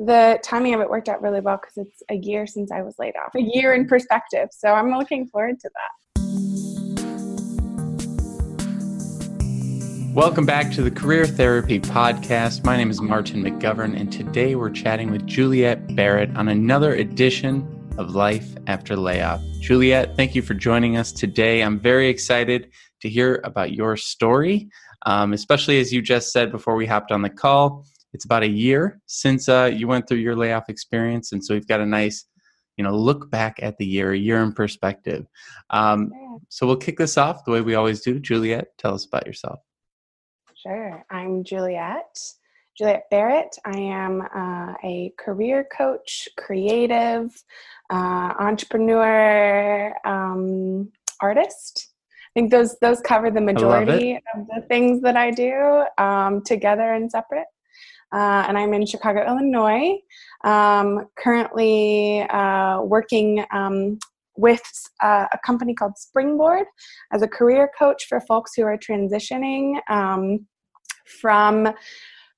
the 0.00 0.40
timing 0.42 0.74
of 0.74 0.80
it 0.80 0.90
worked 0.90 1.08
out 1.08 1.22
really 1.22 1.40
well 1.40 1.56
because 1.56 1.86
it's 1.86 2.02
a 2.10 2.16
year 2.16 2.48
since 2.48 2.72
I 2.72 2.82
was 2.82 2.96
laid 2.98 3.14
off, 3.16 3.32
a 3.36 3.40
year 3.40 3.74
in 3.74 3.86
perspective. 3.86 4.48
So 4.50 4.72
I'm 4.72 4.90
looking 4.90 5.28
forward 5.28 5.60
to 5.60 5.70
that. 5.70 5.90
Welcome 10.12 10.46
back 10.46 10.72
to 10.72 10.82
the 10.82 10.90
Career 10.90 11.26
Therapy 11.26 11.78
Podcast. 11.78 12.64
My 12.64 12.76
name 12.76 12.90
is 12.90 13.00
Martin 13.00 13.42
McGovern, 13.44 13.96
and 13.98 14.12
today 14.12 14.56
we're 14.56 14.70
chatting 14.70 15.12
with 15.12 15.26
Juliet 15.26 15.94
Barrett 15.94 16.36
on 16.36 16.48
another 16.48 16.94
edition 16.94 17.68
of 17.96 18.16
Life 18.16 18.56
After 18.66 18.96
Layoff. 18.96 19.40
Juliet, 19.60 20.16
thank 20.16 20.34
you 20.34 20.42
for 20.42 20.54
joining 20.54 20.96
us 20.96 21.12
today. 21.12 21.62
I'm 21.62 21.78
very 21.78 22.08
excited 22.08 22.72
to 23.00 23.08
hear 23.08 23.40
about 23.44 23.72
your 23.72 23.96
story, 23.96 24.68
um, 25.06 25.32
especially 25.32 25.78
as 25.78 25.92
you 25.92 26.02
just 26.02 26.32
said 26.32 26.50
before 26.50 26.74
we 26.74 26.86
hopped 26.86 27.12
on 27.12 27.22
the 27.22 27.30
call. 27.30 27.84
It's 28.14 28.24
about 28.24 28.44
a 28.44 28.48
year 28.48 29.00
since 29.06 29.48
uh, 29.48 29.70
you 29.74 29.88
went 29.88 30.08
through 30.08 30.18
your 30.18 30.36
layoff 30.36 30.68
experience, 30.68 31.32
and 31.32 31.44
so 31.44 31.52
we've 31.52 31.66
got 31.66 31.80
a 31.80 31.86
nice, 31.86 32.26
you 32.76 32.84
know, 32.84 32.96
look 32.96 33.28
back 33.30 33.58
at 33.60 33.76
the 33.76 33.84
year, 33.84 34.12
a 34.12 34.16
year 34.16 34.40
in 34.42 34.52
perspective. 34.52 35.26
Um, 35.70 36.12
so 36.48 36.66
we'll 36.66 36.76
kick 36.76 36.96
this 36.96 37.18
off 37.18 37.44
the 37.44 37.50
way 37.50 37.60
we 37.60 37.74
always 37.74 38.00
do. 38.02 38.20
Juliet, 38.20 38.68
tell 38.78 38.94
us 38.94 39.04
about 39.04 39.26
yourself. 39.26 39.58
Sure. 40.54 41.04
I'm 41.10 41.44
Juliet. 41.44 42.16
Juliet 42.78 43.04
Barrett. 43.10 43.56
I 43.64 43.76
am 43.76 44.22
uh, 44.22 44.74
a 44.82 45.12
career 45.18 45.66
coach, 45.76 46.28
creative, 46.38 47.30
uh, 47.90 48.32
entrepreneur, 48.38 49.94
um, 50.04 50.90
artist. 51.20 51.88
I 52.34 52.40
think 52.40 52.50
those 52.50 52.76
those 52.80 53.00
cover 53.00 53.30
the 53.30 53.40
majority 53.40 54.18
of 54.34 54.46
the 54.48 54.62
things 54.68 55.02
that 55.02 55.16
I 55.16 55.30
do 55.30 55.84
um, 55.98 56.42
together 56.42 56.94
and 56.94 57.10
separate. 57.10 57.46
Uh, 58.14 58.44
and 58.46 58.56
I'm 58.56 58.72
in 58.74 58.86
Chicago, 58.86 59.26
Illinois. 59.26 59.98
Um, 60.44 61.08
currently 61.18 62.22
uh, 62.22 62.80
working 62.82 63.44
um, 63.52 63.98
with 64.36 64.62
uh, 65.02 65.26
a 65.32 65.38
company 65.44 65.74
called 65.74 65.96
Springboard 65.96 66.66
as 67.12 67.22
a 67.22 67.28
career 67.28 67.70
coach 67.76 68.06
for 68.08 68.20
folks 68.20 68.52
who 68.54 68.62
are 68.62 68.78
transitioning 68.78 69.80
um, 69.90 70.46
from 71.20 71.68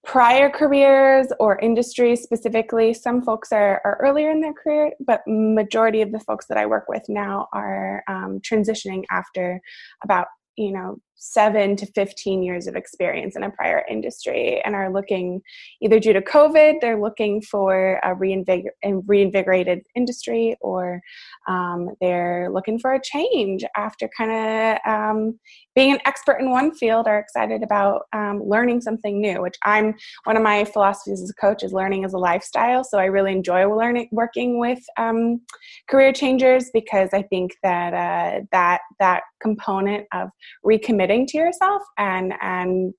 prior 0.05 0.49
careers 0.49 1.27
or 1.41 1.59
industries 1.59 2.23
specifically 2.23 2.95
some 2.95 3.21
folks 3.23 3.51
are, 3.51 3.81
are 3.85 3.99
earlier 4.01 4.31
in 4.31 4.41
their 4.41 4.53
career 4.53 4.93
but 5.05 5.21
majority 5.27 6.01
of 6.01 6.13
the 6.13 6.21
folks 6.21 6.47
that 6.47 6.57
i 6.57 6.65
work 6.65 6.85
with 6.89 7.03
now 7.09 7.49
are 7.53 8.05
um, 8.07 8.41
transitioning 8.41 9.03
after 9.11 9.61
about 10.05 10.29
you 10.57 10.71
know 10.71 10.97
seven 11.17 11.77
to 11.77 11.87
15 11.87 12.43
years 12.43 12.67
of 12.67 12.77
experience 12.77 13.37
in 13.37 13.43
a 13.43 13.51
prior 13.51 13.85
industry 13.91 14.61
and 14.65 14.75
are 14.75 14.93
looking 14.93 15.41
either 15.81 15.99
due 15.99 16.13
to 16.13 16.21
covid 16.21 16.75
they're 16.81 17.01
looking 17.01 17.41
for 17.41 17.99
a 18.05 18.15
reinvigor- 18.15 18.71
reinvigorated 19.07 19.81
industry 19.95 20.57
or 20.61 21.01
um, 21.49 21.91
they're 22.01 22.49
looking 22.53 22.79
for 22.79 22.95
a 22.95 23.01
change 23.03 23.65
after 23.77 24.09
kind 24.17 24.31
of 24.31 24.91
um, 24.91 25.39
being 25.75 25.93
an 25.93 25.99
expert 26.05 26.39
in 26.39 26.51
one 26.51 26.73
field 26.75 27.07
are 27.07 27.19
excited 27.19 27.63
about 27.63 28.03
um, 28.13 28.43
learning 28.45 28.81
something 28.81 29.21
new 29.21 29.41
which 29.41 29.57
i'm 29.65 29.95
one 30.25 30.37
of 30.37 30.43
my 30.43 30.65
philosophies 30.65 31.23
as 31.23 31.31
a 31.31 31.35
coach 31.35 31.63
is 31.63 31.73
learning 31.73 32.05
as 32.05 32.13
a 32.13 32.19
lifestyle. 32.19 32.85
So 32.85 32.99
i 32.99 33.05
really 33.05 33.33
enjoy 33.33 33.67
learning 33.75 34.09
working 34.13 34.59
with 34.59 34.81
um, 34.99 35.41
career 35.89 36.13
changers 36.13 36.71
because 36.73 37.11
i 37.13 37.23
think 37.23 37.53
that 37.63 37.95
uh, 37.95 38.45
that 38.53 38.81
that 38.99 39.23
component 39.41 40.07
of 40.13 40.29
recommitting 40.65 41.06
to 41.07 41.39
yourself 41.39 41.83
and 41.99 42.35
and 42.41 42.95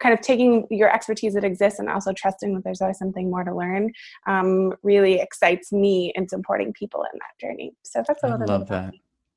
kind 0.00 0.14
of 0.14 0.20
taking 0.20 0.66
your 0.70 0.92
expertise 0.92 1.34
that 1.34 1.44
exists 1.44 1.80
and 1.80 1.88
also 1.88 2.12
trusting 2.12 2.54
that 2.54 2.62
there's 2.64 2.80
always 2.80 2.98
something 2.98 3.30
more 3.30 3.44
to 3.44 3.54
learn 3.54 3.90
um, 4.26 4.72
really 4.82 5.20
excites 5.20 5.72
me 5.72 6.12
in 6.14 6.28
supporting 6.28 6.72
people 6.72 7.02
in 7.12 7.18
that 7.18 7.46
journey. 7.46 7.72
So 7.82 8.02
that's 8.06 8.22
a 8.22 8.28
little 8.28 8.42
I 8.42 8.56
love 8.56 8.68
that. 8.68 8.94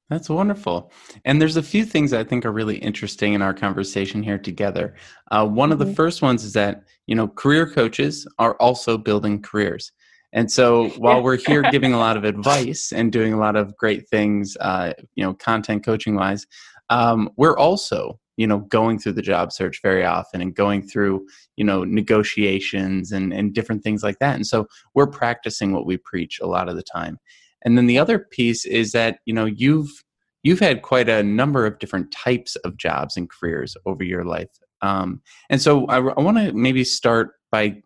That's 0.10 0.30
wonderful. 0.30 0.92
And 1.26 1.42
there's 1.42 1.58
a 1.58 1.64
few 1.64 1.84
things 1.84 2.14
I 2.14 2.24
think 2.24 2.46
are 2.46 2.52
really 2.52 2.78
interesting 2.78 3.34
in 3.34 3.42
our 3.42 3.54
conversation 3.54 4.24
here 4.24 4.38
together. 4.38 4.96
Uh, 5.32 5.46
one 5.46 5.72
of 5.72 5.80
the 5.80 5.86
mm-hmm. 5.86 5.96
first 5.96 6.22
ones 6.22 6.46
is 6.46 6.54
that, 6.54 6.84
you 7.08 7.16
know, 7.16 7.28
career 7.28 7.70
coaches 7.70 8.26
are 8.40 8.56
also 8.56 8.98
building 8.98 9.42
careers. 9.42 9.92
And 10.34 10.50
so 10.50 10.90
while 10.98 11.24
we're 11.24 11.38
here 11.38 11.64
giving 11.72 11.94
a 11.94 11.98
lot 11.98 12.16
of 12.16 12.24
advice 12.26 12.94
and 12.94 13.12
doing 13.12 13.34
a 13.34 13.38
lot 13.38 13.56
of 13.58 13.76
great 13.76 14.08
things, 14.08 14.56
uh, 14.62 14.94
you 15.16 15.26
know, 15.26 15.34
content 15.34 15.84
coaching 15.84 16.16
wise, 16.16 16.46
um, 16.90 17.30
we're 17.38 17.58
also, 17.58 18.20
you 18.38 18.48
know, 18.48 18.60
going 18.60 19.00
through 19.00 19.14
the 19.14 19.22
job 19.22 19.52
search 19.52 19.82
very 19.82 20.06
often 20.06 20.42
and 20.42 20.56
going 20.56 20.88
through, 20.88 21.28
you 21.56 21.64
know, 21.64 21.84
negotiations 21.84 23.12
and, 23.12 23.34
and 23.34 23.54
different 23.54 23.84
things 23.84 24.04
like 24.04 24.20
that. 24.20 24.36
And 24.36 24.46
so 24.46 24.68
we're 24.94 25.08
practicing 25.08 25.74
what 25.74 25.86
we 25.86 25.98
preach 25.98 26.40
a 26.40 26.48
lot 26.48 26.70
of 26.70 26.76
the 26.76 26.84
time. 26.84 27.20
And 27.64 27.78
then 27.78 27.88
the 27.88 27.98
other 27.98 28.20
piece 28.20 28.66
is 28.66 28.92
that 28.92 29.20
you 29.26 29.34
know 29.34 29.46
you've 29.46 30.04
you've 30.44 30.60
had 30.60 30.82
quite 30.82 31.10
a 31.10 31.24
number 31.24 31.66
of 31.66 31.80
different 31.80 32.12
types 32.12 32.56
of 32.58 32.78
jobs 32.78 33.18
and 33.18 33.30
careers 33.30 33.76
over 33.86 34.04
your 34.04 34.24
life. 34.24 34.50
Um, 34.82 35.22
and 35.50 35.62
so 35.62 35.86
I, 35.88 35.98
I 35.98 36.22
want 36.22 36.38
to 36.38 36.54
maybe 36.54 36.84
start 36.84 37.32
by 37.52 37.82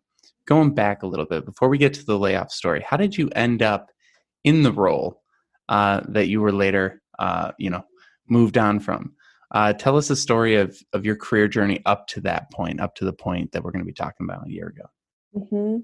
going 0.46 0.74
back 0.74 1.02
a 1.02 1.08
little 1.08 1.26
bit 1.26 1.46
before 1.46 1.70
we 1.70 1.78
get 1.78 1.94
to 1.94 2.06
the 2.06 2.20
layoff 2.20 2.52
story. 2.52 2.84
How 2.88 2.98
did 2.98 3.18
you 3.18 3.30
end 3.36 3.62
up 3.64 3.90
in 4.44 4.64
the 4.64 4.72
role 4.72 5.22
uh, 5.70 6.02
that 6.10 6.28
you 6.28 6.42
were 6.42 6.52
later, 6.52 7.02
uh, 7.20 7.52
you 7.58 7.70
know, 7.70 7.84
moved 8.32 8.58
on 8.58 8.80
from? 8.80 9.14
Uh, 9.52 9.74
tell 9.74 9.98
us 9.98 10.08
the 10.08 10.16
story 10.16 10.56
of 10.56 10.82
of 10.94 11.06
your 11.06 11.16
career 11.16 11.48
journey 11.48 11.82
up 11.86 12.08
to 12.08 12.22
that 12.22 12.50
point, 12.52 12.80
up 12.80 12.96
to 12.96 13.06
the 13.06 13.14
point 13.14 13.52
that 13.52 13.64
we're 13.64 13.72
going 13.72 13.84
to 13.84 13.86
be 13.86 13.94
talking 13.94 14.26
about 14.26 14.48
a 14.48 14.52
year 14.52 14.68
ago. 14.68 14.86
Mm-hmm. 15.36 15.80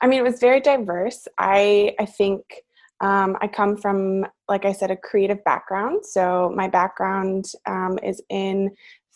I 0.00 0.06
mean, 0.06 0.18
it 0.18 0.24
was 0.24 0.40
very 0.40 0.60
diverse. 0.60 1.26
I 1.38 1.94
I 1.98 2.04
think 2.04 2.42
um, 3.00 3.36
I 3.40 3.48
come 3.48 3.76
from, 3.76 4.26
like 4.48 4.64
I 4.64 4.72
said, 4.72 4.90
a 4.90 4.96
creative 4.96 5.42
background. 5.44 6.06
So 6.06 6.52
my 6.54 6.68
background 6.68 7.46
um, 7.66 7.98
is 8.02 8.22
in 8.30 8.70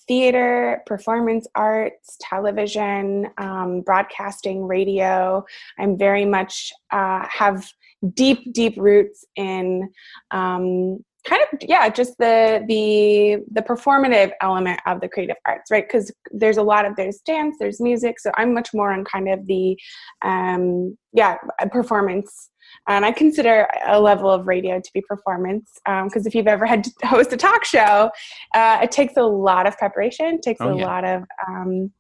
theater, 0.09 0.83
performance 0.87 1.47
arts, 1.55 2.17
television, 2.21 3.29
um, 3.39 3.83
broadcasting, 3.83 4.67
radio. 4.67 5.45
I'm 5.79 5.97
very 5.97 6.25
much 6.25 6.73
uh, 6.91 7.27
have 7.29 7.69
deep, 8.15 8.53
deep 8.53 8.75
roots 8.77 9.25
in 9.37 9.91
um, 10.33 11.05
kind 11.27 11.43
of 11.43 11.59
yeah 11.63 11.89
just 11.89 12.17
the 12.19 12.65
the 12.69 13.43
the 13.53 13.63
performative 13.63 14.31
element 14.41 14.81
of 14.87 15.01
the 15.01 15.09
creative 15.09 15.37
arts 15.47 15.71
right 15.71 15.87
because 15.87 16.13
there's 16.31 16.57
a 16.57 16.63
lot 16.63 16.85
of 16.87 16.95
there's 16.97 17.19
dance 17.19 17.57
there's 17.59 17.81
music 17.81 18.19
so 18.21 18.31
i'm 18.37 18.55
much 18.55 18.71
more 18.73 18.93
on 18.93 19.05
kind 19.05 19.29
of 19.29 19.47
the 19.47 19.77
um 20.23 20.97
yeah 21.13 21.37
performance 21.71 22.51
and 22.89 23.05
I 23.05 23.13
consider 23.13 23.69
a 23.87 24.01
level 24.01 24.31
of 24.31 24.47
radio 24.47 24.81
to 24.81 24.91
be 24.93 25.01
performance 25.03 25.73
because 25.85 26.17
um, 26.17 26.27
if 26.27 26.35
you've 26.35 26.47
ever 26.47 26.67
had 26.67 26.85
to 26.85 26.91
host 27.05 27.33
a 27.33 27.37
talk 27.37 27.65
show, 27.65 28.11
uh, 28.55 28.81
it 28.83 28.91
takes 28.91 29.17
a 29.17 29.23
lot 29.23 29.67
of 29.67 29.77
preparation, 29.79 30.41
takes 30.41 30.61
oh, 30.61 30.71
a 30.73 30.79
yeah. 30.79 30.85
lot 30.85 31.05
of 31.05 31.23
um, 31.49 31.91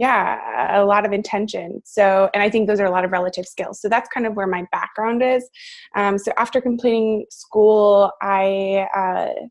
yeah, 0.00 0.80
a 0.80 0.86
lot 0.86 1.04
of 1.04 1.12
intention. 1.12 1.82
So, 1.84 2.30
and 2.32 2.42
I 2.42 2.48
think 2.48 2.66
those 2.66 2.80
are 2.80 2.86
a 2.86 2.90
lot 2.90 3.04
of 3.04 3.12
relative 3.12 3.44
skills. 3.44 3.82
So 3.82 3.88
that's 3.90 4.08
kind 4.08 4.26
of 4.26 4.34
where 4.34 4.46
my 4.46 4.64
background 4.72 5.22
is. 5.22 5.46
Um, 5.94 6.16
so 6.16 6.32
after 6.38 6.58
completing 6.58 7.26
school, 7.28 8.10
I 8.22 8.88
uh, 8.96 9.46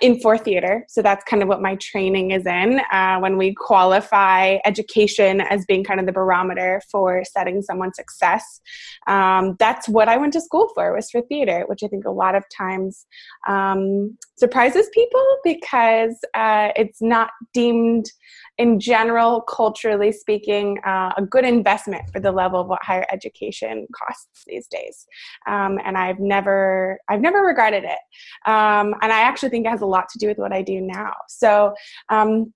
in 0.00 0.18
for 0.20 0.36
theater. 0.36 0.84
So 0.88 1.00
that's 1.00 1.24
kind 1.24 1.42
of 1.42 1.48
what 1.48 1.62
my 1.62 1.76
training 1.76 2.32
is 2.32 2.44
in. 2.44 2.80
Uh, 2.90 3.18
when 3.18 3.36
we 3.36 3.54
qualify 3.54 4.58
education 4.64 5.40
as 5.42 5.64
being 5.66 5.84
kind 5.84 6.00
of 6.00 6.06
the 6.06 6.12
barometer 6.12 6.82
for 6.90 7.22
setting 7.24 7.62
someone's 7.62 7.96
success, 7.96 8.60
um, 9.06 9.56
that's 9.58 9.88
what 9.88 10.08
I 10.08 10.16
went 10.16 10.32
to 10.32 10.40
school 10.40 10.70
for 10.74 10.94
was 10.94 11.10
for 11.10 11.20
theater, 11.22 11.64
which 11.68 11.82
I 11.84 11.88
think 11.88 12.04
a 12.04 12.10
lot 12.10 12.34
of 12.34 12.44
times 12.48 13.06
um, 13.46 14.16
surprises 14.36 14.88
people 14.92 15.24
because 15.44 16.18
uh, 16.34 16.70
it's 16.74 17.00
not 17.00 17.30
deemed 17.54 18.06
in 18.58 18.80
general, 18.80 19.42
culturally 19.42 20.12
speaking, 20.12 20.78
uh, 20.86 21.12
a 21.16 21.22
good 21.22 21.44
investment 21.44 22.08
for 22.10 22.20
the 22.20 22.32
level 22.32 22.60
of 22.60 22.68
what 22.68 22.82
higher 22.82 23.06
education 23.12 23.86
costs 23.94 24.44
these 24.46 24.66
days. 24.66 25.06
Um, 25.46 25.78
and 25.84 25.96
I've 25.96 26.20
never, 26.20 26.98
I've 27.08 27.20
never 27.20 27.42
regretted 27.42 27.84
it. 27.84 27.98
Um, 28.46 28.94
and 29.02 29.12
I 29.12 29.20
actually 29.20 29.50
think 29.50 29.66
it 29.66 29.70
has 29.70 29.82
a 29.82 29.86
lot 29.86 30.08
to 30.10 30.18
do 30.18 30.28
with 30.28 30.38
what 30.38 30.52
I 30.52 30.62
do 30.62 30.80
now. 30.80 31.12
So 31.28 31.74
um, 32.08 32.52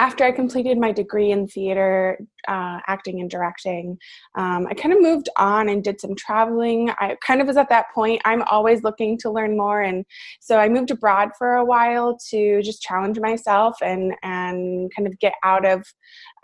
after 0.00 0.24
I 0.24 0.32
completed 0.32 0.78
my 0.78 0.92
degree 0.92 1.30
in 1.30 1.46
theater, 1.46 2.18
uh, 2.48 2.80
acting 2.86 3.20
and 3.20 3.28
directing, 3.28 3.98
um, 4.34 4.66
I 4.66 4.72
kind 4.72 4.94
of 4.94 5.02
moved 5.02 5.28
on 5.36 5.68
and 5.68 5.84
did 5.84 6.00
some 6.00 6.16
traveling. 6.16 6.88
I 6.98 7.18
kind 7.24 7.42
of 7.42 7.46
was 7.46 7.58
at 7.58 7.68
that 7.68 7.92
point. 7.94 8.22
I'm 8.24 8.42
always 8.44 8.82
looking 8.82 9.18
to 9.18 9.30
learn 9.30 9.58
more, 9.58 9.82
and 9.82 10.06
so 10.40 10.56
I 10.56 10.70
moved 10.70 10.90
abroad 10.90 11.32
for 11.36 11.52
a 11.52 11.64
while 11.64 12.16
to 12.30 12.62
just 12.62 12.80
challenge 12.80 13.20
myself 13.20 13.76
and 13.82 14.14
and 14.22 14.90
kind 14.96 15.06
of 15.06 15.18
get 15.18 15.34
out 15.44 15.66
of 15.66 15.86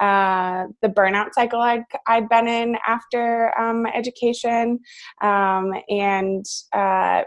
uh, 0.01 0.67
the 0.83 0.89
burnout 0.89 1.33
cycle 1.33 1.61
I'd 1.61 1.85
I'd 2.07 2.29
been 2.29 2.49
in 2.49 2.77
after 2.87 3.59
um, 3.59 3.87
education, 3.87 4.81
um, 5.23 5.73
and 5.89 6.45
uh, 6.75 7.23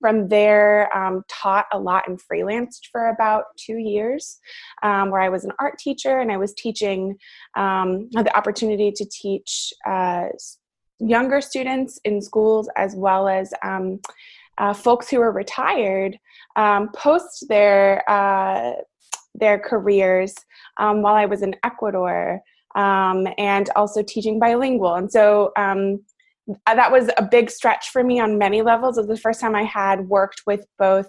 from 0.00 0.28
there 0.28 0.94
um, 0.96 1.22
taught 1.28 1.66
a 1.72 1.78
lot 1.78 2.08
and 2.08 2.20
freelanced 2.20 2.88
for 2.90 3.08
about 3.08 3.44
two 3.56 3.76
years 3.76 4.38
um, 4.82 5.10
where 5.10 5.20
i 5.20 5.28
was 5.28 5.44
an 5.44 5.52
art 5.58 5.78
teacher 5.78 6.18
and 6.18 6.32
i 6.32 6.36
was 6.36 6.54
teaching 6.54 7.16
um, 7.56 8.08
had 8.14 8.26
the 8.26 8.36
opportunity 8.36 8.90
to 8.90 9.04
teach 9.04 9.72
uh, 9.86 10.26
younger 10.98 11.40
students 11.40 12.00
in 12.04 12.20
schools 12.20 12.68
as 12.76 12.94
well 12.94 13.28
as 13.28 13.52
um, 13.62 14.00
uh, 14.58 14.74
folks 14.74 15.08
who 15.08 15.20
are 15.20 15.32
retired 15.32 16.16
um, 16.56 16.90
post 16.92 17.46
their 17.48 18.08
uh, 18.10 18.72
their 19.34 19.58
careers 19.58 20.34
um, 20.76 21.02
while 21.02 21.14
I 21.14 21.26
was 21.26 21.42
in 21.42 21.54
Ecuador 21.64 22.40
and 22.74 23.70
also 23.76 24.02
teaching 24.02 24.38
bilingual. 24.38 24.94
And 24.94 25.10
so 25.10 25.52
that 26.66 26.90
was 26.90 27.10
a 27.16 27.22
big 27.22 27.50
stretch 27.50 27.90
for 27.90 28.02
me 28.02 28.20
on 28.20 28.38
many 28.38 28.62
levels. 28.62 28.98
It 28.98 29.02
was 29.02 29.08
the 29.08 29.22
first 29.22 29.40
time 29.40 29.54
I 29.54 29.62
had 29.62 30.08
worked 30.08 30.42
with 30.46 30.64
both 30.78 31.06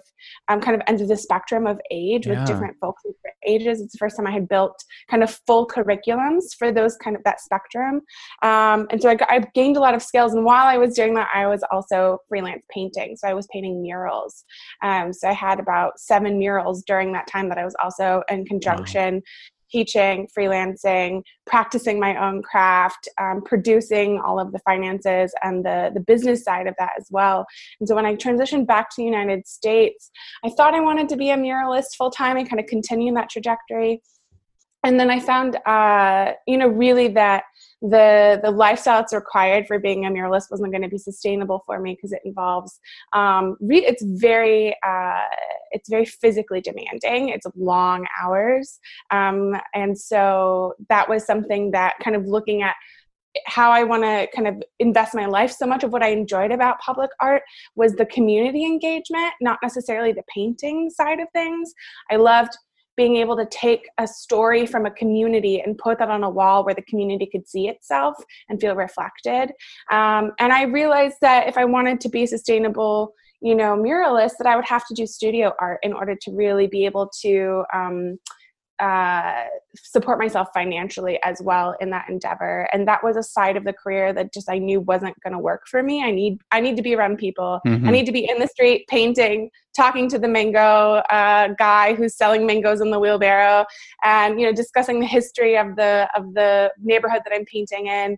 um, 0.48 0.60
kind 0.60 0.74
of 0.74 0.82
ends 0.86 1.02
of 1.02 1.08
the 1.08 1.16
spectrum 1.16 1.66
of 1.66 1.80
age 1.90 2.26
yeah. 2.26 2.38
with 2.38 2.46
different 2.46 2.76
folks 2.80 3.02
ages. 3.46 3.80
It's 3.80 3.92
the 3.92 3.98
first 3.98 4.16
time 4.16 4.26
I 4.26 4.30
had 4.30 4.48
built 4.48 4.84
kind 5.10 5.22
of 5.22 5.40
full 5.46 5.66
curriculums 5.66 6.54
for 6.58 6.72
those 6.72 6.96
kind 6.96 7.16
of 7.16 7.24
that 7.24 7.40
spectrum. 7.40 8.02
Um, 8.42 8.86
and 8.90 9.00
so 9.00 9.10
I, 9.10 9.16
I, 9.28 9.40
gained 9.54 9.76
a 9.76 9.80
lot 9.80 9.94
of 9.94 10.02
skills. 10.02 10.34
And 10.34 10.44
while 10.44 10.66
I 10.66 10.78
was 10.78 10.94
doing 10.94 11.14
that, 11.14 11.28
I 11.34 11.46
was 11.46 11.64
also 11.70 12.18
freelance 12.28 12.64
painting. 12.70 13.16
So 13.16 13.28
I 13.28 13.34
was 13.34 13.48
painting 13.52 13.82
murals. 13.82 14.44
Um, 14.82 15.12
so 15.12 15.28
I 15.28 15.32
had 15.32 15.60
about 15.60 15.98
seven 15.98 16.38
murals 16.38 16.82
during 16.86 17.12
that 17.12 17.26
time 17.26 17.48
that 17.48 17.58
I 17.58 17.64
was 17.64 17.74
also 17.82 18.22
in 18.30 18.44
conjunction 18.44 19.22
teaching, 19.72 20.28
freelancing, 20.36 21.22
practicing 21.46 21.98
my 21.98 22.12
own 22.24 22.42
craft, 22.42 23.08
um, 23.20 23.42
producing 23.42 24.20
all 24.20 24.38
of 24.38 24.52
the 24.52 24.58
finances 24.60 25.32
and 25.42 25.64
the, 25.64 25.90
the 25.94 26.00
business 26.00 26.44
side 26.44 26.66
of 26.66 26.74
that 26.78 26.92
as 26.98 27.08
well. 27.10 27.46
And 27.80 27.88
so 27.88 27.94
when 27.94 28.06
I 28.06 28.14
transitioned 28.14 28.66
back 28.66 28.90
to 28.90 28.96
the 28.98 29.04
United 29.04 29.46
States, 29.46 30.10
I 30.44 30.50
thought 30.50 30.74
I 30.74 30.80
wanted 30.80 31.08
to 31.08 31.16
be 31.16 31.30
a 31.30 31.36
muralist 31.36 31.96
full 31.96 32.10
time 32.10 32.36
and 32.36 32.48
kind 32.48 32.60
of 32.60 32.66
continue 32.66 33.12
that 33.14 33.30
trajectory. 33.30 34.02
And 34.84 34.98
then 34.98 35.10
I 35.10 35.20
found, 35.20 35.56
uh, 35.64 36.32
you 36.46 36.58
know, 36.58 36.68
really 36.68 37.08
that 37.08 37.44
the 37.82 38.40
the 38.42 38.50
lifestyle 38.50 39.00
that's 39.00 39.12
required 39.12 39.66
for 39.66 39.78
being 39.78 40.06
a 40.06 40.08
muralist 40.08 40.50
wasn't 40.50 40.70
going 40.70 40.82
to 40.82 40.88
be 40.88 40.98
sustainable 40.98 41.62
for 41.66 41.80
me 41.80 41.94
because 41.94 42.12
it 42.12 42.20
involves 42.24 42.80
um, 43.12 43.56
re- 43.60 43.84
it's 43.84 44.04
very 44.04 44.76
uh, 44.86 45.20
it's 45.72 45.88
very 45.88 46.04
physically 46.04 46.60
demanding 46.60 47.28
it's 47.28 47.46
long 47.56 48.06
hours 48.22 48.78
um, 49.10 49.56
and 49.74 49.98
so 49.98 50.74
that 50.88 51.08
was 51.08 51.24
something 51.26 51.72
that 51.72 51.94
kind 52.02 52.14
of 52.14 52.26
looking 52.26 52.62
at 52.62 52.76
how 53.46 53.70
I 53.70 53.82
want 53.82 54.02
to 54.02 54.28
kind 54.34 54.46
of 54.46 54.62
invest 54.78 55.14
my 55.14 55.26
life. 55.26 55.52
So 55.52 55.66
much 55.66 55.84
of 55.84 55.90
what 55.90 56.02
I 56.02 56.08
enjoyed 56.08 56.52
about 56.52 56.80
public 56.80 57.10
art 57.18 57.42
was 57.74 57.94
the 57.94 58.04
community 58.06 58.64
engagement, 58.64 59.32
not 59.40 59.58
necessarily 59.62 60.12
the 60.12 60.22
painting 60.34 60.90
side 60.90 61.18
of 61.18 61.28
things. 61.32 61.72
I 62.10 62.16
loved 62.16 62.56
being 62.96 63.16
able 63.16 63.36
to 63.36 63.46
take 63.46 63.88
a 63.98 64.06
story 64.06 64.66
from 64.66 64.86
a 64.86 64.90
community 64.90 65.60
and 65.60 65.78
put 65.78 65.98
that 65.98 66.10
on 66.10 66.24
a 66.24 66.30
wall 66.30 66.64
where 66.64 66.74
the 66.74 66.82
community 66.82 67.26
could 67.26 67.48
see 67.48 67.68
itself 67.68 68.16
and 68.48 68.60
feel 68.60 68.74
reflected. 68.74 69.52
Um, 69.90 70.32
and 70.38 70.52
I 70.52 70.64
realized 70.64 71.16
that 71.22 71.48
if 71.48 71.56
I 71.56 71.64
wanted 71.64 72.00
to 72.02 72.08
be 72.08 72.24
a 72.24 72.26
sustainable, 72.26 73.14
you 73.40 73.54
know, 73.54 73.76
muralist, 73.76 74.32
that 74.38 74.46
I 74.46 74.56
would 74.56 74.66
have 74.66 74.86
to 74.86 74.94
do 74.94 75.06
studio 75.06 75.52
art 75.58 75.78
in 75.82 75.92
order 75.92 76.14
to 76.14 76.30
really 76.32 76.66
be 76.66 76.84
able 76.84 77.10
to. 77.22 77.64
Um, 77.74 78.18
uh, 78.78 79.44
support 79.76 80.18
myself 80.18 80.48
financially 80.52 81.18
as 81.22 81.40
well 81.42 81.74
in 81.80 81.90
that 81.90 82.08
endeavor. 82.08 82.68
And 82.72 82.86
that 82.88 83.04
was 83.04 83.16
a 83.16 83.22
side 83.22 83.56
of 83.56 83.64
the 83.64 83.72
career 83.72 84.12
that 84.12 84.32
just 84.32 84.50
i 84.50 84.58
knew 84.58 84.80
wasn't 84.80 85.14
going 85.22 85.32
to 85.32 85.38
work 85.38 85.66
for 85.66 85.82
me. 85.82 86.02
I 86.02 86.10
need 86.10 86.38
i 86.50 86.60
need 86.60 86.76
to 86.76 86.82
be 86.82 86.94
around 86.94 87.18
people. 87.18 87.60
Mm-hmm. 87.66 87.86
i 87.86 87.90
need 87.90 88.06
to 88.06 88.12
be 88.12 88.28
in 88.28 88.38
the 88.38 88.46
street 88.46 88.86
painting 88.88 89.50
talking 89.74 90.08
to 90.10 90.18
the 90.18 90.28
mango 90.28 90.96
uh, 91.10 91.48
guy 91.58 91.94
who's 91.94 92.14
selling 92.14 92.46
mangoes 92.46 92.80
in 92.80 92.90
the 92.90 92.98
wheelbarrow 92.98 93.64
and 94.02 94.38
you 94.38 94.46
know 94.46 94.52
discussing 94.52 95.00
the 95.00 95.06
history 95.06 95.56
of 95.56 95.76
the 95.76 96.08
of 96.16 96.34
the 96.34 96.70
neighborhood 96.82 97.22
that 97.24 97.34
i'm 97.34 97.44
painting 97.46 97.86
in. 97.86 98.16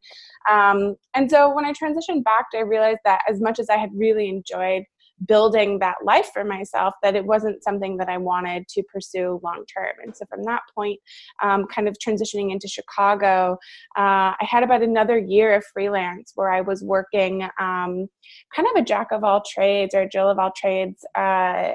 Um, 0.49 0.97
and 1.15 1.31
so 1.31 1.55
when 1.55 1.65
i 1.65 1.73
transitioned 1.73 2.25
back 2.25 2.47
i 2.55 2.61
realized 2.61 3.01
that 3.05 3.23
as 3.29 3.41
much 3.41 3.59
as 3.59 3.69
i 3.69 3.77
had 3.77 3.91
really 3.95 4.29
enjoyed 4.29 4.85
building 5.27 5.79
that 5.79 5.97
life 6.05 6.31
for 6.33 6.45
myself 6.45 6.95
that 7.03 7.15
it 7.15 7.25
wasn't 7.25 7.63
something 7.63 7.97
that 7.97 8.09
I 8.09 8.19
wanted 8.19 8.67
to 8.69 8.83
pursue 8.93 9.41
long 9.43 9.65
term. 9.73 9.95
And 10.03 10.15
so 10.17 10.25
from 10.27 10.43
that 10.45 10.61
point, 10.75 10.99
um, 11.43 11.67
kind 11.67 11.89
of 11.89 11.97
transitioning 12.05 12.53
into 12.53 12.69
Chicago, 12.69 13.59
uh, 13.97 14.35
I 14.39 14.47
had 14.49 14.63
about 14.63 14.83
another 14.83 15.19
year 15.19 15.55
of 15.55 15.65
freelance 15.73 16.33
where 16.35 16.51
I 16.51 16.61
was 16.61 16.83
working 16.83 17.43
um, 17.61 18.07
kind 18.55 18.69
of 18.69 18.77
a 18.77 18.83
jack 18.83 19.09
of 19.13 19.25
all 19.25 19.43
trades 19.49 19.95
or 19.95 20.03
a 20.03 20.09
Jill 20.09 20.31
of 20.31 20.39
all 20.39 20.53
trades. 20.57 21.05
Uh, 21.15 21.73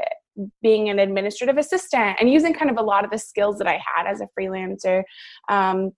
being 0.62 0.90
an 0.90 1.00
administrative 1.00 1.58
assistant 1.58 2.16
and 2.20 2.32
using 2.32 2.54
kind 2.54 2.72
of 2.72 2.78
a 2.78 2.82
lot 2.82 3.04
of 3.04 3.12
the 3.12 3.18
skills 3.18 3.58
that 3.58 3.68
I 3.68 3.74
had 3.96 4.08
as 4.08 4.22
a 4.22 4.28
freelancer 4.40 5.04
um, 5.50 5.92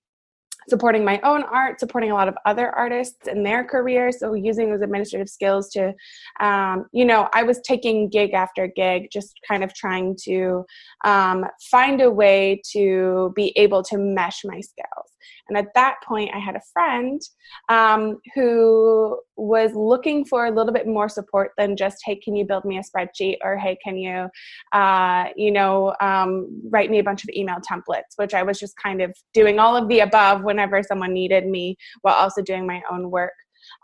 supporting 0.72 1.04
my 1.04 1.20
own 1.22 1.44
art, 1.44 1.80
supporting 1.82 2.12
a 2.12 2.14
lot 2.14 2.30
of 2.30 2.36
other 2.46 2.70
artists 2.72 3.28
in 3.28 3.44
their 3.44 3.64
careers. 3.64 4.20
So 4.20 4.34
using 4.34 4.72
those 4.72 4.82
administrative 4.82 5.28
skills 5.28 5.70
to, 5.72 5.94
um, 6.40 6.86
you 6.94 7.04
know, 7.04 7.28
I 7.34 7.44
was 7.44 7.60
taking 7.60 8.08
gig 8.08 8.34
after 8.34 8.68
gig, 8.68 9.10
just 9.12 9.34
kind 9.46 9.66
of 9.66 9.74
trying 9.74 10.16
to 10.24 10.66
um, 11.04 11.46
find 11.70 12.00
a 12.02 12.10
way 12.10 12.62
to 12.72 13.34
be 13.36 13.52
able 13.58 13.84
to 13.84 13.98
mesh 13.98 14.40
my 14.46 14.62
skills. 14.62 15.11
And 15.48 15.58
at 15.58 15.74
that 15.76 15.96
point, 16.06 16.32
I 16.34 16.40
had 16.40 16.56
a 16.56 16.62
friend 16.74 17.22
um, 17.70 18.20
who 18.36 19.20
was 19.36 19.74
looking 19.74 20.26
for 20.26 20.46
a 20.46 20.52
little 20.52 20.74
bit 20.74 20.88
more 20.88 21.10
support 21.10 21.52
than 21.58 21.76
just, 21.76 21.98
hey, 22.06 22.16
can 22.16 22.36
you 22.36 22.46
build 22.46 22.66
me 22.66 22.78
a 22.78 22.82
spreadsheet? 22.82 23.38
Or 23.44 23.58
hey, 23.58 23.78
can 23.84 23.98
you, 23.98 24.30
uh, 24.72 25.26
you 25.36 25.52
know, 25.52 25.96
um, 26.02 26.62
write 26.70 26.92
me 26.92 27.00
a 27.00 27.04
bunch 27.04 27.24
of 27.24 27.30
email 27.36 27.58
templates, 27.70 28.18
which 28.18 28.34
I 28.34 28.44
was 28.44 28.60
just 28.60 28.76
kind 28.78 29.02
of 29.02 29.16
doing 29.34 29.60
all 29.60 29.76
of 29.76 29.88
the 29.88 30.00
above 30.00 30.44
whenever 30.44 30.82
someone 30.84 31.14
needed 31.14 31.48
me 31.48 31.78
while 32.02 32.16
also 32.16 32.42
doing 32.42 32.66
my 32.66 32.82
own 32.92 33.10
work. 33.10 33.34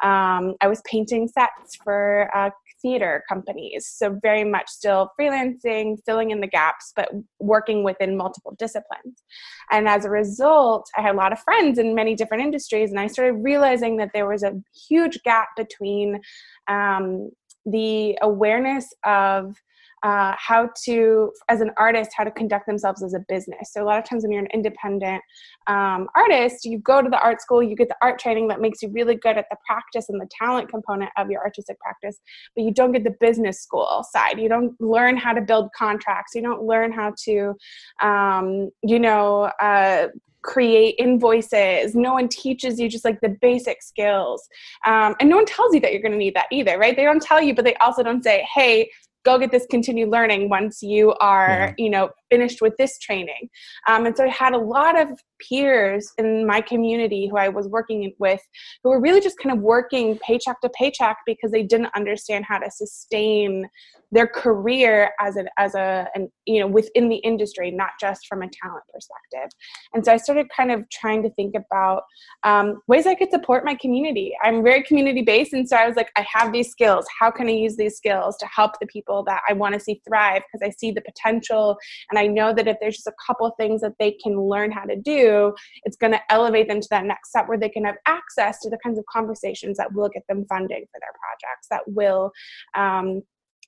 Um, 0.03 0.55
I 0.61 0.67
was 0.67 0.81
painting 0.89 1.27
sets 1.27 1.75
for 1.83 2.29
uh, 2.35 2.49
theater 2.87 3.23
companies. 3.27 3.87
So, 3.93 4.17
very 4.21 4.43
much 4.43 4.69
still 4.69 5.11
freelancing, 5.19 5.97
filling 6.05 6.31
in 6.31 6.41
the 6.41 6.47
gaps, 6.47 6.93
but 6.95 7.09
working 7.39 7.83
within 7.83 8.15
multiple 8.15 8.55
disciplines. 8.57 9.23
And 9.71 9.87
as 9.87 10.05
a 10.05 10.09
result, 10.09 10.89
I 10.97 11.01
had 11.01 11.15
a 11.15 11.17
lot 11.17 11.33
of 11.33 11.39
friends 11.39 11.77
in 11.77 11.95
many 11.95 12.15
different 12.15 12.43
industries, 12.43 12.91
and 12.91 12.99
I 12.99 13.07
started 13.07 13.43
realizing 13.43 13.97
that 13.97 14.11
there 14.13 14.27
was 14.27 14.43
a 14.43 14.53
huge 14.89 15.21
gap 15.23 15.49
between 15.57 16.21
um, 16.67 17.31
the 17.65 18.17
awareness 18.21 18.87
of 19.05 19.55
uh, 20.03 20.33
how 20.37 20.69
to, 20.85 21.31
as 21.49 21.61
an 21.61 21.71
artist, 21.77 22.11
how 22.15 22.23
to 22.23 22.31
conduct 22.31 22.67
themselves 22.67 23.03
as 23.03 23.13
a 23.13 23.19
business. 23.27 23.73
So 23.73 23.83
a 23.83 23.85
lot 23.85 23.97
of 23.97 24.05
times 24.05 24.23
when 24.23 24.31
you're 24.31 24.41
an 24.41 24.49
independent 24.53 25.21
um, 25.67 26.07
artist, 26.15 26.65
you 26.65 26.79
go 26.79 27.01
to 27.01 27.09
the 27.09 27.19
art 27.19 27.41
school, 27.41 27.63
you 27.63 27.75
get 27.75 27.89
the 27.89 27.95
art 28.01 28.19
training 28.19 28.47
that 28.49 28.61
makes 28.61 28.81
you 28.81 28.89
really 28.89 29.15
good 29.15 29.37
at 29.37 29.45
the 29.49 29.57
practice 29.65 30.09
and 30.09 30.21
the 30.21 30.29
talent 30.31 30.69
component 30.69 31.09
of 31.17 31.29
your 31.29 31.41
artistic 31.43 31.79
practice, 31.79 32.19
but 32.55 32.63
you 32.63 32.71
don't 32.71 32.91
get 32.91 33.03
the 33.03 33.15
business 33.19 33.61
school 33.61 34.05
side. 34.11 34.39
You 34.39 34.49
don't 34.49 34.79
learn 34.79 35.17
how 35.17 35.33
to 35.33 35.41
build 35.41 35.69
contracts. 35.75 36.35
You 36.35 36.41
don't 36.41 36.63
learn 36.63 36.91
how 36.91 37.13
to, 37.25 37.55
um, 38.01 38.69
you 38.83 38.99
know, 38.99 39.51
uh, 39.59 40.07
create 40.43 40.95
invoices. 40.97 41.93
No 41.93 42.13
one 42.13 42.29
teaches 42.29 42.79
you 42.79 42.87
just 42.87 43.03
like 43.03 43.19
the 43.21 43.35
basic 43.41 43.83
skills. 43.83 44.47
Um, 44.85 45.15
and 45.19 45.29
no 45.29 45.35
one 45.35 45.45
tells 45.45 45.73
you 45.73 45.81
that 45.81 45.91
you're 45.91 46.01
going 46.01 46.13
to 46.13 46.17
need 46.17 46.35
that 46.35 46.47
either, 46.51 46.77
right? 46.77 46.95
They 46.95 47.03
don't 47.03 47.21
tell 47.21 47.41
you, 47.41 47.53
but 47.53 47.65
they 47.65 47.75
also 47.75 48.01
don't 48.01 48.23
say, 48.23 48.47
hey, 48.53 48.89
go 49.25 49.37
get 49.37 49.51
this 49.51 49.65
continued 49.69 50.09
learning 50.09 50.49
once 50.49 50.81
you 50.81 51.13
are 51.19 51.47
yeah. 51.49 51.73
you 51.77 51.89
know 51.89 52.09
finished 52.29 52.61
with 52.61 52.73
this 52.77 52.97
training. 52.99 53.49
Um, 53.87 54.05
and 54.05 54.15
so 54.15 54.25
i 54.25 54.29
had 54.29 54.53
a 54.53 54.57
lot 54.57 54.99
of 54.99 55.09
peers 55.39 56.11
in 56.17 56.45
my 56.45 56.61
community 56.61 57.27
who 57.27 57.37
i 57.37 57.47
was 57.47 57.67
working 57.67 58.13
with 58.19 58.41
who 58.83 58.89
were 58.89 58.99
really 58.99 59.21
just 59.21 59.37
kind 59.37 59.55
of 59.55 59.61
working 59.61 60.17
paycheck 60.19 60.59
to 60.61 60.69
paycheck 60.69 61.17
because 61.25 61.51
they 61.51 61.63
didn't 61.63 61.89
understand 61.95 62.45
how 62.45 62.57
to 62.57 62.69
sustain 62.71 63.67
their 64.11 64.27
career 64.27 65.11
as 65.19 65.35
an 65.35 65.47
as 65.57 65.75
a 65.75 66.07
an, 66.15 66.29
you 66.45 66.59
know 66.59 66.67
within 66.67 67.09
the 67.09 67.17
industry 67.17 67.71
not 67.71 67.91
just 67.99 68.25
from 68.27 68.41
a 68.41 68.49
talent 68.61 68.83
perspective. 68.93 69.57
And 69.93 70.03
so 70.05 70.13
i 70.13 70.17
started 70.17 70.47
kind 70.55 70.71
of 70.71 70.89
trying 70.89 71.23
to 71.23 71.29
think 71.31 71.55
about 71.55 72.03
um, 72.43 72.81
ways 72.87 73.05
i 73.05 73.15
could 73.15 73.31
support 73.31 73.65
my 73.65 73.75
community. 73.75 74.33
I'm 74.43 74.63
very 74.63 74.83
community 74.83 75.21
based 75.21 75.53
and 75.53 75.67
so 75.67 75.75
i 75.75 75.87
was 75.87 75.95
like 75.95 76.11
i 76.15 76.25
have 76.33 76.53
these 76.53 76.71
skills. 76.71 77.05
How 77.19 77.31
can 77.31 77.47
i 77.47 77.51
use 77.51 77.75
these 77.75 77.97
skills 77.97 78.37
to 78.37 78.47
help 78.47 78.73
the 78.79 78.87
people 78.87 79.23
that 79.23 79.41
i 79.49 79.53
want 79.53 79.73
to 79.73 79.79
see 79.79 80.01
thrive? 80.07 80.41
Because 80.51 80.65
i 80.65 80.71
see 80.71 80.91
the 80.91 81.01
potential 81.01 81.77
and 82.09 82.16
i 82.17 82.27
know 82.27 82.53
that 82.53 82.67
if 82.67 82.77
there's 82.79 82.95
just 82.95 83.07
a 83.07 83.13
couple 83.25 83.49
things 83.57 83.81
that 83.81 83.93
they 83.99 84.11
can 84.23 84.39
learn 84.39 84.71
how 84.71 84.83
to 84.83 84.95
do 84.95 85.53
it's 85.83 85.97
going 85.97 86.11
to 86.11 86.21
elevate 86.29 86.67
them 86.67 86.81
to 86.81 86.87
that 86.89 87.05
next 87.05 87.29
step 87.29 87.47
where 87.47 87.57
they 87.57 87.69
can 87.69 87.85
have 87.85 87.95
access 88.07 88.59
to 88.59 88.69
the 88.69 88.77
kinds 88.83 88.97
of 88.97 89.05
conversations 89.05 89.77
that 89.77 89.91
will 89.93 90.09
get 90.09 90.23
them 90.27 90.45
funding 90.49 90.85
for 90.91 90.99
their 90.99 91.13
projects 91.19 91.67
that 91.69 91.81
will 91.87 92.31
um, 92.75 93.21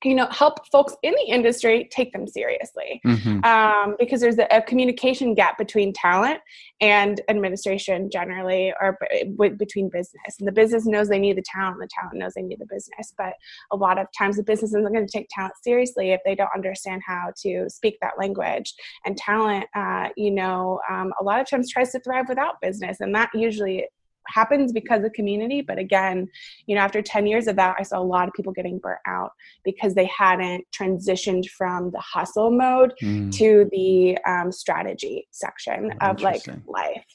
you 0.03 0.15
know 0.15 0.27
help 0.27 0.65
folks 0.71 0.95
in 1.03 1.13
the 1.13 1.33
industry 1.33 1.89
take 1.91 2.13
them 2.13 2.27
seriously. 2.27 3.01
Mm-hmm. 3.05 3.43
um, 3.43 3.95
because 3.99 4.21
there's 4.21 4.37
a, 4.37 4.47
a, 4.55 4.61
communication 4.61 5.33
gap 5.33 5.57
between 5.57 5.93
talent 5.93 6.39
and 6.79 7.21
administration 7.27 8.09
generally 8.11 8.73
or 8.79 8.97
b- 9.37 9.49
between 9.49 9.89
business. 9.89 10.35
And 10.39 10.47
the 10.47 10.51
business 10.51 10.85
knows 10.85 11.09
they 11.09 11.19
need 11.19 11.37
the 11.37 11.43
talent 11.43 11.77
the 11.79 11.87
talent 11.87 12.17
knows 12.17 12.33
they 12.35 12.41
need 12.41 12.59
the 12.59 12.65
business. 12.65 13.13
But 13.17 13.33
a 13.71 13.75
lot 13.75 13.97
of 13.97 14.07
times 14.17 14.37
the 14.37 14.43
business 14.43 14.71
isn't 14.71 14.93
going 14.93 15.05
to 15.05 15.11
take 15.11 15.27
talent 15.29 15.53
seriously 15.63 16.11
if 16.11 16.21
they 16.25 16.35
don't 16.35 16.51
understand 16.55 17.01
how 17.05 17.31
to 17.43 17.69
speak 17.69 17.97
that 18.01 18.17
language. 18.17 18.73
And 19.05 19.17
talent 19.17 19.65
uh, 19.75 20.09
you 20.15 20.31
know 20.31 20.79
um, 20.89 21.11
a 21.19 21.23
lot 21.23 21.39
of 21.39 21.49
times 21.49 21.71
tries 21.71 21.91
to 21.91 21.99
thrive 21.99 22.29
without 22.29 22.61
business 22.61 22.97
and 22.99 23.13
that 23.15 23.29
usually 23.33 23.85
happens 24.29 24.71
because 24.71 25.03
of 25.03 25.11
community 25.13 25.61
but 25.61 25.77
again 25.77 26.27
you 26.67 26.75
know 26.75 26.81
after 26.81 27.01
10 27.01 27.27
years 27.27 27.47
of 27.47 27.55
that 27.55 27.75
i 27.79 27.83
saw 27.83 27.99
a 27.99 28.01
lot 28.01 28.27
of 28.27 28.33
people 28.33 28.53
getting 28.53 28.79
burnt 28.79 28.99
out 29.05 29.31
because 29.63 29.95
they 29.95 30.05
hadn't 30.05 30.65
transitioned 30.71 31.47
from 31.49 31.91
the 31.91 31.99
hustle 31.99 32.51
mode 32.51 32.93
mm. 33.01 33.31
to 33.33 33.69
the 33.71 34.17
um, 34.27 34.51
strategy 34.51 35.27
section 35.31 35.91
oh, 36.01 36.07
of 36.09 36.21
like 36.21 36.41
life. 36.67 37.05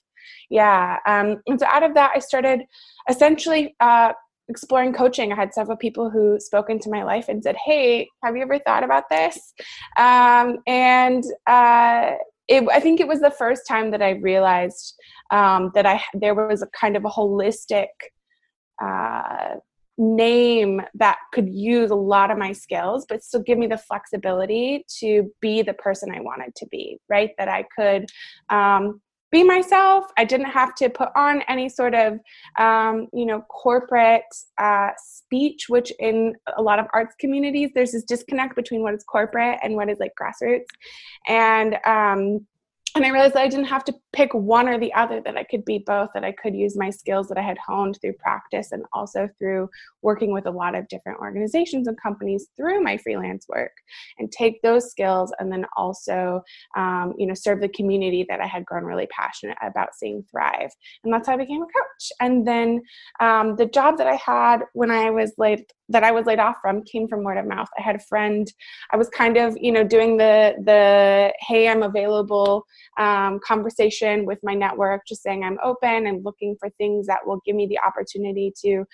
Yeah 0.51 0.99
um, 1.07 1.41
and 1.47 1.59
so 1.59 1.67
out 1.67 1.83
of 1.83 1.95
that 1.95 2.13
i 2.15 2.19
started 2.19 2.63
essentially 3.09 3.75
uh, 3.81 4.13
exploring 4.49 4.93
coaching. 4.93 5.33
I 5.33 5.37
had 5.37 5.55
several 5.55 5.77
people 5.77 6.11
who 6.11 6.39
spoke 6.39 6.69
into 6.69 6.91
my 6.91 7.03
life 7.03 7.29
and 7.29 7.43
said 7.43 7.57
hey 7.65 8.09
have 8.23 8.37
you 8.37 8.43
ever 8.43 8.59
thought 8.59 8.85
about 8.85 9.09
this? 9.11 9.39
Um, 9.99 10.59
and 10.67 11.25
uh, 11.47 12.13
it, 12.49 12.67
I 12.71 12.81
think 12.81 13.01
it 13.01 13.09
was 13.09 13.21
the 13.21 13.31
first 13.31 13.67
time 13.67 13.91
that 13.93 14.03
I 14.03 14.11
realized 14.11 14.95
um, 15.31 15.71
that 15.75 15.87
I 15.87 16.03
there 16.15 16.35
was 16.35 16.63
a 16.63 16.69
kind 16.79 16.97
of 16.97 17.05
a 17.05 17.11
holistic 17.11 17.89
uh, 18.83 19.57
name 19.97 20.83
that 20.95 21.19
could 21.33 21.49
use 21.49 21.91
a 21.91 21.95
lot 21.95 22.31
of 22.31 22.39
my 22.39 22.53
skills, 22.53 23.07
but 23.09 23.23
still 23.23 23.43
give 23.43 23.59
me 23.59 23.67
the 23.67 23.79
flexibility 23.79 24.85
to 25.01 25.31
be 25.41 25.63
the 25.63 25.75
person 25.75 26.11
I 26.15 26.21
wanted 26.21 26.55
to 26.57 26.67
be. 26.67 26.99
Right, 27.09 27.31
that 27.39 27.49
I 27.49 27.65
could 27.77 28.07
um, 28.51 29.01
be 29.35 29.43
myself. 29.43 30.05
I 30.17 30.25
didn't 30.25 30.51
have 30.51 30.77
to 30.77 30.89
put 30.89 31.09
on 31.17 31.43
any 31.49 31.69
sort 31.69 31.93
of, 31.93 32.21
um, 32.57 33.09
you 33.13 33.27
know, 33.27 33.41
corporate 33.51 34.23
uh, 34.59 34.91
speech, 34.97 35.67
which 35.69 35.93
in 35.99 36.37
a 36.57 36.63
lot 36.63 36.79
of 36.79 36.87
arts 36.95 37.17
communities, 37.19 37.71
there's 37.75 37.93
this 37.93 38.05
disconnect 38.05 38.55
between 38.55 38.83
what 38.83 38.95
is 38.95 39.03
corporate 39.03 39.59
and 39.63 39.75
what 39.75 39.91
is 39.91 39.99
like 39.99 40.13
grassroots. 40.21 40.67
And 41.27 41.79
um, 41.85 42.47
and 42.95 43.05
I 43.05 43.09
realized 43.09 43.35
that 43.35 43.43
I 43.43 43.49
didn't 43.49 43.65
have 43.67 43.85
to 43.85 43.95
pick 44.13 44.33
one 44.33 44.69
or 44.69 44.79
the 44.79 44.93
other, 44.95 45.21
that 45.25 45.37
I 45.37 45.43
could 45.43 45.65
be 45.65 45.79
both, 45.79 46.11
that 46.15 46.23
I 46.23 46.31
could 46.31 46.55
use 46.55 46.77
my 46.77 46.91
skills 46.91 47.27
that 47.29 47.37
I 47.37 47.43
had 47.43 47.59
honed 47.59 47.99
through 48.01 48.13
practice 48.15 48.71
and 48.71 48.85
also 48.93 49.29
through 49.39 49.69
working 50.03 50.33
with 50.33 50.47
a 50.47 50.51
lot 50.51 50.77
of 50.77 50.87
different 50.87 51.19
organizations 51.19 51.89
and 51.89 52.01
companies 52.01 52.47
through 52.57 52.83
my 52.83 52.97
freelance 52.97 53.47
work 53.49 53.73
and 54.19 54.31
take 54.31 54.63
those 54.63 54.91
skills 54.91 55.33
and 55.41 55.51
then 55.51 55.67
also, 55.77 56.41
um, 56.77 57.15
you 57.19 57.27
know, 57.27 57.35
serve 57.35 57.61
the 57.61 57.69
community 57.69 58.25
that 58.29 58.41
I 58.41 58.47
had 58.47 58.65
grown 58.65 58.85
really 58.85 59.09
passionate 59.09 59.59
about 59.61 59.97
seeing 59.97 60.25
thrive. 60.31 60.71
And 61.03 61.13
that's 61.13 61.27
how 61.27 61.35
I 61.35 61.39
became 61.39 61.63
a 61.63 61.67
coach. 61.67 62.13
And 62.21 62.47
then 62.47 62.81
um, 63.19 63.57
the 63.57 63.67
job 63.67 63.99
that 63.99 64.07
I 64.07 64.17
had 64.25 64.61
when 64.73 64.93
I 64.93 65.11
was 65.11 65.33
laid 65.37 65.65
that 65.89 66.05
I 66.05 66.11
was 66.13 66.27
laid 66.27 66.39
off 66.39 66.57
from 66.63 66.83
came 66.83 67.09
from 67.09 67.23
word 67.23 67.39
of 67.39 67.47
mouth. 67.47 67.69
I 67.79 67.83
had 67.83 67.97
a 67.97 68.01
friend. 68.01 68.51
I 68.93 68.97
was 68.97 69.09
kind 69.09 69.37
of, 69.37 69.57
you 69.61 69.73
know, 69.73 69.85
doing 69.85 70.17
the 70.17 70.55
the 70.65 71.33
hey, 71.41 71.69
I'm 71.69 71.83
available 71.83 72.65
um, 72.99 73.41
conversation 73.47 74.25
with 74.25 74.39
my 74.43 74.55
network, 74.55 75.03
just 75.07 75.23
saying 75.23 75.45
I'm 75.45 75.59
open 75.63 76.07
and 76.07 76.25
looking 76.25 76.57
for 76.59 76.71
things 76.79 77.07
that 77.07 77.27
will 77.27 77.41
give 77.45 77.57
me 77.57 77.67
the 77.67 77.79
opportunity 77.87 78.53
to 78.65 78.85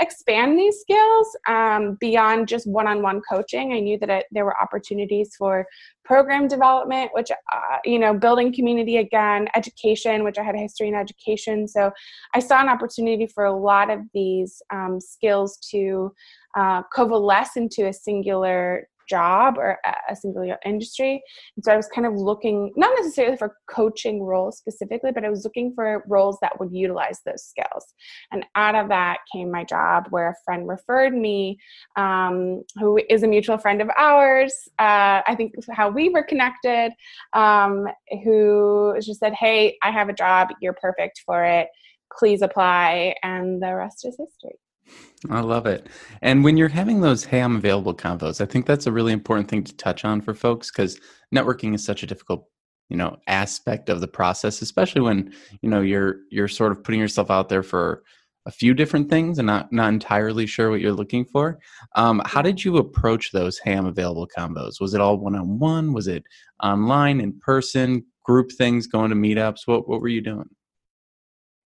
expand 0.00 0.58
these 0.58 0.80
skills 0.80 1.36
um, 1.46 1.96
beyond 2.00 2.48
just 2.48 2.66
one-on-one 2.68 3.20
coaching. 3.30 3.72
I 3.72 3.80
knew 3.80 3.98
that 3.98 4.26
there 4.30 4.44
were 4.44 4.60
opportunities 4.60 5.34
for 5.36 5.66
program 6.04 6.48
development, 6.48 7.10
which 7.12 7.30
uh, 7.30 7.76
you 7.84 7.98
know, 7.98 8.14
building 8.14 8.52
community 8.52 8.96
again, 8.96 9.46
education, 9.54 10.24
which 10.24 10.38
I 10.38 10.42
had 10.42 10.54
a 10.54 10.58
history 10.58 10.88
in 10.88 10.94
education. 10.94 11.68
So 11.68 11.90
I 12.34 12.40
saw 12.40 12.60
an 12.60 12.68
opportunity 12.68 13.26
for 13.26 13.44
a 13.44 13.54
lot 13.54 13.90
of 13.90 14.00
these 14.14 14.62
um, 14.72 15.00
skills 15.00 15.58
to 15.70 16.12
uh, 16.58 16.82
coalesce 16.92 17.56
into 17.56 17.86
a 17.86 17.92
singular 17.92 18.88
job 19.08 19.56
or 19.58 19.78
a 20.08 20.14
singular 20.14 20.58
industry. 20.64 21.22
And 21.56 21.64
so 21.64 21.72
I 21.72 21.76
was 21.76 21.88
kind 21.88 22.06
of 22.06 22.14
looking, 22.14 22.72
not 22.76 22.92
necessarily 22.98 23.36
for 23.36 23.56
coaching 23.68 24.22
roles 24.22 24.58
specifically, 24.58 25.12
but 25.12 25.24
I 25.24 25.30
was 25.30 25.44
looking 25.44 25.72
for 25.74 26.04
roles 26.08 26.36
that 26.42 26.58
would 26.60 26.72
utilize 26.72 27.20
those 27.24 27.44
skills. 27.44 27.94
And 28.32 28.44
out 28.54 28.74
of 28.74 28.88
that 28.88 29.18
came 29.32 29.50
my 29.50 29.64
job 29.64 30.06
where 30.10 30.28
a 30.28 30.34
friend 30.44 30.68
referred 30.68 31.14
me, 31.14 31.58
um, 31.96 32.62
who 32.76 33.00
is 33.08 33.22
a 33.22 33.28
mutual 33.28 33.58
friend 33.58 33.80
of 33.80 33.88
ours. 33.96 34.52
Uh, 34.78 35.22
I 35.26 35.34
think 35.36 35.54
how 35.72 35.88
we 35.88 36.10
were 36.10 36.22
connected, 36.22 36.92
um, 37.32 37.86
who 38.24 38.94
just 39.00 39.20
said, 39.20 39.32
Hey, 39.34 39.78
I 39.82 39.90
have 39.90 40.08
a 40.08 40.12
job. 40.14 40.48
You're 40.60 40.74
perfect 40.74 41.22
for 41.24 41.44
it. 41.44 41.68
Please 42.18 42.42
apply. 42.42 43.14
And 43.22 43.62
the 43.62 43.74
rest 43.74 44.04
is 44.06 44.18
history. 44.18 44.58
I 45.30 45.40
love 45.40 45.66
it. 45.66 45.88
And 46.22 46.44
when 46.44 46.56
you're 46.56 46.68
having 46.68 47.00
those 47.00 47.24
hey 47.24 47.40
I'm 47.40 47.56
available 47.56 47.94
convos, 47.94 48.40
I 48.40 48.46
think 48.46 48.66
that's 48.66 48.86
a 48.86 48.92
really 48.92 49.12
important 49.12 49.48
thing 49.48 49.64
to 49.64 49.76
touch 49.76 50.04
on 50.04 50.20
for 50.20 50.34
folks 50.34 50.70
cuz 50.70 51.00
networking 51.34 51.74
is 51.74 51.84
such 51.84 52.02
a 52.02 52.06
difficult, 52.06 52.46
you 52.88 52.96
know, 52.96 53.16
aspect 53.26 53.88
of 53.88 54.00
the 54.00 54.08
process, 54.08 54.62
especially 54.62 55.00
when, 55.00 55.32
you 55.62 55.68
know, 55.68 55.80
you're 55.80 56.20
you're 56.30 56.48
sort 56.48 56.72
of 56.72 56.84
putting 56.84 57.00
yourself 57.00 57.30
out 57.30 57.48
there 57.48 57.62
for 57.62 58.02
a 58.46 58.50
few 58.50 58.72
different 58.74 59.10
things 59.10 59.38
and 59.38 59.46
not 59.46 59.70
not 59.72 59.88
entirely 59.92 60.46
sure 60.46 60.70
what 60.70 60.80
you're 60.80 60.92
looking 60.92 61.24
for. 61.24 61.58
Um, 61.96 62.22
how 62.24 62.40
did 62.40 62.64
you 62.64 62.78
approach 62.78 63.30
those 63.30 63.60
I'm 63.66 63.86
available 63.86 64.26
combos? 64.36 64.80
Was 64.80 64.94
it 64.94 65.00
all 65.00 65.18
one 65.18 65.36
on 65.36 65.58
one? 65.58 65.92
Was 65.92 66.08
it 66.08 66.24
online, 66.62 67.20
in 67.20 67.38
person, 67.40 68.06
group 68.24 68.50
things, 68.52 68.86
going 68.86 69.10
to 69.10 69.16
meetups? 69.16 69.66
What 69.66 69.88
what 69.88 70.00
were 70.00 70.08
you 70.08 70.22
doing? 70.22 70.48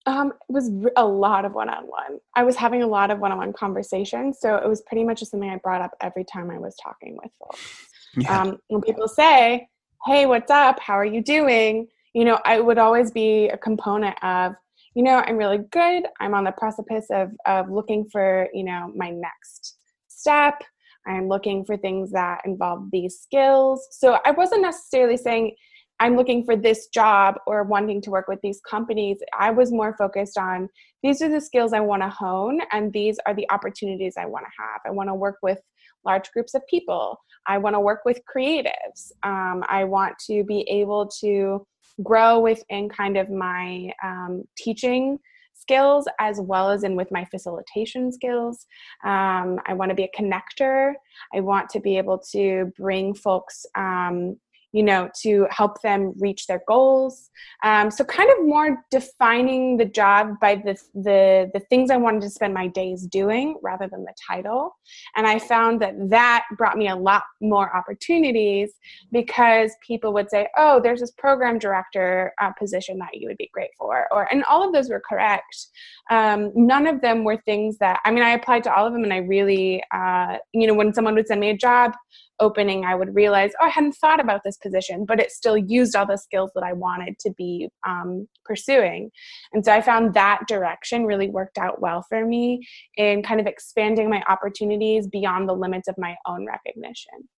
Um, 0.07 0.29
it 0.49 0.53
was 0.53 0.71
a 0.97 1.07
lot 1.07 1.45
of 1.45 1.53
one-on-one. 1.53 2.19
I 2.35 2.43
was 2.43 2.57
having 2.57 2.83
a 2.83 2.87
lot 2.87 3.11
of 3.11 3.21
one-on-one 3.21 3.53
conversations, 3.53 4.39
so 4.41 4.57
it 4.57 4.69
was 4.69 4.83
pretty 4.83 5.05
much 5.05 5.21
just 5.21 5.31
something 5.31 5.49
I 5.49 5.57
brought 5.57 5.81
up 5.81 5.93
every 6.01 6.25
time 6.25 6.51
I 6.51 6.59
was 6.59 6.75
talking 6.83 7.19
with 7.23 7.33
folks. 7.39 7.61
Yeah. 8.15 8.43
Um, 8.43 8.59
when 8.69 8.83
people 8.83 9.09
say, 9.09 9.67
"Hey, 10.05 10.27
what's 10.27 10.51
up? 10.51 10.79
How 10.79 10.93
are 10.93 11.05
you 11.05 11.23
doing?" 11.23 11.89
You 12.13 12.27
know, 12.27 12.39
I 12.45 12.61
would 12.61 12.77
always 12.77 13.11
be 13.11 13.49
a 13.49 13.57
component 13.57 14.23
of, 14.23 14.53
you 14.95 15.03
know, 15.03 15.23
I'm 15.27 15.39
really 15.39 15.61
good. 15.71 16.05
I'm 16.21 16.35
on 16.35 16.45
the 16.45 16.53
precipice 16.53 17.07
of 17.11 17.31
of 17.47 17.71
looking 17.71 18.07
for, 18.13 18.51
you 18.53 18.65
know, 18.65 18.93
my 18.95 19.09
next 19.09 19.79
step. 20.09 20.63
I'm 21.07 21.27
looking 21.27 21.65
for 21.65 21.79
things 21.79 22.11
that 22.13 22.43
involve 22.45 22.91
these 22.93 23.19
skills. 23.19 23.89
So 23.93 24.19
I 24.27 24.33
wasn't 24.33 24.61
necessarily 24.61 25.17
saying 25.17 25.57
I'm 26.03 26.17
looking 26.17 26.43
for 26.43 26.57
this 26.57 26.89
job 26.89 27.37
or 27.47 27.63
wanting 27.63 28.01
to 28.03 28.11
work 28.11 28.27
with 28.27 28.41
these 28.43 28.61
companies, 28.69 29.21
I 29.39 29.53
was 29.53 29.71
more 29.71 29.95
focused 29.97 30.37
on 30.37 30.69
these 31.05 31.23
are 31.23 31.29
the 31.29 31.41
skills 31.41 31.73
I 31.73 31.79
want 31.79 32.03
to 32.03 32.09
hone 32.09 32.61
and 32.73 32.93
these 32.93 33.21
are 33.25 33.35
the 33.35 33.49
opportunities 33.51 34.15
I 34.19 34.27
want 34.27 34.45
to 34.47 34.63
have. 34.63 34.81
I 34.85 34.91
want 34.91 35.11
to 35.11 35.15
work 35.15 35.37
with 35.45 35.61
large 36.05 36.29
groups 36.33 36.55
of 36.55 36.67
people. 36.69 37.21
I 37.47 37.59
want 37.59 37.77
to 37.77 37.81
work 37.81 38.01
with 38.05 38.19
creatives. 38.27 39.13
Um, 39.23 39.63
I 39.69 39.85
want 39.85 40.15
to 40.27 40.43
be 40.43 40.63
able 40.63 41.07
to 41.21 41.65
grow 42.03 42.41
within 42.41 42.89
kind 42.89 43.17
of 43.17 43.31
my 43.31 43.93
um, 44.03 44.43
teaching 44.59 45.21
skills 45.55 46.09
as 46.19 46.41
well 46.41 46.69
as 46.69 46.83
in 46.83 46.97
with 46.97 47.13
my 47.13 47.25
facilitation 47.27 48.11
skills. 48.11 48.67
Um, 49.05 49.61
I 49.67 49.75
want 49.75 49.91
to 49.91 49.95
be 49.95 50.03
a 50.13 50.21
connector. 50.21 50.95
I 51.33 51.39
want 51.43 51.69
to 51.71 51.79
be 51.79 51.97
able 51.97 52.19
to 52.33 52.73
bring 52.77 53.15
folks 53.15 53.65
um, 53.77 54.37
you 54.73 54.83
know 54.83 55.09
to 55.23 55.47
help 55.51 55.81
them 55.83 56.15
reach 56.19 56.47
their 56.47 56.63
goals. 56.67 57.31
Um, 57.63 57.91
so 57.91 58.05
kind 58.05 58.31
of 58.31 58.47
more 58.47 58.85
defining 58.91 59.77
the 59.77 59.85
job 59.85 60.41
by 60.41 60.57
the, 60.57 60.77
the 60.95 61.51
the 61.53 61.61
things 61.71 61.91
i 61.91 61.97
wanted 61.97 62.23
to 62.23 62.31
spend 62.31 62.55
my 62.55 62.67
days 62.69 63.07
doing 63.07 63.59
rather 63.63 63.87
than 63.89 64.05
the 64.05 64.15
title. 64.27 64.77
And 65.17 65.27
i 65.27 65.39
found 65.39 65.81
that 65.83 65.95
that 66.11 66.45
brought 66.57 66.77
me 66.77 66.89
a 66.89 66.97
lot 66.97 67.25
more 67.41 67.75
opportunities 67.77 68.73
because 69.13 69.73
people 69.87 70.13
would 70.15 70.31
say 70.31 70.49
oh 70.57 70.81
there's 70.83 71.01
this 71.01 71.13
program 71.13 71.59
director 71.59 72.33
uh, 72.41 72.51
position 72.59 72.99
that 72.99 73.15
you 73.15 73.29
would 73.29 73.39
be 73.39 73.51
great 73.53 73.71
for 73.79 74.07
or 74.11 74.33
and 74.33 74.45
all 74.45 74.67
of 74.67 74.73
those 74.73 74.89
were 74.89 75.03
correct. 75.07 75.67
Um, 76.11 76.53
none 76.55 76.87
of 76.87 77.01
them 77.01 77.25
were 77.25 77.37
things 77.37 77.79
that 77.79 78.01
i 78.05 78.11
mean 78.11 78.23
i 78.23 78.31
applied 78.31 78.65
to 78.65 78.75
all 78.75 78.87
of 78.87 78.93
them 78.93 79.05
and 79.05 79.13
i 79.13 79.19
really 79.19 79.83
uh, 79.93 80.39
you 80.53 80.67
know 80.67 80.75
when 80.75 80.95
someone 80.95 81.15
would 81.15 81.27
send 81.27 81.41
me 81.41 81.51
a 81.51 81.57
job 81.57 81.93
opening, 82.43 82.85
I 82.85 82.97
would 82.97 83.15
realize, 83.15 83.53
oh, 83.61 83.67
I 83.67 83.69
hadn't 83.69 83.93
thought 83.93 84.21
about 84.21 84.43
this 84.45 84.57
position, 84.57 85.05
but 85.07 85.21
it 85.21 85.31
still 85.31 85.57
used 85.57 85.95
all 85.95 86.05
the 86.05 86.19
skills 86.19 86.51
that 86.57 86.65
I 86.65 86.73
wanted 86.73 87.19
to 87.21 87.31
be 87.39 87.69
um, 87.87 88.27
pursuing. 88.45 89.11
And 89.53 89.65
so 89.65 89.73
I 89.73 89.81
found 89.81 90.15
that 90.15 90.41
direction 90.49 91.07
really 91.07 91.31
worked 91.31 91.57
out 91.57 91.81
well 91.81 92.05
for 92.09 92.27
me 92.27 92.67
in 92.97 93.23
kind 93.23 93.41
of 93.41 93.47
expanding 93.47 94.11
my 94.11 94.23
opportunities 94.29 95.07
beyond 95.07 95.49
the 95.49 95.55
limits 95.55 95.87
of 95.89 95.95
my 95.97 96.17
own 96.27 96.45
recognition. 96.47 97.29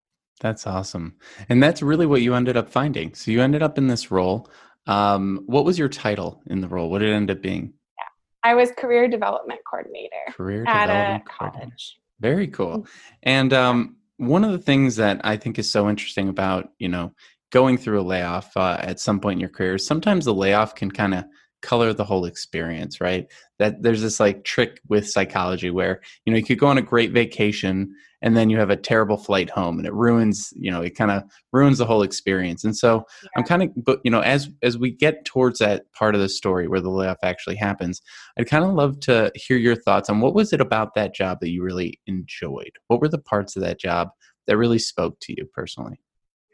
That's 0.40 0.66
awesome. 0.66 1.16
And 1.49 1.62
that's 1.62 1.82
really 1.82 2.06
what 2.06 2.23
you 2.23 2.34
ended 2.34 2.56
up 2.56 2.70
finding. 2.70 3.14
So 3.14 3.30
you 3.30 3.42
ended 3.42 3.62
up 3.62 3.78
in 3.78 3.87
this 3.87 4.11
role. 4.11 4.49
Um, 4.87 5.42
what 5.46 5.64
was 5.64 5.78
your 5.78 5.88
title 5.88 6.42
in 6.46 6.61
the 6.61 6.68
role? 6.68 6.90
What 6.90 7.00
did 7.00 7.11
it 7.11 7.14
end 7.14 7.30
up 7.30 7.42
being? 7.42 7.75
Yeah. 7.99 8.50
I 8.50 8.54
was 8.54 8.70
career 8.76 9.06
development 9.08 9.61
coordinator 9.68 10.25
career 10.30 10.64
at 10.66 10.87
development 10.87 11.23
a 11.26 11.30
college. 11.30 11.99
Very 12.20 12.49
cool. 12.49 12.80
Mm-hmm. 12.80 13.18
And 13.23 13.52
um, 13.52 13.96
one 14.16 14.44
of 14.44 14.52
the 14.52 14.59
things 14.59 14.97
that 14.97 15.21
I 15.25 15.37
think 15.37 15.59
is 15.59 15.71
so 15.71 15.88
interesting 15.88 16.28
about, 16.28 16.71
you 16.78 16.88
know, 16.88 17.12
going 17.50 17.78
through 17.78 18.00
a 18.00 18.02
layoff 18.02 18.56
uh, 18.56 18.76
at 18.80 19.00
some 19.00 19.21
point 19.21 19.37
in 19.37 19.40
your 19.40 19.49
career, 19.49 19.78
sometimes 19.78 20.25
the 20.25 20.35
layoff 20.35 20.75
can 20.75 20.90
kind 20.90 21.14
of 21.14 21.25
color 21.64 21.92
the 21.92 22.04
whole 22.04 22.26
experience, 22.26 23.00
right? 23.00 23.26
That 23.59 23.83
there's 23.83 24.02
this 24.02 24.21
like 24.21 24.44
trick 24.44 24.80
with 24.88 25.09
psychology 25.09 25.71
where, 25.71 26.02
you 26.25 26.33
know, 26.33 26.38
you 26.38 26.44
could 26.44 26.59
go 26.59 26.66
on 26.66 26.78
a 26.78 26.83
great 26.83 27.12
vacation 27.12 27.94
and 28.21 28.37
then 28.37 28.50
you 28.50 28.59
have 28.59 28.71
a 28.71 28.76
terrible 28.76 29.16
flight 29.16 29.50
home 29.50 29.78
and 29.78 29.87
it 29.87 29.92
ruins, 29.94 30.52
you 30.56 30.71
know, 30.71 30.83
it 30.83 30.97
kind 30.97 31.11
of 31.11 31.25
ruins 31.52 31.78
the 31.78 31.87
whole 31.87 32.02
experience. 32.02 32.64
And 32.64 32.76
so 32.76 33.04
yeah. 33.23 33.28
I'm 33.37 33.44
kind 33.44 33.62
of, 33.62 33.71
but 33.76 34.00
you 34.04 34.11
know, 34.11 34.21
as, 34.21 34.50
as 34.62 34.78
we 34.78 34.90
get 34.90 35.25
towards 35.25 35.59
that 35.59 35.90
part 35.92 36.14
of 36.14 36.21
the 36.21 36.28
story 36.28 36.68
where 36.68 36.80
the 36.80 36.90
layoff 36.90 37.18
actually 37.23 37.56
happens, 37.56 38.02
I'd 38.38 38.49
kind 38.49 38.64
of 38.64 38.75
love 38.75 39.00
to 39.00 39.33
hear 39.35 39.56
your 39.56 39.76
thoughts 39.76 40.11
on 40.11 40.21
what 40.21 40.35
was 40.35 40.52
it 40.52 40.61
about 40.61 40.94
that 40.94 41.14
job 41.14 41.40
that 41.40 41.50
you 41.50 41.62
really 41.62 41.99
enjoyed? 42.06 42.73
What 42.88 43.00
were 43.00 43.09
the 43.09 43.18
parts 43.18 43.56
of 43.56 43.62
that 43.62 43.80
job 43.80 44.11
that 44.47 44.59
really 44.59 44.78
spoke 44.78 45.18
to 45.21 45.35
you 45.37 45.47
personally? 45.52 46.00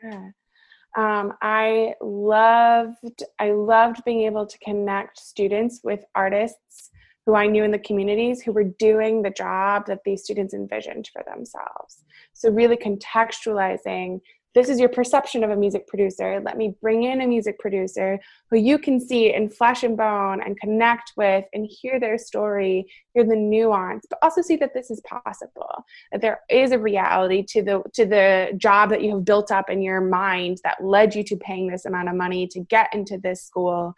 Yeah. 0.03 0.31
Um, 0.97 1.35
I 1.41 1.95
loved 2.01 3.23
I 3.39 3.53
loved 3.53 4.05
being 4.05 4.23
able 4.23 4.47
to 4.47 4.59
connect 4.59 5.19
students 5.19 5.81
with 5.85 6.05
artists 6.15 6.91
who 7.27 7.35
I 7.35 7.47
knew 7.47 7.63
in 7.65 7.71
the 7.71 7.79
communities 7.79 8.43
who 8.43 8.53
were 8.53 8.65
doing 8.65 9.23
the 9.23 9.31
job 9.31 9.87
that 9.87 10.01
these 10.05 10.25
students 10.25 10.55
envisioned 10.55 11.09
for 11.13 11.23
themselves. 11.23 12.03
So 12.33 12.51
really 12.51 12.77
contextualizing 12.77 14.21
this 14.55 14.69
is 14.69 14.81
your 14.81 14.89
perception 14.89 15.45
of 15.45 15.51
a 15.51 15.57
music 15.57 15.87
producer. 15.87 16.41
Let 16.45 16.57
me 16.57 16.75
bring 16.81 17.05
in 17.05 17.21
a 17.21 17.27
music 17.27 17.59
producer 17.59 18.19
who 18.51 18.59
you 18.59 18.79
can 18.79 18.99
see 18.99 19.33
in 19.33 19.49
flesh 19.49 19.85
and 19.85 19.97
bone 19.97 20.43
and 20.43 20.59
connect 20.59 21.13
with 21.17 21.45
and 21.53 21.67
hear 21.71 22.01
their 22.01 22.19
story, 22.19 22.87
hear 23.15 23.25
the 23.25 23.37
nuance, 23.37 24.07
but 24.11 24.19
also 24.23 24.43
see 24.43 24.57
that 24.57 24.75
this 24.75 24.91
is 24.91 25.01
possible. 25.03 25.85
That 26.11 26.21
there 26.21 26.41
is 26.51 26.73
a 26.73 26.79
reality 26.79 27.45
to 27.51 27.63
the 27.63 27.83
to 27.95 28.05
the 28.05 28.53
job 28.57 28.91
that 28.91 29.03
you 29.03 29.15
have 29.15 29.25
built 29.25 29.53
up 29.53 29.71
in 29.71 29.83
your 29.83 30.01
mind 30.01 30.59
that 30.65 30.83
led 30.83 31.15
you 31.15 31.23
to 31.25 31.37
paying 31.37 31.69
this 31.69 31.85
amount 31.85 32.09
of 32.09 32.17
money 32.17 32.47
to 32.49 32.61
get 32.61 32.93
into 32.93 33.19
this 33.19 33.43
school. 33.43 33.95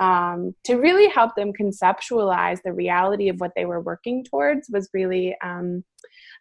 Um, 0.00 0.56
to 0.64 0.74
really 0.74 1.08
help 1.08 1.36
them 1.36 1.52
conceptualize 1.52 2.60
the 2.62 2.72
reality 2.72 3.28
of 3.28 3.38
what 3.38 3.52
they 3.54 3.64
were 3.64 3.80
working 3.80 4.24
towards 4.24 4.68
was 4.68 4.88
really 4.92 5.36
um, 5.40 5.84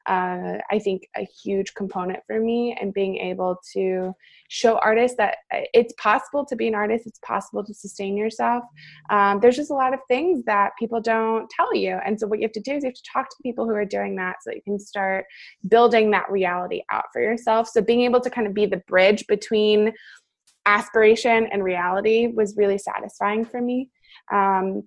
uh, 0.06 0.58
I 0.70 0.80
think 0.80 1.08
a 1.16 1.26
huge 1.44 1.74
component 1.76 2.20
for 2.28 2.40
me 2.40 2.78
and 2.80 2.94
being 2.94 3.18
able 3.18 3.58
to 3.74 4.14
show 4.50 4.78
artists 4.84 5.16
that 5.18 5.38
uh, 5.54 5.62
it's 5.74 5.94
possible 5.98 6.46
to 6.46 6.56
be 6.56 6.68
an 6.68 6.76
artist, 6.76 7.08
it's 7.08 7.20
possible 7.20 7.64
to 7.64 7.74
sustain 7.74 8.18
yourself. 8.18 8.64
Um, 9.10 9.40
there's 9.40 9.56
just 9.56 9.72
a 9.72 9.76
lot 9.76 9.94
of 9.94 10.00
things 10.08 10.44
that 10.46 10.72
people 10.78 11.00
don't 11.00 11.50
tell 11.50 11.74
you. 11.74 12.00
And 12.06 12.20
so, 12.20 12.28
what 12.28 12.40
you 12.40 12.44
have 12.44 12.52
to 12.54 12.60
do 12.60 12.74
is 12.74 12.84
you 12.84 12.90
have 12.90 12.96
to 12.96 13.10
talk 13.12 13.30
to 13.30 13.36
people 13.44 13.66
who 13.66 13.74
are 13.76 13.86
doing 13.86 14.16
that 14.18 14.38
so 14.42 14.50
that 14.50 14.56
you 14.58 14.62
can 14.64 14.80
start 14.80 15.26
building 15.70 16.12
that 16.12 16.30
reality 16.30 16.82
out 16.92 17.06
for 17.14 17.22
yourself. 17.22 17.70
So, 17.70 17.82
being 17.82 18.02
able 18.02 18.20
to 18.20 18.30
kind 18.30 18.46
of 18.48 18.54
be 18.54 18.66
the 18.66 18.84
bridge 18.88 19.26
between 19.28 19.94
aspiration 20.66 21.48
and 21.52 21.64
reality 21.64 22.28
was 22.28 22.56
really 22.58 22.78
satisfying 22.78 23.46
for 23.46 23.62
me. 23.62 23.90
Um, 24.32 24.84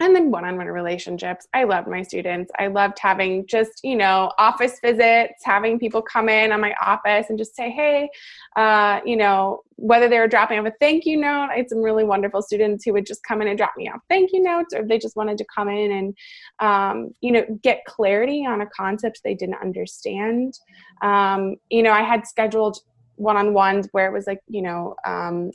and 0.00 0.14
then 0.14 0.30
one-on-one 0.30 0.66
relationships. 0.66 1.46
I 1.54 1.64
loved 1.64 1.88
my 1.88 2.02
students. 2.02 2.52
I 2.58 2.66
loved 2.66 2.98
having 2.98 3.46
just 3.46 3.80
you 3.82 3.96
know 3.96 4.32
office 4.38 4.78
visits 4.80 5.42
having 5.44 5.78
people 5.78 6.02
come 6.02 6.28
in 6.28 6.52
on 6.52 6.60
my 6.60 6.74
office 6.80 7.26
and 7.28 7.38
just 7.38 7.56
say 7.56 7.70
hey 7.70 8.08
uh, 8.56 9.00
you 9.04 9.16
know 9.16 9.62
whether 9.78 10.08
they 10.08 10.18
were 10.18 10.28
dropping 10.28 10.58
off 10.58 10.66
a 10.66 10.72
thank 10.80 11.04
you 11.04 11.18
note 11.18 11.48
i 11.50 11.56
had 11.56 11.68
some 11.68 11.82
really 11.82 12.02
wonderful 12.04 12.40
students 12.40 12.82
who 12.82 12.94
would 12.94 13.04
just 13.04 13.22
come 13.24 13.42
in 13.42 13.48
and 13.48 13.58
drop 13.58 13.72
me 13.76 13.88
off 13.88 14.00
thank 14.08 14.32
you 14.32 14.42
notes 14.42 14.74
or 14.74 14.82
they 14.82 14.98
just 14.98 15.16
wanted 15.16 15.36
to 15.36 15.44
come 15.54 15.68
in 15.68 15.92
and 15.92 16.16
um, 16.60 17.10
you 17.20 17.30
know 17.30 17.44
get 17.62 17.84
clarity 17.84 18.46
on 18.46 18.62
a 18.62 18.66
concept 18.66 19.20
they 19.22 19.34
didn't 19.34 19.60
understand. 19.60 20.54
Um, 21.02 21.56
you 21.70 21.82
know 21.82 21.92
i 21.92 22.02
had 22.02 22.26
scheduled 22.26 22.78
one-on-ones 23.16 23.88
where 23.92 24.06
it 24.06 24.12
was 24.12 24.26
like 24.26 24.40
you 24.48 24.62
know 24.62 24.94
um, 25.06 25.50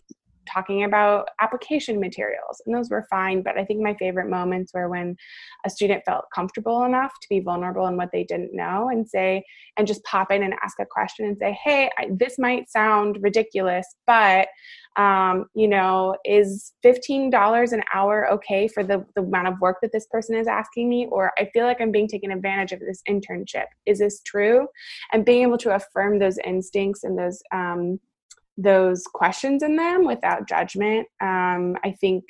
talking 0.46 0.84
about 0.84 1.28
application 1.40 2.00
materials 2.00 2.62
and 2.66 2.76
those 2.76 2.90
were 2.90 3.06
fine 3.10 3.42
but 3.42 3.58
i 3.58 3.66
think 3.66 3.82
my 3.82 3.94
favorite 3.96 4.30
moments 4.30 4.74
were 4.74 4.90
when 4.90 5.16
a 5.66 5.70
student 5.70 6.04
felt 6.06 6.26
comfortable 6.34 6.84
enough 6.84 7.12
to 7.22 7.28
be 7.30 7.40
vulnerable 7.40 7.88
in 7.88 7.98
what 7.98 8.10
they 8.12 8.24
didn't 8.24 8.54
know 8.54 8.90
and 8.90 9.08
say 9.08 9.44
and 9.78 9.88
just 9.88 10.04
pop 10.04 10.32
in 10.32 10.44
and 10.44 10.54
ask 10.64 10.80
a 10.80 10.86
question 10.86 11.26
and 11.26 11.38
say 11.38 11.58
hey 11.64 11.90
I, 11.98 12.08
this 12.12 12.38
might 12.38 12.70
sound 12.70 13.18
ridiculous 13.22 13.86
but 14.08 14.48
um, 14.98 15.46
you 15.54 15.68
know 15.68 16.18
is 16.26 16.74
$15 16.84 17.72
an 17.72 17.82
hour 17.94 18.30
okay 18.32 18.68
for 18.68 18.84
the, 18.84 19.06
the 19.16 19.22
amount 19.22 19.48
of 19.48 19.60
work 19.62 19.78
that 19.82 19.92
this 19.94 20.08
person 20.08 20.36
is 20.36 20.48
asking 20.48 20.90
me? 20.90 21.08
Or 21.10 21.32
i 21.38 21.50
feel 21.54 21.66
like 21.66 21.80
i'm 21.80 21.92
being 21.92 22.08
taken 22.08 22.32
advantage 22.32 22.72
of 22.72 22.80
this 22.80 23.02
internship. 23.08 23.66
Is 23.86 24.00
this 24.00 24.22
true? 24.24 24.68
And 25.14 25.26
being 25.26 25.44
able 25.44 25.58
to 25.60 25.76
affirm 25.76 26.20
those 26.20 26.38
instincts 26.46 27.04
and 27.04 27.18
those 27.18 27.42
um, 27.54 28.00
those 28.58 29.04
questions 29.04 29.64
in 29.64 29.76
them 29.76 30.06
without 30.06 30.48
judgment. 30.48 31.08
Um, 31.22 31.76
i 31.84 31.92
think 32.00 32.24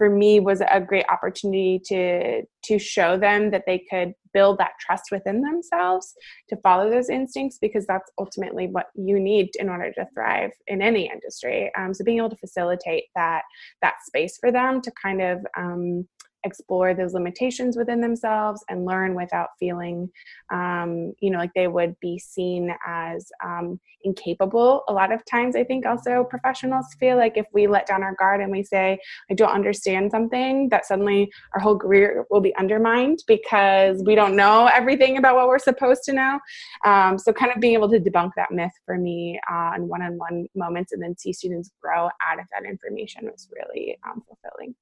for 0.00 0.08
me 0.08 0.40
was 0.40 0.62
a 0.62 0.80
great 0.80 1.04
opportunity 1.10 1.78
to 1.84 2.42
to 2.64 2.78
show 2.78 3.18
them 3.18 3.50
that 3.50 3.64
they 3.66 3.84
could 3.90 4.14
build 4.32 4.56
that 4.56 4.72
trust 4.80 5.04
within 5.12 5.42
themselves 5.42 6.14
to 6.48 6.56
follow 6.62 6.88
those 6.90 7.10
instincts 7.10 7.58
because 7.60 7.86
that's 7.86 8.10
ultimately 8.18 8.66
what 8.66 8.86
you 8.94 9.20
need 9.20 9.50
in 9.58 9.68
order 9.68 9.92
to 9.92 10.06
thrive 10.14 10.52
in 10.68 10.80
any 10.80 11.10
industry. 11.12 11.70
Um, 11.76 11.92
so 11.92 12.02
being 12.02 12.16
able 12.16 12.30
to 12.30 12.36
facilitate 12.36 13.04
that 13.14 13.42
that 13.82 13.96
space 14.06 14.38
for 14.40 14.50
them 14.50 14.80
to 14.80 14.92
kind 15.02 15.20
of 15.20 15.38
um, 15.54 16.08
explore 16.44 16.94
those 16.94 17.14
limitations 17.14 17.76
within 17.76 18.00
themselves 18.00 18.64
and 18.68 18.84
learn 18.84 19.14
without 19.14 19.48
feeling 19.58 20.08
um, 20.52 21.12
you 21.20 21.30
know 21.30 21.38
like 21.38 21.52
they 21.54 21.68
would 21.68 21.94
be 22.00 22.18
seen 22.18 22.72
as 22.86 23.30
um, 23.44 23.78
incapable. 24.04 24.82
A 24.88 24.92
lot 24.92 25.12
of 25.12 25.24
times 25.24 25.56
i 25.56 25.64
think 25.64 25.86
also 25.86 26.24
professionals 26.24 26.86
feel 26.98 27.16
like 27.16 27.36
if 27.36 27.46
we 27.52 27.66
let 27.66 27.86
down 27.86 28.02
our 28.02 28.14
guard 28.14 28.40
and 28.40 28.50
we 28.50 28.62
say 28.62 28.98
i 29.30 29.34
don't 29.34 29.50
understand 29.50 30.10
something 30.10 30.68
that 30.70 30.86
suddenly 30.86 31.30
our 31.54 31.60
whole 31.60 31.78
career 31.78 32.26
will 32.30 32.40
be 32.40 32.54
undermined 32.56 33.20
because 33.26 34.02
we 34.04 34.14
don't 34.14 34.36
know 34.36 34.66
everything 34.66 35.18
about 35.18 35.36
what 35.36 35.48
we're 35.48 35.58
supposed 35.58 36.02
to 36.04 36.12
know. 36.12 36.38
Um, 36.84 37.18
so 37.18 37.32
kind 37.32 37.52
of 37.54 37.60
being 37.60 37.74
able 37.74 37.88
to 37.90 38.00
debunk 38.00 38.32
that 38.36 38.50
myth 38.50 38.72
for 38.84 38.98
me 38.98 39.40
on 39.50 39.88
one-on-one 39.88 40.46
moments 40.54 40.92
and 40.92 41.02
then 41.02 41.16
see 41.16 41.32
students 41.32 41.70
grow 41.82 42.06
out 42.06 42.38
of 42.38 42.46
that 42.52 42.68
information 42.68 43.24
was 43.24 43.48
really 43.52 43.98
um, 44.06 44.22
fulfilling 44.26 44.74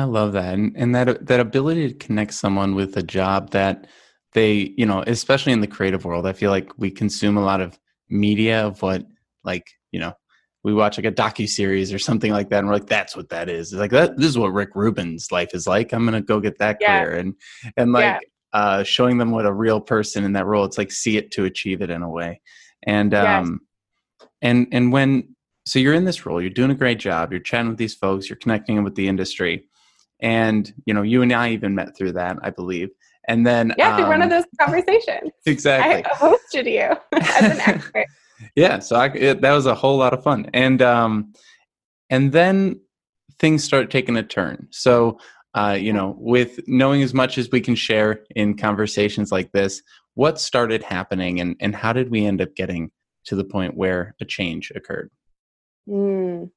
I 0.00 0.04
love 0.04 0.32
that, 0.32 0.54
and, 0.54 0.74
and 0.76 0.94
that 0.94 1.26
that 1.26 1.40
ability 1.40 1.88
to 1.88 1.94
connect 1.94 2.32
someone 2.32 2.74
with 2.74 2.96
a 2.96 3.02
job 3.02 3.50
that 3.50 3.86
they, 4.32 4.72
you 4.78 4.86
know, 4.86 5.04
especially 5.06 5.52
in 5.52 5.60
the 5.60 5.66
creative 5.66 6.06
world, 6.06 6.26
I 6.26 6.32
feel 6.32 6.50
like 6.50 6.78
we 6.78 6.90
consume 6.90 7.36
a 7.36 7.44
lot 7.44 7.60
of 7.60 7.78
media 8.08 8.66
of 8.66 8.80
what, 8.80 9.04
like, 9.44 9.66
you 9.92 10.00
know, 10.00 10.14
we 10.62 10.72
watch 10.72 10.96
like 10.96 11.04
a 11.04 11.12
docu 11.12 11.46
series 11.46 11.92
or 11.92 11.98
something 11.98 12.32
like 12.32 12.48
that, 12.48 12.60
and 12.60 12.68
we're 12.68 12.74
like, 12.74 12.86
"That's 12.86 13.14
what 13.14 13.28
that 13.28 13.50
is." 13.50 13.72
It's 13.72 13.80
like 13.80 13.90
that. 13.90 14.16
This 14.16 14.26
is 14.26 14.38
what 14.38 14.54
Rick 14.54 14.70
Rubin's 14.74 15.30
life 15.30 15.50
is 15.52 15.66
like. 15.66 15.92
I'm 15.92 16.06
gonna 16.06 16.22
go 16.22 16.40
get 16.40 16.58
that 16.58 16.78
yeah. 16.80 17.04
career, 17.04 17.18
and 17.18 17.34
and 17.76 17.92
like 17.92 18.04
yeah. 18.04 18.18
uh, 18.58 18.82
showing 18.82 19.18
them 19.18 19.32
what 19.32 19.44
a 19.44 19.52
real 19.52 19.82
person 19.82 20.24
in 20.24 20.32
that 20.32 20.46
role. 20.46 20.64
It's 20.64 20.78
like 20.78 20.92
see 20.92 21.18
it 21.18 21.30
to 21.32 21.44
achieve 21.44 21.82
it 21.82 21.90
in 21.90 22.02
a 22.02 22.08
way, 22.08 22.40
and 22.86 23.12
um, 23.12 23.60
yes. 24.20 24.28
and 24.40 24.66
and 24.72 24.92
when 24.92 25.34
so 25.66 25.78
you're 25.78 25.94
in 25.94 26.04
this 26.04 26.24
role, 26.24 26.40
you're 26.40 26.50
doing 26.50 26.70
a 26.70 26.74
great 26.74 26.98
job. 26.98 27.32
You're 27.32 27.40
chatting 27.40 27.68
with 27.68 27.78
these 27.78 27.94
folks. 27.94 28.30
You're 28.30 28.36
connecting 28.36 28.76
them 28.76 28.84
with 28.84 28.94
the 28.94 29.08
industry 29.08 29.68
and 30.22 30.72
you 30.86 30.94
know 30.94 31.02
you 31.02 31.22
and 31.22 31.32
i 31.32 31.50
even 31.50 31.74
met 31.74 31.96
through 31.96 32.12
that 32.12 32.36
i 32.42 32.50
believe. 32.50 32.90
And 33.28 33.46
then 33.46 33.74
yeah 33.78 33.96
through 33.96 34.04
um, 34.04 34.10
one 34.10 34.22
of 34.22 34.26
um, 34.26 34.30
those 34.30 34.44
conversations. 34.60 35.30
Exactly. 35.46 36.04
I 36.04 36.08
hosted 36.16 36.66
you 36.66 36.96
as 37.20 37.52
an 37.52 37.60
expert. 37.60 38.06
Yeah 38.56 38.78
so 38.78 38.96
I, 38.96 39.06
it, 39.08 39.42
that 39.42 39.52
was 39.52 39.66
a 39.66 39.74
whole 39.74 39.98
lot 39.98 40.14
of 40.14 40.22
fun. 40.22 40.48
And 40.54 40.80
um 40.82 41.32
and 42.08 42.32
then 42.32 42.80
things 43.38 43.62
start 43.62 43.90
taking 43.90 44.16
a 44.16 44.22
turn. 44.22 44.68
So 44.70 45.18
uh, 45.54 45.76
you 45.78 45.92
know 45.92 46.16
with 46.18 46.60
knowing 46.66 47.02
as 47.02 47.12
much 47.12 47.36
as 47.36 47.50
we 47.50 47.60
can 47.60 47.74
share 47.74 48.24
in 48.34 48.56
conversations 48.56 49.30
like 49.32 49.52
this 49.52 49.82
what 50.14 50.40
started 50.40 50.82
happening 50.82 51.40
and 51.40 51.56
and 51.60 51.74
how 51.74 51.92
did 51.92 52.10
we 52.10 52.24
end 52.24 52.40
up 52.40 52.54
getting 52.54 52.90
to 53.24 53.36
the 53.36 53.44
point 53.44 53.76
where 53.76 54.14
a 54.20 54.24
change 54.24 54.72
occurred? 54.74 55.10
Mm. 55.88 56.50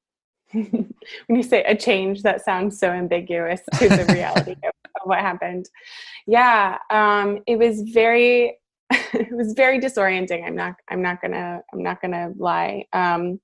when 1.26 1.36
you 1.36 1.42
say 1.42 1.64
a 1.64 1.76
change, 1.76 2.22
that 2.22 2.44
sounds 2.44 2.78
so 2.78 2.90
ambiguous 2.90 3.60
to 3.78 3.88
the 3.88 4.06
reality 4.12 4.52
of, 4.52 4.58
of, 4.64 5.02
what 5.04 5.18
happened. 5.18 5.68
Yeah, 6.26 6.78
um, 6.90 7.40
it 7.46 7.58
was 7.58 7.82
very, 7.82 8.58
it 8.90 9.32
was 9.32 9.52
very 9.54 9.80
disorienting. 9.80 10.46
I'm 10.46 10.56
not, 10.56 10.74
I'm 10.90 11.02
not 11.02 11.20
gonna, 11.20 11.60
I'm 11.72 11.82
not 11.82 12.00
gonna 12.00 12.30
lie. 12.36 12.86
Um, 12.92 13.40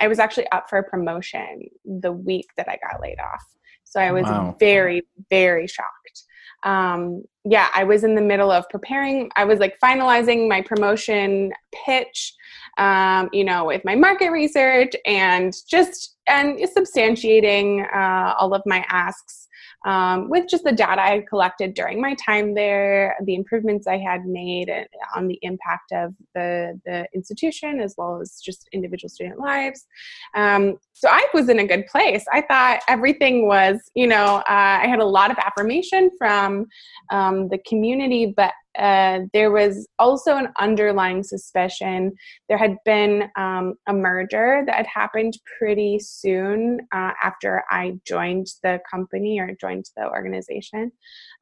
I 0.00 0.08
was 0.08 0.18
actually 0.18 0.48
up 0.50 0.68
for 0.68 0.78
a 0.78 0.84
promotion 0.84 1.68
the 1.84 2.12
week 2.12 2.46
that 2.56 2.68
I 2.68 2.78
got 2.90 3.00
laid 3.00 3.18
off, 3.20 3.44
so 3.84 4.00
I 4.00 4.10
was 4.10 4.24
wow. 4.24 4.56
very, 4.58 5.02
very 5.30 5.66
shocked. 5.66 6.24
Um, 6.64 7.24
yeah, 7.44 7.68
I 7.74 7.84
was 7.84 8.04
in 8.04 8.14
the 8.14 8.22
middle 8.22 8.50
of 8.50 8.68
preparing. 8.70 9.30
I 9.36 9.44
was 9.44 9.58
like 9.58 9.78
finalizing 9.84 10.48
my 10.48 10.62
promotion 10.62 11.52
pitch, 11.84 12.34
um, 12.78 13.28
you 13.32 13.44
know, 13.44 13.64
with 13.64 13.84
my 13.84 13.94
market 13.94 14.30
research 14.30 14.94
and 15.06 15.54
just 15.68 16.16
and 16.26 16.58
substantiating 16.58 17.86
uh, 17.94 18.34
all 18.38 18.54
of 18.54 18.62
my 18.66 18.84
asks 18.88 19.44
um, 19.84 20.30
with 20.30 20.48
just 20.48 20.64
the 20.64 20.72
data 20.72 21.02
I 21.02 21.10
had 21.16 21.26
collected 21.26 21.74
during 21.74 22.00
my 22.00 22.14
time 22.14 22.54
there, 22.54 23.16
the 23.24 23.34
improvements 23.34 23.86
I 23.86 23.98
had 23.98 24.24
made 24.24 24.70
on 25.14 25.28
the 25.28 25.38
impact 25.42 25.92
of 25.92 26.14
the, 26.34 26.80
the 26.86 27.06
institution 27.14 27.80
as 27.80 27.94
well 27.98 28.20
as 28.20 28.40
just 28.42 28.68
individual 28.72 29.10
student 29.10 29.38
lives. 29.38 29.86
Um, 30.34 30.78
so 30.94 31.08
I 31.10 31.26
was 31.34 31.50
in 31.50 31.58
a 31.58 31.66
good 31.66 31.86
place. 31.86 32.24
I 32.32 32.40
thought 32.42 32.80
everything 32.88 33.46
was, 33.46 33.78
you 33.94 34.06
know, 34.06 34.36
uh, 34.36 34.44
I 34.48 34.86
had 34.86 35.00
a 35.00 35.04
lot 35.04 35.30
of 35.30 35.36
affirmation 35.38 36.10
from 36.16 36.66
um, 37.10 37.48
the 37.48 37.58
community, 37.68 38.32
but 38.34 38.52
uh, 38.78 39.20
there 39.32 39.50
was 39.50 39.88
also 39.98 40.36
an 40.36 40.48
underlying 40.58 41.22
suspicion. 41.22 42.12
There 42.48 42.58
had 42.58 42.76
been 42.84 43.30
um, 43.36 43.74
a 43.86 43.92
merger 43.92 44.62
that 44.66 44.74
had 44.74 44.86
happened 44.86 45.34
pretty 45.58 45.98
soon 46.00 46.80
uh, 46.92 47.12
after 47.22 47.64
I 47.70 47.98
joined 48.06 48.48
the 48.62 48.80
company 48.90 49.38
or 49.38 49.56
joined 49.60 49.86
the 49.96 50.08
organization. 50.08 50.92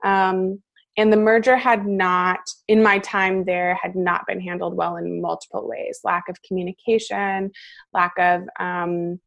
Um, 0.04 0.62
and 0.98 1.10
the 1.10 1.16
merger 1.16 1.56
had 1.56 1.86
not, 1.86 2.40
in 2.68 2.82
my 2.82 2.98
time 2.98 3.44
there, 3.44 3.78
had 3.80 3.96
not 3.96 4.26
been 4.26 4.40
handled 4.40 4.76
well 4.76 4.96
in 4.96 5.22
multiple 5.22 5.66
ways 5.66 6.00
lack 6.04 6.24
of 6.28 6.36
communication, 6.46 7.50
lack 7.94 8.12
of 8.18 8.42
um, 8.60 9.18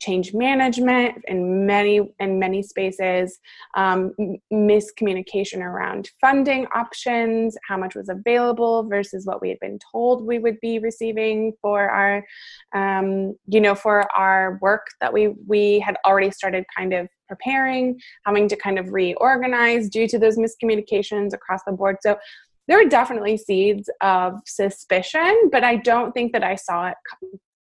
change 0.00 0.34
management 0.34 1.16
in 1.28 1.66
many 1.66 2.00
in 2.20 2.38
many 2.38 2.62
spaces 2.62 3.38
um, 3.76 4.12
miscommunication 4.52 5.60
around 5.60 6.10
funding 6.20 6.66
options 6.74 7.56
how 7.66 7.76
much 7.76 7.94
was 7.94 8.08
available 8.08 8.84
versus 8.84 9.26
what 9.26 9.40
we 9.40 9.48
had 9.48 9.58
been 9.60 9.78
told 9.92 10.26
we 10.26 10.38
would 10.38 10.60
be 10.60 10.78
receiving 10.78 11.52
for 11.62 11.88
our 11.88 12.24
um, 12.74 13.34
you 13.46 13.60
know 13.60 13.74
for 13.74 14.04
our 14.16 14.58
work 14.60 14.86
that 15.00 15.12
we 15.12 15.28
we 15.46 15.80
had 15.80 15.96
already 16.04 16.30
started 16.30 16.64
kind 16.76 16.92
of 16.92 17.08
preparing 17.28 17.98
having 18.24 18.48
to 18.48 18.56
kind 18.56 18.78
of 18.78 18.92
reorganize 18.92 19.88
due 19.88 20.06
to 20.08 20.18
those 20.18 20.36
miscommunications 20.36 21.32
across 21.32 21.60
the 21.66 21.72
board. 21.72 21.96
So 22.00 22.16
there 22.68 22.78
were 22.78 22.88
definitely 22.88 23.36
seeds 23.36 23.88
of 24.00 24.34
suspicion, 24.44 25.50
but 25.52 25.62
I 25.62 25.76
don't 25.76 26.12
think 26.12 26.32
that 26.32 26.42
I 26.42 26.56
saw 26.56 26.88
it 26.88 26.96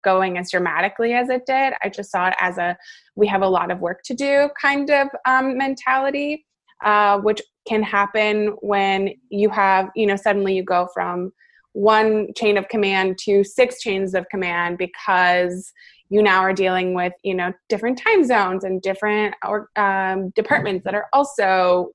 going 0.05 0.37
as 0.37 0.51
dramatically 0.51 1.13
as 1.13 1.29
it 1.29 1.45
did. 1.45 1.73
I 1.83 1.89
just 1.89 2.11
saw 2.11 2.27
it 2.27 2.35
as 2.39 2.57
a 2.57 2.77
we 3.15 3.27
have 3.27 3.41
a 3.41 3.49
lot 3.49 3.71
of 3.71 3.79
work 3.81 4.01
to 4.05 4.13
do 4.13 4.49
kind 4.61 4.89
of 4.89 5.09
um, 5.25 5.57
mentality, 5.57 6.45
uh, 6.83 7.19
which 7.19 7.41
can 7.67 7.83
happen 7.83 8.55
when 8.61 9.09
you 9.29 9.49
have, 9.49 9.89
you 9.95 10.05
know, 10.05 10.15
suddenly 10.15 10.55
you 10.55 10.63
go 10.63 10.87
from 10.93 11.33
one 11.73 12.33
chain 12.37 12.57
of 12.57 12.69
command 12.69 13.17
to 13.17 13.43
six 13.43 13.81
chains 13.81 14.13
of 14.13 14.25
command 14.29 14.77
because 14.77 15.73
you 16.09 16.21
now 16.21 16.39
are 16.39 16.53
dealing 16.53 16.93
with 16.93 17.13
you 17.23 17.33
know 17.33 17.51
different 17.67 17.99
time 18.01 18.23
zones 18.23 18.63
and 18.63 18.81
different 18.81 19.35
or, 19.45 19.69
um, 19.75 20.29
departments 20.35 20.83
that 20.85 20.93
are 20.93 21.07
also 21.11 21.89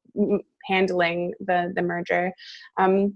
handling 0.66 1.33
the 1.40 1.73
the 1.75 1.83
merger 1.83 2.33
um, 2.79 3.14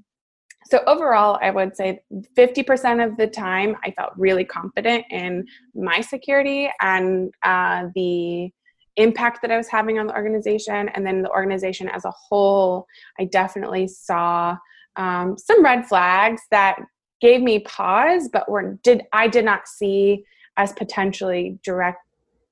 so 0.66 0.82
overall 0.86 1.38
i 1.42 1.50
would 1.50 1.76
say 1.76 2.00
50% 2.36 3.04
of 3.04 3.16
the 3.16 3.26
time 3.26 3.76
i 3.84 3.90
felt 3.92 4.12
really 4.16 4.44
confident 4.44 5.04
in 5.10 5.46
my 5.74 6.00
security 6.00 6.70
and 6.80 7.32
uh, 7.42 7.86
the 7.94 8.50
impact 8.96 9.42
that 9.42 9.50
i 9.50 9.56
was 9.56 9.68
having 9.68 9.98
on 9.98 10.06
the 10.06 10.14
organization. 10.14 10.88
And 10.90 11.04
then 11.04 11.20
the 11.22 11.30
organization 11.30 11.88
as 11.88 12.04
a 12.04 12.10
whole 12.12 12.86
i 13.18 13.24
definitely 13.24 13.88
saw 13.88 14.56
um, 14.96 15.36
some 15.36 15.64
red 15.64 15.86
flags 15.86 16.42
that 16.50 16.76
gave 17.20 17.42
me 17.42 17.60
pause 17.60 18.28
but 18.32 18.50
were 18.50 18.78
did 18.82 19.02
i 19.12 19.26
did 19.26 19.44
not 19.44 19.66
see 19.66 20.24
as 20.56 20.72
potentially 20.72 21.58
direct 21.64 22.04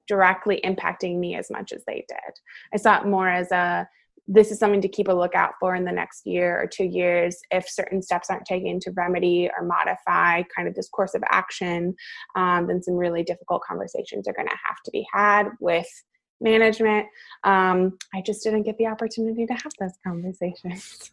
directly 0.09 0.61
impacting 0.64 1.18
me 1.18 1.37
as 1.37 1.51
much 1.51 1.72
as 1.72 1.85
they 1.87 2.05
did. 2.09 2.35
I 2.75 2.77
saw 2.77 3.01
it 3.01 3.07
more 3.07 3.29
as 3.29 3.51
a 3.51 3.88
this 4.28 4.52
is 4.52 4.58
something 4.58 4.80
to 4.80 4.88
keep 4.88 5.08
a 5.08 5.12
lookout 5.12 5.52
for 5.58 5.74
in 5.74 5.85
the 5.85 5.92
next 5.92 6.24
year 6.24 6.61
or 6.61 6.66
two 6.66 6.85
years 6.85 7.38
if 7.50 7.68
certain 7.68 8.00
steps 8.00 8.30
aren't 8.30 8.44
taken 8.44 8.78
to 8.80 8.92
remedy 8.92 9.50
or 9.58 9.66
modify 9.66 10.42
kind 10.54 10.68
of 10.68 10.74
this 10.74 10.88
course 10.88 11.14
of 11.14 11.22
action 11.30 11.94
um, 12.37 12.66
then 12.66 12.82
some 12.82 12.94
really 12.94 13.22
difficult 13.22 13.62
conversations 13.66 14.28
are 14.28 14.35
going 14.35 14.48
to 14.48 14.58
have 14.64 14.76
to 14.85 14.90
be 14.92 15.06
had 15.12 15.48
with 15.61 15.88
management. 16.42 17.06
Um, 17.44 17.96
i 18.14 18.20
just 18.20 18.42
didn't 18.42 18.64
get 18.64 18.76
the 18.78 18.87
opportunity 18.87 19.46
to 19.46 19.52
have 19.54 19.72
those 19.80 19.92
conversations. 20.06 21.12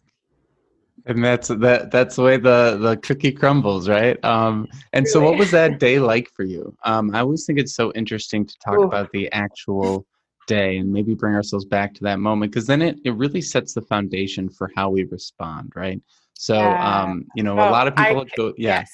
And 1.06 1.24
that's 1.24 1.48
that 1.48 1.90
that's 1.90 2.16
the 2.16 2.22
way 2.22 2.36
the 2.36 2.76
the 2.78 2.96
cookie 2.98 3.32
crumbles 3.32 3.88
right? 3.88 4.22
Um, 4.22 4.66
and 4.92 5.08
so 5.08 5.20
what 5.20 5.38
was 5.38 5.50
that 5.52 5.78
day 5.78 5.98
like 5.98 6.28
for 6.34 6.44
you? 6.44 6.76
Um, 6.84 7.14
i 7.14 7.20
always 7.20 7.46
think 7.46 7.58
it's 7.58 7.74
so 7.74 7.92
interesting 7.94 8.44
to 8.44 8.58
talk 8.58 8.78
Ooh. 8.78 8.82
about 8.82 9.10
the 9.12 9.32
actual 9.32 10.06
day 10.50 10.78
and 10.78 10.92
maybe 10.92 11.14
bring 11.14 11.34
ourselves 11.34 11.64
back 11.64 11.94
to 11.94 12.02
that 12.02 12.18
moment 12.18 12.50
because 12.50 12.66
then 12.66 12.82
it, 12.82 12.98
it 13.04 13.14
really 13.14 13.40
sets 13.40 13.72
the 13.72 13.80
foundation 13.80 14.48
for 14.48 14.68
how 14.74 14.90
we 14.90 15.04
respond 15.04 15.72
right? 15.76 16.02
So 16.34 16.54
yeah. 16.54 17.02
um 17.02 17.24
you 17.36 17.44
know 17.44 17.52
oh, 17.52 17.68
a 17.68 17.70
lot 17.70 17.86
of 17.86 17.94
people 17.94 18.22
I, 18.22 18.36
go 18.36 18.52
yeah. 18.58 18.80
yes. 18.80 18.90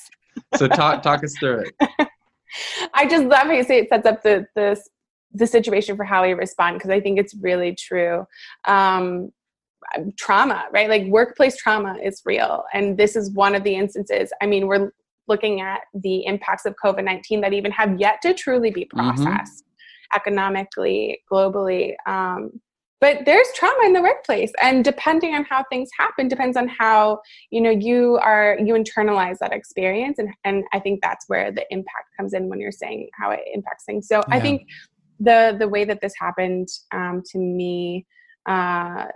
so 0.57 0.69
talk 0.69 1.03
talk 1.09 1.25
us 1.25 1.35
through 1.39 1.65
it. 1.65 2.09
I 2.93 3.09
just 3.09 3.25
love 3.25 3.47
how 3.47 3.53
you 3.53 3.65
say 3.65 3.79
it 3.79 3.89
sets 3.89 4.07
up 4.07 4.23
the 4.23 4.47
the, 4.55 4.79
the 5.33 5.47
situation 5.47 5.97
for 5.97 6.05
how 6.05 6.23
we 6.23 6.35
respond 6.35 6.77
because 6.77 6.91
i 6.91 7.01
think 7.01 7.19
it's 7.19 7.35
really 7.41 7.75
true. 7.75 8.27
Um 8.67 9.33
trauma 10.19 10.67
right? 10.73 10.91
Like 10.91 11.07
workplace 11.07 11.57
trauma 11.57 11.97
is 12.03 12.21
real 12.27 12.65
and 12.75 12.99
this 12.99 13.17
is 13.17 13.31
one 13.31 13.55
of 13.55 13.63
the 13.65 13.75
instances. 13.75 14.31
I 14.43 14.47
mean 14.47 14.67
we're 14.67 14.91
looking 15.29 15.61
at 15.61 15.81
the 15.95 16.25
impacts 16.27 16.67
of 16.67 16.75
covid-19 16.85 17.41
that 17.41 17.53
even 17.53 17.73
have 17.73 17.99
yet 17.99 18.23
to 18.23 18.33
truly 18.33 18.71
be 18.71 18.85
mm-hmm. 18.85 18.99
processed 18.99 19.66
economically, 20.15 21.23
globally. 21.31 21.95
Um, 22.07 22.61
but 23.01 23.25
there's 23.27 23.47
trauma 23.55 23.85
in 23.85 23.93
the 23.93 24.01
workplace 24.01 24.53
and 24.63 24.85
depending 24.85 25.35
on 25.35 25.45
how 25.45 25.65
things 25.71 25.91
happen 25.99 26.29
depends 26.29 26.57
on 26.57 26.67
how 26.67 27.21
you 27.51 27.61
know 27.61 27.71
you 27.71 28.19
are 28.23 28.57
you 28.59 28.75
internalize 28.75 29.37
that 29.39 29.53
experience 29.53 30.19
and 30.19 30.31
and 30.45 30.65
i 30.73 30.81
think 30.81 31.01
that's 31.03 31.29
where 31.29 31.53
the 31.53 31.65
impact 31.71 32.09
comes 32.17 32.33
in 32.33 32.49
when 32.49 32.59
you're 32.59 32.73
saying 32.73 33.09
how 33.13 33.31
it 33.31 33.41
impacts 33.53 33.85
things 33.85 34.09
so 34.09 34.17
yeah. 34.17 34.35
i 34.35 34.41
think 34.41 34.67
the 35.21 35.55
the 35.59 35.69
way 35.69 35.85
that 35.85 36.01
this 36.01 36.15
happened 36.19 36.69
um, 36.93 37.23
to 37.31 37.39
me 37.39 38.07
uh, 38.47 39.07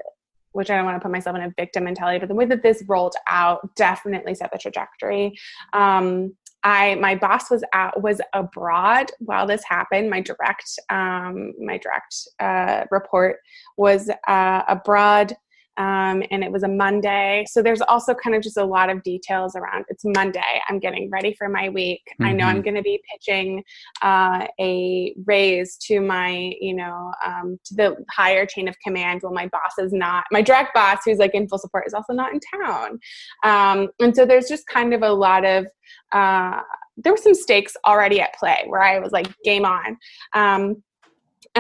which 0.53 0.71
I 0.71 0.77
don't 0.77 0.85
want 0.85 0.97
to 0.97 1.01
put 1.01 1.13
myself 1.13 1.37
in 1.37 1.43
a 1.43 1.53
victim 1.57 1.85
mentality, 1.85 2.19
but 2.19 2.29
the 2.29 2.35
way 2.35 2.45
that 2.47 2.63
this 2.63 2.83
rolled 2.89 3.15
out 3.29 3.61
definitely 3.77 4.35
set 4.35 4.51
the 4.51 4.59
trajectory. 4.59 5.39
Um, 5.73 6.35
I 6.63 6.97
my 6.97 7.15
boss 7.15 7.51
was 7.51 7.65
out 7.73 8.03
was 8.03 8.21
abroad 8.35 9.11
while 9.19 9.47
this 9.47 9.65
happened. 9.65 10.11
My 10.11 10.21
direct 10.21 10.79
um, 10.91 11.53
my 11.59 11.79
direct 11.79 12.29
uh, 12.39 12.85
report 12.91 13.39
was 13.77 14.11
uh, 14.29 14.63
abroad 14.69 15.37
um, 15.81 16.23
and 16.31 16.45
it 16.45 16.53
was 16.53 16.63
a 16.63 16.69
Monday. 16.69 17.47
So 17.49 17.63
there's 17.63 17.81
also 17.81 18.13
kind 18.13 18.37
of 18.37 18.43
just 18.43 18.59
a 18.59 18.65
lot 18.65 18.91
of 18.91 19.03
details 19.03 19.57
around. 19.57 19.87
It's 19.89 20.05
Monday. 20.05 20.61
I'm 20.69 20.79
getting 20.79 21.09
ready 21.11 21.35
for 21.39 21.49
my 21.49 21.71
week. 21.71 22.03
Mm-hmm. 22.13 22.25
I 22.25 22.33
know 22.33 22.45
I'm 22.45 22.57
mm-hmm. 22.57 22.65
going 22.65 22.75
to 22.75 22.83
be 22.83 23.03
pitching 23.11 23.65
uh, 24.03 24.47
a 24.61 25.15
raise 25.25 25.79
to 25.87 26.03
my, 26.03 26.53
you 26.61 26.75
know, 26.75 27.13
um, 27.25 27.59
to 27.65 27.75
the 27.75 27.97
higher 28.11 28.45
chain 28.45 28.69
of 28.69 28.77
command. 28.85 29.23
Well, 29.23 29.33
my 29.33 29.47
boss 29.47 29.79
is 29.79 29.91
not. 29.91 30.25
My 30.31 30.43
direct 30.43 30.75
boss, 30.75 30.99
who's 31.07 31.17
like 31.17 31.35
in 31.35 31.49
full 31.49 31.59
support, 31.59 31.87
is 31.87 31.95
also 31.95 32.13
not 32.13 32.35
in 32.35 32.41
town. 32.63 32.99
Um, 33.43 33.89
and 34.01 34.15
so 34.15 34.27
there's 34.27 34.49
just 34.49 34.67
kind 34.67 34.93
of 34.93 35.03
a 35.03 35.13
lot 35.13 35.47
of. 35.47 35.67
Uh, 36.13 36.61
there 36.99 37.15
were 37.15 37.17
some 37.17 37.35
stakes 37.35 37.75
already 37.87 38.21
at 38.21 38.35
play 38.35 38.65
where 38.67 38.83
I 38.83 38.99
was 38.99 39.13
like, 39.13 39.35
game 39.45 39.65
on. 39.65 39.97
Um, 40.35 40.83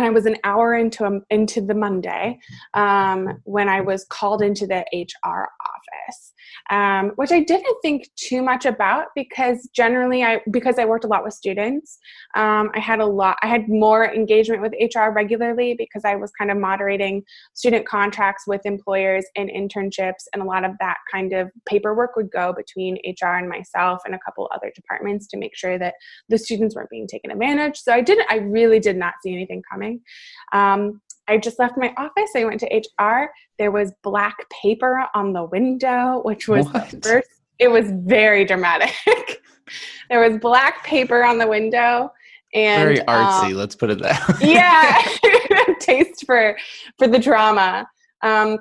and 0.00 0.06
I 0.06 0.10
was 0.10 0.24
an 0.24 0.38
hour 0.44 0.74
into 0.74 1.04
a, 1.04 1.20
into 1.28 1.60
the 1.60 1.74
Monday 1.74 2.38
um, 2.72 3.38
when 3.44 3.68
I 3.68 3.82
was 3.82 4.06
called 4.06 4.40
into 4.40 4.66
the 4.66 4.82
HR 4.94 5.46
office, 5.60 6.32
um, 6.70 7.10
which 7.16 7.30
I 7.32 7.40
didn't 7.40 7.76
think 7.82 8.08
too 8.16 8.40
much 8.40 8.64
about 8.64 9.08
because 9.14 9.68
generally 9.74 10.24
I 10.24 10.40
because 10.50 10.78
I 10.78 10.86
worked 10.86 11.04
a 11.04 11.06
lot 11.06 11.22
with 11.22 11.34
students, 11.34 11.98
um, 12.34 12.70
I 12.74 12.78
had 12.78 13.00
a 13.00 13.04
lot 13.04 13.36
I 13.42 13.46
had 13.46 13.68
more 13.68 14.10
engagement 14.10 14.62
with 14.62 14.72
HR 14.80 15.10
regularly 15.10 15.74
because 15.76 16.06
I 16.06 16.14
was 16.14 16.30
kind 16.30 16.50
of 16.50 16.56
moderating 16.56 17.22
student 17.52 17.86
contracts 17.86 18.44
with 18.46 18.64
employers 18.64 19.26
and 19.36 19.50
internships, 19.50 20.24
and 20.32 20.42
a 20.42 20.46
lot 20.46 20.64
of 20.64 20.72
that 20.80 20.96
kind 21.12 21.34
of 21.34 21.50
paperwork 21.66 22.16
would 22.16 22.30
go 22.30 22.54
between 22.54 22.96
HR 23.04 23.36
and 23.36 23.50
myself 23.50 24.00
and 24.06 24.14
a 24.14 24.18
couple 24.24 24.48
other 24.54 24.72
departments 24.74 25.26
to 25.26 25.36
make 25.36 25.54
sure 25.54 25.78
that 25.78 25.92
the 26.30 26.38
students 26.38 26.74
weren't 26.74 26.88
being 26.88 27.06
taken 27.06 27.30
advantage. 27.30 27.76
So 27.76 27.92
I 27.92 28.00
didn't 28.00 28.26
I 28.30 28.36
really 28.36 28.80
did 28.80 28.96
not 28.96 29.14
see 29.22 29.34
anything 29.34 29.62
coming. 29.70 29.89
Um, 30.52 31.00
I 31.28 31.38
just 31.38 31.58
left 31.58 31.76
my 31.76 31.94
office. 31.96 32.30
I 32.34 32.44
went 32.44 32.60
to 32.60 32.66
HR. 32.66 33.30
There 33.58 33.70
was 33.70 33.92
black 34.02 34.36
paper 34.50 35.06
on 35.14 35.32
the 35.32 35.44
window, 35.44 36.20
which 36.24 36.48
was 36.48 36.66
what? 36.66 36.90
the 36.90 37.00
first. 37.00 37.28
It 37.58 37.70
was 37.70 37.86
very 37.90 38.44
dramatic. 38.44 38.92
there 40.10 40.28
was 40.28 40.40
black 40.40 40.84
paper 40.84 41.22
on 41.22 41.38
the 41.38 41.46
window 41.46 42.10
and 42.54 42.82
very 42.82 42.98
artsy. 43.06 43.50
Um, 43.50 43.52
let's 43.54 43.76
put 43.76 43.90
it 43.90 44.00
that. 44.02 44.38
yeah, 44.42 45.74
taste 45.80 46.24
for 46.26 46.56
for 46.98 47.06
the 47.06 47.18
drama. 47.18 47.88
Um, 48.22 48.58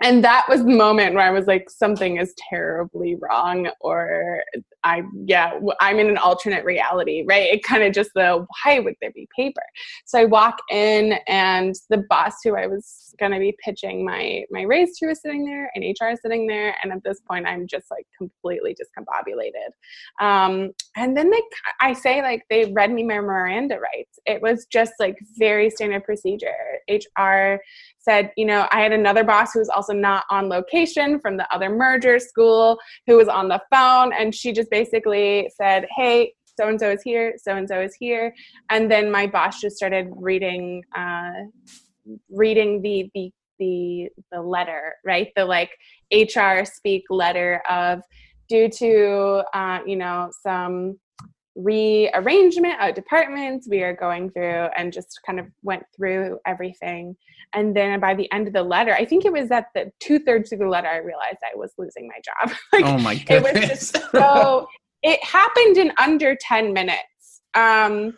and 0.00 0.24
that 0.24 0.46
was 0.48 0.64
the 0.64 0.70
moment 0.70 1.14
where 1.14 1.24
I 1.24 1.30
was 1.30 1.46
like, 1.46 1.68
something 1.68 2.16
is 2.16 2.34
terribly 2.48 3.16
wrong, 3.16 3.70
or 3.80 4.42
I, 4.82 5.02
yeah, 5.26 5.58
I'm 5.80 5.98
in 5.98 6.08
an 6.08 6.16
alternate 6.16 6.64
reality, 6.64 7.24
right? 7.26 7.52
It 7.52 7.62
kind 7.62 7.82
of 7.82 7.92
just 7.92 8.10
the 8.14 8.46
why 8.64 8.78
would 8.78 8.94
there 9.00 9.12
be 9.12 9.28
paper? 9.36 9.62
So 10.06 10.18
I 10.18 10.24
walk 10.24 10.58
in, 10.70 11.14
and 11.26 11.74
the 11.90 11.98
boss 11.98 12.36
who 12.42 12.56
I 12.56 12.66
was 12.66 13.09
going 13.20 13.32
to 13.32 13.38
be 13.38 13.54
pitching 13.62 14.04
my 14.04 14.42
my 14.50 14.62
raise 14.62 14.98
to 14.98 15.08
is 15.10 15.20
sitting 15.20 15.44
there 15.44 15.70
and 15.74 15.84
hr 16.00 16.06
is 16.06 16.20
sitting 16.22 16.46
there 16.46 16.74
and 16.82 16.92
at 16.92 17.02
this 17.04 17.20
point 17.20 17.46
i'm 17.46 17.66
just 17.66 17.86
like 17.90 18.06
completely 18.16 18.74
discombobulated. 18.74 19.70
Um, 20.24 20.72
and 20.96 21.16
then 21.16 21.30
they 21.30 21.42
i 21.80 21.92
say 21.92 22.22
like 22.22 22.42
they 22.50 22.72
read 22.72 22.90
me 22.90 23.04
my 23.04 23.20
miranda 23.20 23.78
rights. 23.78 24.18
It 24.26 24.42
was 24.42 24.66
just 24.66 24.94
like 24.98 25.16
very 25.38 25.70
standard 25.70 26.04
procedure. 26.04 26.48
Hr 26.90 27.56
said 27.98 28.32
you 28.36 28.46
know 28.46 28.66
i 28.72 28.80
had 28.80 28.92
another 28.92 29.22
boss 29.22 29.52
who 29.52 29.58
was 29.58 29.68
also 29.68 29.92
not 29.92 30.24
on 30.30 30.48
location 30.48 31.20
from 31.20 31.36
the 31.36 31.46
other 31.54 31.68
merger 31.68 32.18
school 32.18 32.78
who 33.06 33.16
was 33.16 33.28
on 33.28 33.46
the 33.48 33.60
phone 33.70 34.10
and 34.14 34.34
she 34.34 34.52
just 34.52 34.70
basically 34.70 35.50
said 35.54 35.86
hey 35.94 36.32
so 36.60 36.68
and 36.68 36.78
so 36.78 36.90
is 36.90 37.02
here, 37.02 37.34
so 37.38 37.56
and 37.56 37.66
so 37.66 37.80
is 37.80 37.94
here, 37.98 38.34
and 38.70 38.90
then 38.90 39.10
my 39.10 39.26
boss 39.26 39.60
just 39.60 39.76
started 39.76 40.08
reading, 40.14 40.82
uh, 40.96 41.30
reading 42.30 42.82
the 42.82 43.10
the 43.14 43.32
the 43.58 44.08
the 44.32 44.40
letter, 44.40 44.94
right? 45.04 45.28
The 45.36 45.44
like 45.44 45.70
HR 46.12 46.64
speak 46.64 47.04
letter 47.10 47.62
of 47.68 48.00
due 48.48 48.68
to 48.68 49.42
uh, 49.54 49.80
you 49.86 49.96
know 49.96 50.30
some 50.42 50.98
rearrangement 51.56 52.80
of 52.80 52.94
departments 52.94 53.66
we 53.68 53.82
are 53.82 53.94
going 53.94 54.30
through 54.30 54.68
and 54.76 54.92
just 54.92 55.18
kind 55.26 55.40
of 55.40 55.46
went 55.62 55.82
through 55.94 56.38
everything 56.46 57.14
and 57.54 57.76
then 57.76 57.98
by 57.98 58.14
the 58.14 58.30
end 58.32 58.46
of 58.46 58.54
the 58.54 58.62
letter 58.62 58.94
i 58.94 59.04
think 59.04 59.24
it 59.24 59.32
was 59.32 59.50
at 59.50 59.66
the 59.74 59.90
two-thirds 59.98 60.52
of 60.52 60.60
the 60.60 60.66
letter 60.66 60.86
i 60.86 60.98
realized 60.98 61.38
i 61.44 61.54
was 61.56 61.72
losing 61.76 62.06
my 62.06 62.14
job 62.24 62.56
like, 62.72 62.84
oh 62.84 62.96
my 62.98 63.16
goodness. 63.16 63.52
it 63.52 63.62
was 63.62 63.68
just 63.68 64.12
so 64.12 64.68
it 65.02 65.22
happened 65.24 65.76
in 65.76 65.92
under 65.98 66.36
10 66.40 66.72
minutes. 66.72 67.42
Um, 67.54 68.16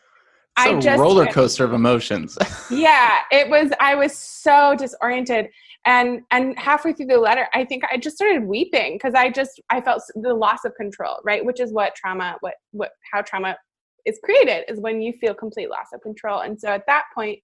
I 0.57 0.79
just 0.81 1.01
roller 1.01 1.27
coaster 1.27 1.65
of 1.65 1.73
emotions. 1.73 2.37
yeah, 2.71 3.21
it 3.31 3.49
was. 3.49 3.71
I 3.81 3.95
was 3.95 4.17
so 4.17 4.75
disoriented, 4.77 5.49
and 5.87 6.21
and 6.31 6.59
halfway 6.59 6.93
through 6.93 7.07
the 7.07 7.19
letter, 7.19 7.49
I 7.55 7.65
think 7.65 7.85
I 7.91 7.97
just 7.97 8.17
started 8.17 8.45
weeping 8.45 8.95
because 8.97 9.15
I 9.15 9.31
just 9.31 9.61
I 9.71 9.81
felt 9.81 10.03
the 10.15 10.35
loss 10.35 10.65
of 10.65 10.75
control, 10.75 11.17
right? 11.25 11.45
Which 11.45 11.61
is 11.61 11.73
what 11.73 11.95
trauma, 11.95 12.37
what 12.41 12.55
what 12.73 12.91
how 13.12 13.23
trauma 13.23 13.57
is 14.05 14.19
created 14.25 14.65
is 14.69 14.81
when 14.81 15.01
you 15.01 15.12
feel 15.21 15.35
complete 15.35 15.71
loss 15.71 15.87
of 15.95 16.01
control. 16.03 16.41
And 16.41 16.59
so 16.61 16.69
at 16.69 16.85
that 16.87 17.05
point, 17.15 17.38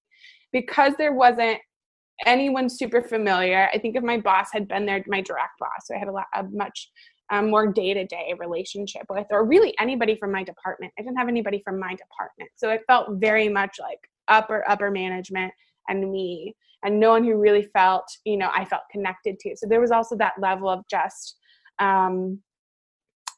because 0.53 0.95
there 0.99 1.13
wasn't 1.13 1.59
anyone 2.27 2.69
super 2.69 3.01
familiar, 3.01 3.69
I 3.73 3.79
think 3.79 3.97
if 3.97 4.03
my 4.03 4.19
boss 4.19 4.49
had 4.53 4.67
been 4.67 4.87
there, 4.87 5.03
my 5.07 5.21
direct 5.21 5.59
boss, 5.61 5.87
so 5.87 5.95
I 5.95 5.99
had 5.99 6.09
a 6.09 6.13
lot 6.13 6.27
a 6.35 6.43
much 6.45 6.91
um, 7.31 7.51
more 7.51 7.67
day 7.67 7.95
to 7.95 8.07
day 8.07 8.35
relationship 8.39 9.03
with, 9.11 9.27
or 9.31 9.45
really 9.45 9.75
anybody 9.79 10.17
from 10.17 10.33
my 10.33 10.43
department. 10.43 10.93
I 10.99 11.03
didn't 11.03 11.19
have 11.19 11.29
anybody 11.29 11.61
from 11.65 11.79
my 11.79 11.95
department. 11.95 12.51
So 12.57 12.71
it 12.71 12.83
felt 12.87 13.09
very 13.13 13.49
much 13.49 13.77
like 13.81 14.01
upper, 14.29 14.69
upper 14.69 14.91
management 14.91 15.53
and 15.89 16.11
me, 16.11 16.55
and 16.85 17.01
no 17.01 17.11
one 17.11 17.25
who 17.25 17.37
really 17.37 17.69
felt, 17.73 18.05
you 18.25 18.37
know, 18.37 18.51
I 18.55 18.65
felt 18.65 18.83
connected 18.91 19.39
to. 19.41 19.57
So 19.57 19.67
there 19.69 19.81
was 19.81 19.91
also 19.91 20.17
that 20.17 20.35
level 20.41 20.69
of 20.69 20.85
just, 20.91 21.37
um, 21.79 22.41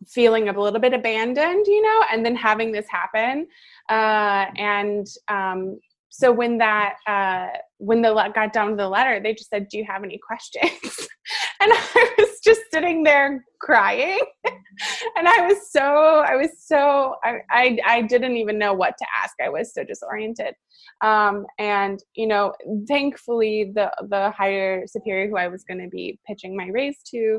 feeling 0.06 0.48
a 0.48 0.60
little 0.60 0.80
bit 0.80 0.94
abandoned, 0.94 1.66
you 1.66 1.82
know, 1.82 2.04
and 2.10 2.24
then 2.24 2.34
having 2.34 2.72
this 2.72 2.88
happen. 2.88 3.46
Uh, 3.90 4.46
and 4.56 5.06
um, 5.28 5.78
so 6.10 6.32
when 6.32 6.58
that 6.58 6.96
uh, 7.06 7.46
when 7.78 8.02
the 8.02 8.12
got 8.34 8.52
down 8.52 8.70
to 8.70 8.76
the 8.76 8.88
letter, 8.88 9.20
they 9.20 9.32
just 9.32 9.48
said, 9.48 9.68
"Do 9.70 9.78
you 9.78 9.84
have 9.88 10.02
any 10.02 10.18
questions?" 10.18 10.72
and 11.60 11.72
I 11.72 12.14
was 12.18 12.40
just 12.44 12.62
sitting 12.72 13.04
there 13.04 13.44
crying, 13.60 14.20
and 14.44 15.28
I 15.28 15.46
was 15.46 15.70
so 15.70 16.24
I 16.26 16.34
was 16.34 16.50
so 16.58 17.14
I, 17.22 17.38
I, 17.50 17.78
I 17.86 18.02
didn't 18.02 18.36
even 18.36 18.58
know 18.58 18.74
what 18.74 18.94
to 18.98 19.06
ask. 19.22 19.34
I 19.40 19.48
was 19.48 19.72
so 19.72 19.84
disoriented, 19.84 20.54
um, 21.00 21.46
and 21.60 22.02
you 22.14 22.26
know, 22.26 22.52
thankfully 22.88 23.70
the 23.72 23.92
the 24.08 24.32
higher 24.32 24.86
superior 24.88 25.28
who 25.28 25.36
I 25.36 25.46
was 25.46 25.62
going 25.62 25.80
to 25.80 25.88
be 25.88 26.18
pitching 26.26 26.56
my 26.56 26.66
raise 26.72 26.98
to. 27.12 27.38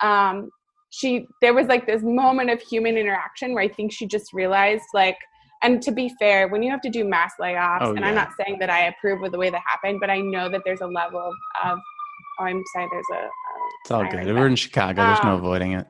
Um, 0.00 0.50
she 0.90 1.26
there 1.40 1.54
was 1.54 1.66
like 1.66 1.86
this 1.86 2.02
moment 2.02 2.50
of 2.50 2.60
human 2.60 2.96
interaction 2.96 3.52
where 3.52 3.64
I 3.64 3.68
think 3.68 3.92
she 3.92 4.06
just 4.06 4.32
realized 4.32 4.84
like 4.94 5.16
and 5.62 5.80
to 5.82 5.92
be 5.92 6.12
fair, 6.18 6.48
when 6.48 6.62
you 6.62 6.70
have 6.70 6.80
to 6.82 6.90
do 6.90 7.04
mass 7.04 7.34
layoffs, 7.40 7.78
oh, 7.82 7.90
and 7.90 8.00
yeah. 8.00 8.08
I'm 8.08 8.14
not 8.14 8.30
saying 8.38 8.58
that 8.60 8.70
I 8.70 8.86
approve 8.86 9.22
of 9.22 9.32
the 9.32 9.38
way 9.38 9.50
that 9.50 9.62
happened, 9.66 10.00
but 10.00 10.10
I 10.10 10.20
know 10.20 10.48
that 10.48 10.62
there's 10.64 10.80
a 10.80 10.86
level 10.86 11.20
of, 11.20 11.34
of 11.64 11.78
oh, 12.40 12.44
I'm 12.44 12.62
sorry, 12.72 12.88
there's 12.90 13.06
a. 13.12 13.16
a 13.16 13.28
it's 13.84 13.90
all 13.90 14.06
good. 14.10 14.26
We're 14.26 14.46
in 14.46 14.56
Chicago. 14.56 15.02
There's 15.02 15.20
um, 15.20 15.26
no 15.26 15.36
avoiding 15.36 15.72
it. 15.72 15.86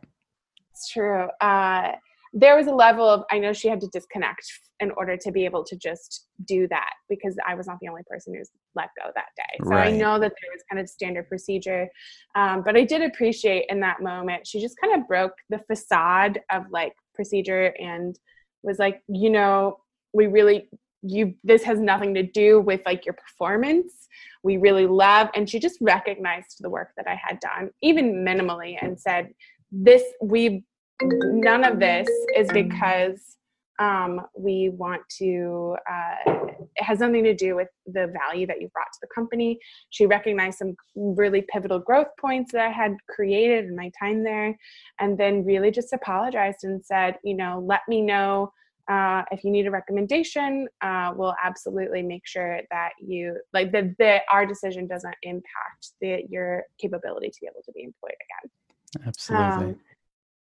It's 0.70 0.90
true. 0.90 1.28
Uh, 1.40 1.92
there 2.32 2.56
was 2.56 2.66
a 2.66 2.74
level 2.74 3.06
of 3.06 3.24
I 3.30 3.38
know 3.38 3.52
she 3.52 3.68
had 3.68 3.80
to 3.82 3.88
disconnect 3.88 4.44
in 4.80 4.90
order 4.92 5.16
to 5.16 5.30
be 5.30 5.44
able 5.44 5.62
to 5.64 5.76
just 5.76 6.26
do 6.46 6.66
that 6.68 6.90
because 7.08 7.36
I 7.46 7.54
was 7.54 7.66
not 7.66 7.78
the 7.80 7.88
only 7.88 8.02
person 8.08 8.34
who's 8.34 8.50
let 8.74 8.88
go 9.00 9.10
that 9.14 9.26
day. 9.36 9.58
So 9.62 9.70
right. 9.70 9.92
I 9.92 9.96
know 9.96 10.18
that 10.18 10.32
there 10.40 10.50
was 10.52 10.62
kind 10.68 10.80
of 10.80 10.88
standard 10.88 11.28
procedure, 11.28 11.88
um, 12.34 12.62
but 12.64 12.76
I 12.76 12.84
did 12.84 13.02
appreciate 13.02 13.66
in 13.68 13.80
that 13.80 14.00
moment 14.00 14.46
she 14.46 14.60
just 14.60 14.76
kind 14.80 15.00
of 15.00 15.06
broke 15.06 15.34
the 15.50 15.58
facade 15.58 16.40
of 16.50 16.64
like 16.70 16.94
procedure 17.14 17.74
and 17.78 18.18
was 18.62 18.78
like, 18.78 19.02
you 19.08 19.30
know, 19.30 19.78
we 20.12 20.26
really 20.26 20.68
you 21.04 21.34
this 21.42 21.64
has 21.64 21.80
nothing 21.80 22.14
to 22.14 22.22
do 22.22 22.60
with 22.60 22.80
like 22.86 23.04
your 23.04 23.14
performance. 23.14 24.08
We 24.44 24.56
really 24.56 24.86
love 24.86 25.28
and 25.34 25.48
she 25.48 25.58
just 25.58 25.78
recognized 25.80 26.56
the 26.60 26.68
work 26.68 26.90
that 26.96 27.06
i 27.06 27.14
had 27.14 27.38
done 27.38 27.70
even 27.80 28.24
minimally 28.24 28.76
and 28.80 28.98
said 28.98 29.32
this 29.70 30.02
we 30.20 30.64
none 31.00 31.64
of 31.64 31.78
this 31.78 32.08
is 32.36 32.48
because 32.52 33.36
um, 33.78 34.20
we 34.36 34.68
want 34.68 35.02
to 35.18 35.76
uh, 35.90 36.46
it 36.76 36.84
has 36.84 37.00
nothing 37.00 37.24
to 37.24 37.34
do 37.34 37.56
with 37.56 37.68
the 37.86 38.12
value 38.26 38.46
that 38.46 38.60
you 38.60 38.68
brought 38.68 38.92
to 38.92 38.98
the 39.02 39.08
company. 39.14 39.58
She 39.90 40.06
recognized 40.06 40.58
some 40.58 40.74
really 40.94 41.44
pivotal 41.52 41.78
growth 41.78 42.08
points 42.20 42.52
that 42.52 42.66
i 42.66 42.70
had 42.70 42.94
created 43.08 43.64
in 43.64 43.76
my 43.76 43.90
time 43.98 44.22
there 44.22 44.56
and 45.00 45.18
then 45.18 45.44
really 45.44 45.70
just 45.70 45.92
apologized 45.92 46.64
and 46.64 46.84
said 46.84 47.16
you 47.24 47.34
know 47.34 47.64
let 47.66 47.80
me 47.88 48.00
know 48.00 48.52
uh, 48.90 49.22
if 49.30 49.44
you 49.44 49.50
need 49.50 49.66
a 49.66 49.70
recommendation. 49.70 50.68
Uh, 50.80 51.12
we'll 51.14 51.36
absolutely 51.42 52.02
make 52.02 52.26
sure 52.26 52.60
that 52.70 52.90
you 53.00 53.38
like 53.52 53.70
that 53.72 53.96
the, 53.98 54.18
our 54.30 54.44
decision 54.44 54.86
doesn't 54.86 55.14
impact 55.22 55.92
the, 56.00 56.22
your 56.28 56.64
capability 56.78 57.30
to 57.30 57.38
be 57.40 57.46
able 57.46 57.62
to 57.64 57.72
be 57.72 57.84
employed 57.84 58.12
again. 58.12 59.06
Absolutely. 59.06 59.66
Um, 59.66 59.80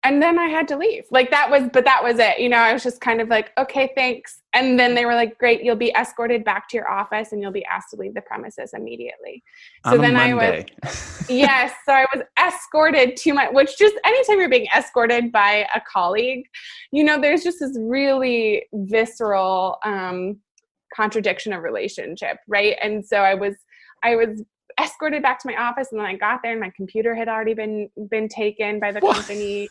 and 0.03 0.21
then 0.21 0.39
I 0.39 0.47
had 0.47 0.67
to 0.69 0.77
leave. 0.77 1.03
Like 1.11 1.29
that 1.31 1.49
was, 1.49 1.69
but 1.73 1.83
that 1.83 2.01
was 2.01 2.19
it. 2.19 2.39
You 2.39 2.47
know, 2.47 2.57
I 2.57 2.71
was 2.71 2.83
just 2.83 3.01
kind 3.01 3.19
of 3.19 3.27
like, 3.27 3.51
okay, 3.57 3.91
thanks. 3.95 4.41
And 4.53 4.79
then 4.79 4.95
they 4.95 5.05
were 5.05 5.13
like, 5.13 5.37
great, 5.37 5.61
you'll 5.61 5.75
be 5.75 5.91
escorted 5.91 6.45
back 6.45 6.69
to 6.69 6.77
your 6.77 6.89
office 6.89 7.33
and 7.33 7.41
you'll 7.41 7.51
be 7.51 7.65
asked 7.65 7.89
to 7.89 7.97
leave 7.97 8.13
the 8.13 8.21
premises 8.21 8.71
immediately. 8.73 9.43
So 9.85 9.95
On 9.95 10.01
then 10.01 10.15
I 10.15 10.33
was, 10.33 11.25
yes. 11.29 11.73
So 11.85 11.91
I 11.91 12.05
was 12.15 12.23
escorted 12.39 13.17
to 13.17 13.33
my, 13.33 13.49
which 13.49 13.77
just 13.77 13.95
anytime 14.05 14.39
you're 14.39 14.49
being 14.49 14.67
escorted 14.75 15.33
by 15.33 15.67
a 15.75 15.81
colleague, 15.81 16.45
you 16.91 17.03
know, 17.03 17.19
there's 17.19 17.43
just 17.43 17.59
this 17.59 17.77
really 17.77 18.67
visceral 18.73 19.79
um, 19.83 20.37
contradiction 20.95 21.51
of 21.51 21.61
relationship, 21.61 22.37
right? 22.47 22.77
And 22.81 23.05
so 23.05 23.17
I 23.17 23.33
was, 23.33 23.55
I 24.01 24.15
was 24.15 24.41
escorted 24.79 25.21
back 25.21 25.39
to 25.39 25.47
my 25.49 25.57
office 25.61 25.89
and 25.91 25.99
then 25.99 26.07
I 26.07 26.15
got 26.15 26.39
there 26.41 26.53
and 26.53 26.61
my 26.61 26.71
computer 26.73 27.13
had 27.13 27.27
already 27.27 27.53
been 27.53 27.89
been 28.09 28.29
taken 28.29 28.79
by 28.79 28.93
the 28.93 29.01
what? 29.01 29.17
company 29.17 29.67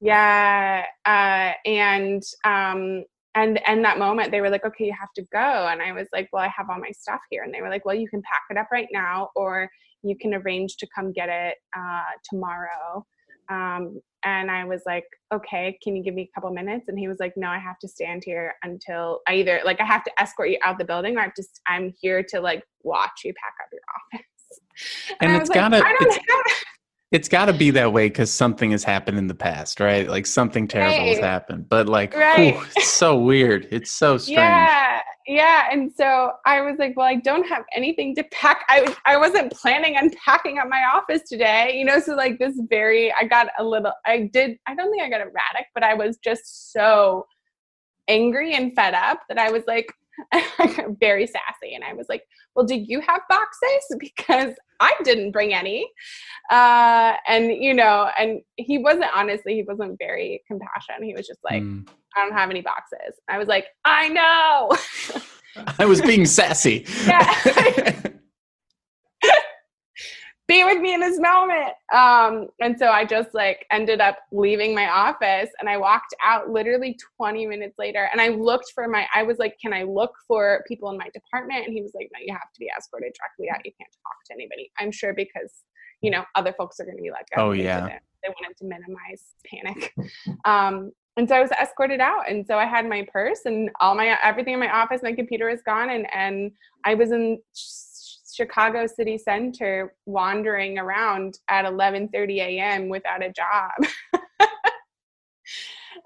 yeah 0.00 0.84
uh, 1.06 1.52
and 1.68 2.22
um 2.44 3.04
and 3.34 3.60
and 3.66 3.84
that 3.84 3.98
moment 3.98 4.30
they 4.30 4.40
were 4.40 4.50
like 4.50 4.64
okay 4.64 4.84
you 4.84 4.94
have 4.98 5.12
to 5.14 5.22
go 5.32 5.68
and 5.68 5.82
i 5.82 5.92
was 5.92 6.08
like 6.12 6.28
well 6.32 6.42
i 6.42 6.48
have 6.48 6.70
all 6.70 6.78
my 6.78 6.90
stuff 6.90 7.20
here 7.30 7.42
and 7.42 7.52
they 7.52 7.60
were 7.60 7.68
like 7.68 7.84
well 7.84 7.94
you 7.94 8.08
can 8.08 8.22
pack 8.22 8.42
it 8.50 8.56
up 8.56 8.68
right 8.72 8.88
now 8.92 9.28
or 9.34 9.68
you 10.02 10.16
can 10.16 10.34
arrange 10.34 10.76
to 10.76 10.86
come 10.94 11.12
get 11.12 11.28
it 11.28 11.56
uh, 11.76 12.02
tomorrow 12.28 13.04
um, 13.50 14.00
and 14.24 14.50
i 14.50 14.64
was 14.64 14.82
like 14.86 15.04
okay 15.32 15.76
can 15.82 15.96
you 15.96 16.02
give 16.02 16.14
me 16.14 16.22
a 16.22 16.34
couple 16.34 16.50
minutes? 16.50 16.86
And 16.88 16.98
he 16.98 17.08
was 17.08 17.18
like 17.18 17.34
no 17.36 17.48
i 17.48 17.58
have 17.58 17.78
to 17.80 17.88
stand 17.88 18.22
here 18.24 18.54
until 18.62 19.20
i 19.28 19.34
either 19.34 19.60
like 19.64 19.80
i 19.80 19.84
have 19.84 20.04
to 20.04 20.12
escort 20.20 20.50
you 20.50 20.58
out 20.62 20.78
the 20.78 20.84
building 20.84 21.16
or 21.16 21.20
i 21.20 21.24
have 21.24 21.34
to 21.34 21.44
i'm 21.66 21.92
here 22.00 22.22
to 22.28 22.40
like 22.40 22.62
watch 22.82 23.22
you 23.24 23.32
pack 23.34 23.54
up 23.62 23.68
your 23.72 23.80
office. 23.96 24.26
And, 25.20 25.30
and 25.30 25.40
it's 25.40 25.50
gotta 25.50 25.80
it's 27.14 27.28
got 27.28 27.44
to 27.44 27.52
be 27.52 27.70
that 27.70 27.92
way 27.92 28.08
because 28.08 28.32
something 28.32 28.72
has 28.72 28.82
happened 28.82 29.18
in 29.18 29.28
the 29.28 29.36
past, 29.36 29.78
right? 29.78 30.08
Like 30.08 30.26
something 30.26 30.66
terrible 30.66 30.98
right. 30.98 31.10
has 31.10 31.20
happened. 31.20 31.68
But 31.68 31.88
like, 31.88 32.12
right. 32.12 32.56
whew, 32.56 32.66
it's 32.74 32.90
so 32.90 33.16
weird. 33.16 33.68
It's 33.70 33.92
so 33.92 34.18
strange. 34.18 34.38
Yeah, 34.38 35.00
yeah. 35.28 35.68
And 35.70 35.92
so 35.96 36.32
I 36.44 36.60
was 36.62 36.74
like, 36.80 36.96
well, 36.96 37.06
I 37.06 37.14
don't 37.14 37.46
have 37.46 37.62
anything 37.72 38.16
to 38.16 38.24
pack. 38.32 38.64
I 38.68 38.92
I 39.06 39.16
wasn't 39.16 39.52
planning 39.52 39.96
on 39.96 40.10
packing 40.24 40.58
up 40.58 40.66
my 40.68 40.82
office 40.92 41.22
today, 41.28 41.76
you 41.76 41.84
know. 41.84 42.00
So 42.00 42.16
like 42.16 42.40
this 42.40 42.60
very, 42.68 43.12
I 43.12 43.26
got 43.28 43.46
a 43.60 43.64
little. 43.64 43.92
I 44.04 44.28
did. 44.32 44.58
I 44.66 44.74
don't 44.74 44.90
think 44.90 45.04
I 45.04 45.08
got 45.08 45.20
erratic, 45.20 45.66
but 45.72 45.84
I 45.84 45.94
was 45.94 46.16
just 46.16 46.72
so 46.72 47.28
angry 48.08 48.54
and 48.54 48.74
fed 48.74 48.94
up 48.94 49.20
that 49.28 49.38
I 49.38 49.52
was 49.52 49.62
like, 49.68 49.86
very 51.00 51.26
sassy. 51.26 51.74
And 51.74 51.84
I 51.84 51.92
was 51.92 52.06
like, 52.08 52.22
well, 52.54 52.64
do 52.66 52.74
you 52.74 53.00
have 53.00 53.20
boxes? 53.28 53.98
Because 53.98 54.54
I 54.80 54.92
didn't 55.02 55.32
bring 55.32 55.54
any. 55.54 55.88
Uh, 56.50 57.14
and, 57.26 57.50
you 57.52 57.74
know, 57.74 58.10
and 58.18 58.40
he 58.56 58.78
wasn't, 58.78 59.10
honestly, 59.14 59.54
he 59.54 59.62
wasn't 59.62 59.98
very 59.98 60.42
compassionate. 60.46 61.04
He 61.04 61.14
was 61.14 61.26
just 61.26 61.40
like, 61.44 61.62
mm. 61.62 61.88
I 62.16 62.24
don't 62.24 62.36
have 62.36 62.50
any 62.50 62.60
boxes. 62.60 63.14
I 63.28 63.38
was 63.38 63.48
like, 63.48 63.66
I 63.84 64.08
know. 64.08 64.76
I 65.78 65.86
was 65.86 66.00
being 66.00 66.26
sassy. 66.26 66.86
yeah. 67.06 67.92
Be 70.46 70.62
with 70.62 70.80
me 70.80 70.92
in 70.92 71.00
this 71.00 71.18
moment. 71.18 71.72
Um, 71.92 72.48
and 72.60 72.78
so 72.78 72.88
I 72.88 73.04
just 73.04 73.32
like 73.32 73.64
ended 73.70 74.00
up 74.00 74.18
leaving 74.30 74.74
my 74.74 74.88
office 74.88 75.48
and 75.58 75.68
I 75.68 75.78
walked 75.78 76.14
out 76.22 76.50
literally 76.50 76.98
20 77.16 77.46
minutes 77.46 77.78
later 77.78 78.10
and 78.12 78.20
I 78.20 78.28
looked 78.28 78.72
for 78.74 78.86
my, 78.86 79.06
I 79.14 79.22
was 79.22 79.38
like, 79.38 79.58
can 79.60 79.72
I 79.72 79.84
look 79.84 80.12
for 80.28 80.62
people 80.68 80.90
in 80.90 80.98
my 80.98 81.08
department? 81.14 81.64
And 81.64 81.72
he 81.72 81.80
was 81.80 81.92
like, 81.94 82.10
no, 82.12 82.20
you 82.22 82.32
have 82.32 82.52
to 82.52 82.60
be 82.60 82.70
escorted 82.76 83.14
directly 83.18 83.48
out. 83.50 83.64
You 83.64 83.72
can't 83.80 83.90
talk 84.02 84.16
to 84.26 84.34
anybody. 84.34 84.70
I'm 84.78 84.92
sure 84.92 85.14
because, 85.14 85.50
you 86.02 86.10
know, 86.10 86.24
other 86.34 86.52
folks 86.52 86.78
are 86.78 86.84
going 86.84 86.98
to 86.98 87.02
be 87.02 87.10
like, 87.10 87.26
oh, 87.36 87.52
yeah. 87.52 87.98
They 88.22 88.28
wanted 88.28 88.56
to 88.58 88.64
minimize 88.64 89.22
panic. 89.50 89.94
Um, 90.44 90.92
and 91.16 91.28
so 91.28 91.36
I 91.36 91.40
was 91.40 91.52
escorted 91.52 92.00
out. 92.00 92.28
And 92.28 92.44
so 92.46 92.58
I 92.58 92.66
had 92.66 92.88
my 92.88 93.06
purse 93.12 93.42
and 93.44 93.70
all 93.80 93.94
my, 93.94 94.18
everything 94.22 94.54
in 94.54 94.60
my 94.60 94.74
office, 94.74 95.00
my 95.02 95.12
computer 95.12 95.48
was 95.48 95.62
gone. 95.62 95.90
And, 95.90 96.06
and 96.12 96.50
I 96.84 96.94
was 96.94 97.12
in 97.12 97.40
Chicago 98.34 98.86
city 98.86 99.18
center 99.18 99.94
wandering 100.06 100.78
around 100.78 101.38
at 101.48 101.64
11:30 101.64 102.38
a.m. 102.38 102.88
without 102.88 103.22
a 103.22 103.32
job. 103.32 103.70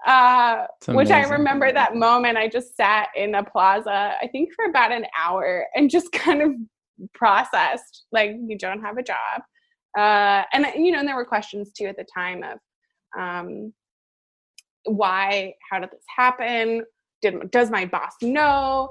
uh, 0.05 0.65
which 0.87 1.11
I 1.11 1.23
remember 1.23 1.71
that 1.71 1.95
moment. 1.95 2.37
I 2.37 2.47
just 2.47 2.75
sat 2.75 3.09
in 3.15 3.35
a 3.35 3.43
plaza, 3.43 4.15
I 4.21 4.27
think 4.27 4.53
for 4.55 4.65
about 4.65 4.91
an 4.91 5.05
hour, 5.17 5.65
and 5.75 5.89
just 5.89 6.11
kind 6.13 6.41
of 6.41 6.51
processed 7.13 8.05
like 8.11 8.31
you 8.47 8.57
don't 8.57 8.81
have 8.81 8.97
a 8.97 9.03
job. 9.03 9.41
Uh, 9.97 10.43
and 10.53 10.65
you 10.75 10.91
know, 10.91 10.99
and 10.99 11.07
there 11.07 11.15
were 11.15 11.25
questions 11.25 11.71
too 11.73 11.85
at 11.85 11.97
the 11.97 12.05
time 12.13 12.43
of 12.43 12.59
um, 13.19 13.73
why, 14.85 15.53
how 15.69 15.79
did 15.79 15.91
this 15.91 16.05
happen? 16.15 16.83
Did 17.21 17.51
does 17.51 17.69
my 17.69 17.85
boss 17.85 18.13
know? 18.21 18.89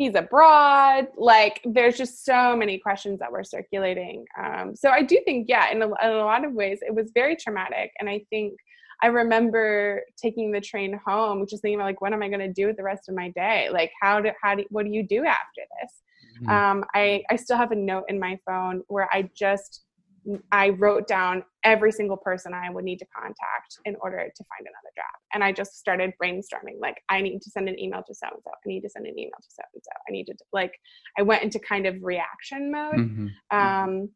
He's 0.00 0.14
abroad. 0.14 1.08
Like 1.18 1.60
there's 1.62 1.98
just 1.98 2.24
so 2.24 2.56
many 2.56 2.78
questions 2.78 3.18
that 3.18 3.30
were 3.30 3.44
circulating. 3.44 4.24
Um, 4.42 4.74
so 4.74 4.88
i 4.88 5.02
do 5.02 5.20
think 5.26 5.46
yeah 5.46 5.70
in 5.70 5.82
a, 5.82 5.84
in 5.84 6.10
a 6.10 6.24
lot 6.24 6.42
of 6.42 6.54
ways 6.54 6.78
it 6.80 6.94
was 6.94 7.10
very 7.12 7.36
traumatic. 7.36 7.90
And 8.00 8.08
i 8.08 8.22
think 8.30 8.54
i 9.02 9.08
remember 9.08 10.02
taking 10.16 10.52
the 10.52 10.60
train 10.60 10.98
home 11.06 11.46
just 11.46 11.60
thinking 11.60 11.78
about 11.78 11.84
like 11.84 12.00
what 12.00 12.14
am 12.14 12.22
i 12.22 12.28
going 12.28 12.40
to 12.40 12.52
do 12.60 12.66
with 12.66 12.78
the 12.78 12.82
rest 12.82 13.10
of 13.10 13.14
my 13.14 13.28
day? 13.42 13.68
Like 13.70 13.92
how 14.00 14.22
do 14.22 14.30
how 14.42 14.54
do 14.54 14.64
what 14.70 14.86
do 14.86 14.90
you 14.90 15.06
do 15.06 15.26
after 15.26 15.62
this? 15.82 15.92
Mm-hmm. 16.42 16.48
um, 16.48 16.84
i 16.94 17.22
i 17.28 17.36
still 17.36 17.58
have 17.58 17.72
a 17.72 17.76
note 17.76 18.04
in 18.08 18.18
my 18.18 18.38
phone 18.46 18.82
where 18.88 19.08
i 19.12 19.28
just 19.36 19.82
I 20.52 20.70
wrote 20.70 21.08
down 21.08 21.44
every 21.64 21.92
single 21.92 22.16
person 22.16 22.52
I 22.52 22.70
would 22.70 22.84
need 22.84 22.98
to 22.98 23.06
contact 23.06 23.78
in 23.84 23.96
order 24.00 24.18
to 24.18 24.44
find 24.44 24.60
another 24.60 24.92
job. 24.94 25.20
And 25.34 25.42
I 25.42 25.52
just 25.52 25.78
started 25.78 26.12
brainstorming 26.22 26.80
like, 26.80 27.02
I 27.08 27.20
need 27.20 27.40
to 27.42 27.50
send 27.50 27.68
an 27.68 27.78
email 27.78 28.02
to 28.06 28.14
so 28.14 28.26
and 28.30 28.42
so. 28.44 28.50
I 28.50 28.68
need 28.68 28.82
to 28.82 28.90
send 28.90 29.06
an 29.06 29.18
email 29.18 29.38
to 29.40 29.48
so 29.48 29.62
and 29.74 29.82
so. 29.82 29.90
I 30.08 30.12
need 30.12 30.26
to, 30.26 30.34
like, 30.52 30.78
I 31.18 31.22
went 31.22 31.42
into 31.42 31.58
kind 31.58 31.86
of 31.86 31.96
reaction 32.02 32.70
mode. 32.70 32.94
Mm-hmm. 32.94 33.26
mm-hmm. 33.52 33.56
Um, 33.56 34.10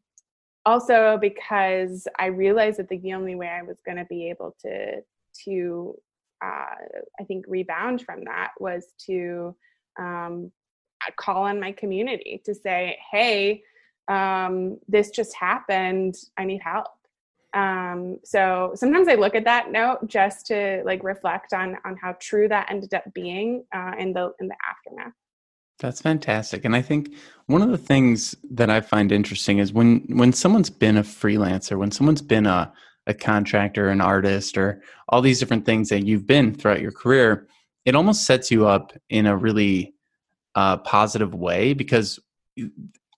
also, 0.67 1.19
because 1.21 2.07
I 2.17 2.25
realized 2.25 2.79
that 2.79 2.89
the 2.89 3.13
only 3.13 3.35
way 3.35 3.49
I 3.49 3.61
was 3.61 3.77
going 3.85 3.99
to 3.99 4.05
be 4.05 4.31
able 4.31 4.55
to, 4.61 5.01
to, 5.45 5.95
uh, 6.43 6.75
I 7.19 7.23
think, 7.27 7.45
rebound 7.47 8.01
from 8.01 8.23
that 8.23 8.49
was 8.59 8.87
to 9.05 9.55
um, 9.99 10.51
call 11.17 11.43
on 11.43 11.59
my 11.59 11.71
community 11.71 12.41
to 12.45 12.55
say, 12.55 12.97
hey, 13.11 13.61
um, 14.07 14.77
this 14.87 15.09
just 15.09 15.35
happened. 15.35 16.15
I 16.37 16.45
need 16.45 16.61
help. 16.63 16.87
Um, 17.53 18.17
so 18.23 18.73
sometimes 18.75 19.07
I 19.07 19.15
look 19.15 19.33
at 19.33 19.45
that 19.45 19.71
note 19.71 20.07
just 20.07 20.45
to 20.47 20.83
like 20.85 21.03
reflect 21.03 21.53
on 21.53 21.77
on 21.85 21.95
how 21.95 22.15
true 22.19 22.47
that 22.49 22.69
ended 22.69 22.93
up 22.93 23.03
being 23.13 23.63
uh, 23.73 23.93
in 23.97 24.13
the 24.13 24.33
in 24.39 24.47
the 24.47 24.55
aftermath. 24.69 25.13
That's 25.79 26.01
fantastic. 26.01 26.63
And 26.65 26.75
I 26.75 26.81
think 26.81 27.13
one 27.47 27.61
of 27.61 27.69
the 27.69 27.77
things 27.77 28.35
that 28.51 28.69
I 28.69 28.81
find 28.81 29.11
interesting 29.11 29.59
is 29.59 29.73
when 29.73 30.05
when 30.09 30.33
someone's 30.33 30.69
been 30.69 30.97
a 30.97 31.03
freelancer, 31.03 31.77
when 31.77 31.91
someone's 31.91 32.21
been 32.21 32.45
a 32.45 32.73
a 33.07 33.13
contractor, 33.13 33.89
an 33.89 34.01
artist, 34.01 34.57
or 34.57 34.81
all 35.09 35.21
these 35.21 35.39
different 35.39 35.65
things 35.65 35.89
that 35.89 36.05
you've 36.05 36.25
been 36.25 36.53
throughout 36.53 36.81
your 36.81 36.91
career, 36.91 37.47
it 37.85 37.95
almost 37.95 38.25
sets 38.25 38.49
you 38.49 38.67
up 38.67 38.93
in 39.09 39.27
a 39.27 39.37
really 39.37 39.93
uh, 40.55 40.77
positive 40.77 41.35
way 41.35 41.73
because 41.73 42.19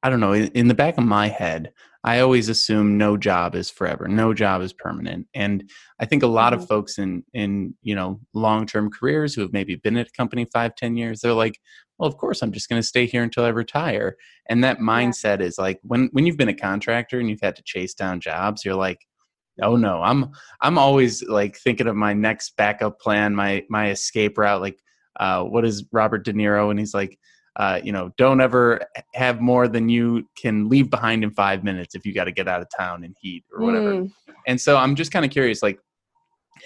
I 0.08 0.10
don't 0.10 0.22
know, 0.22 0.34
in 0.34 0.70
the 0.70 0.74
back 0.74 0.98
of 0.98 1.04
my 1.04 1.28
head, 1.28 1.74
I 2.06 2.22
always 2.22 2.48
assume 2.48 2.98
no 2.98 3.18
job 3.18 3.56
is 3.56 3.70
forever, 3.70 4.08
no 4.08 4.34
job 4.34 4.62
is 4.62 4.72
permanent. 4.72 5.28
And 5.34 5.70
I 6.00 6.06
think 6.06 6.24
a 6.24 6.28
lot 6.28 6.54
mm-hmm. 6.54 6.62
of 6.62 6.68
folks 6.70 6.98
in 6.98 7.26
in, 7.34 7.76
you 7.82 7.94
know, 7.94 8.22
long-term 8.34 8.90
careers 8.92 9.36
who 9.36 9.42
have 9.42 9.52
maybe 9.52 9.76
been 9.76 9.98
at 9.98 10.08
a 10.08 10.12
company 10.12 10.48
five, 10.54 10.76
ten 10.76 10.96
years, 10.96 11.20
they're 11.20 11.34
like, 11.34 11.60
well, 11.98 12.08
of 12.08 12.16
course 12.16 12.42
I'm 12.42 12.54
just 12.54 12.70
going 12.70 12.82
to 12.82 12.88
stay 12.88 13.06
here 13.06 13.22
until 13.22 13.44
I 13.44 13.50
retire. 13.50 14.16
And 14.48 14.64
that 14.64 14.80
mindset 14.80 15.40
yeah. 15.40 15.48
is 15.48 15.58
like 15.58 15.82
when 15.84 16.08
when 16.14 16.26
you've 16.26 16.38
been 16.38 16.48
a 16.48 16.54
contractor 16.54 17.20
and 17.20 17.30
you've 17.30 17.42
had 17.42 17.58
to 17.58 17.64
chase 17.64 17.94
down 17.94 18.22
jobs, 18.22 18.64
you're 18.64 18.76
like, 18.76 19.06
oh 19.62 19.76
no, 19.76 20.02
I'm 20.02 20.32
I'm 20.62 20.78
always 20.78 21.22
like 21.24 21.58
thinking 21.58 21.88
of 21.88 21.98
my 21.98 22.14
next 22.14 22.56
backup 22.56 23.02
plan, 23.02 23.36
my 23.36 23.66
my 23.70 23.90
escape 23.90 24.38
route. 24.38 24.62
Like, 24.62 24.80
uh, 25.20 25.44
what 25.44 25.66
is 25.66 25.84
Robert 25.92 26.24
De 26.24 26.32
Niro? 26.32 26.72
And 26.72 26.80
he's 26.80 26.94
like, 26.94 27.20
uh, 27.58 27.80
you 27.84 27.92
know, 27.92 28.12
don't 28.18 28.40
ever 28.40 28.80
have 29.16 29.42
more 29.42 29.68
than 29.68 29.90
you 29.90 30.28
can 30.38 30.70
leave 30.70 30.90
behind 30.90 31.24
in 31.24 31.32
five 31.32 31.64
minutes 31.64 31.96
if 31.96 32.06
you 32.06 32.14
got 32.14 32.26
to 32.26 32.32
get 32.32 32.48
out 32.48 32.62
of 32.62 32.68
town 32.76 33.04
in 33.04 33.14
heat 33.20 33.44
or 33.52 33.66
whatever. 33.66 33.94
Mm. 33.94 34.12
And 34.46 34.62
so 34.62 34.78
I'm 34.78 34.96
just 34.96 35.12
kind 35.12 35.26
of 35.26 35.32
curious, 35.32 35.64
like 35.64 35.80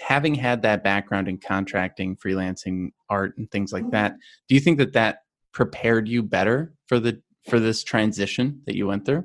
having 0.00 0.34
had 0.34 0.62
that 0.62 0.84
background 0.84 1.28
in 1.28 1.38
contracting, 1.38 2.16
freelancing, 2.16 2.90
art, 3.08 3.36
and 3.38 3.50
things 3.50 3.72
like 3.72 3.90
that, 3.90 4.16
do 4.48 4.54
you 4.54 4.60
think 4.60 4.78
that 4.78 4.92
that 4.92 5.20
prepared 5.52 6.08
you 6.08 6.22
better 6.22 6.74
for 6.86 7.00
the 7.00 7.20
for 7.48 7.58
this 7.58 7.82
transition 7.82 8.60
that 8.66 8.76
you 8.76 8.86
went 8.86 9.04
through? 9.04 9.24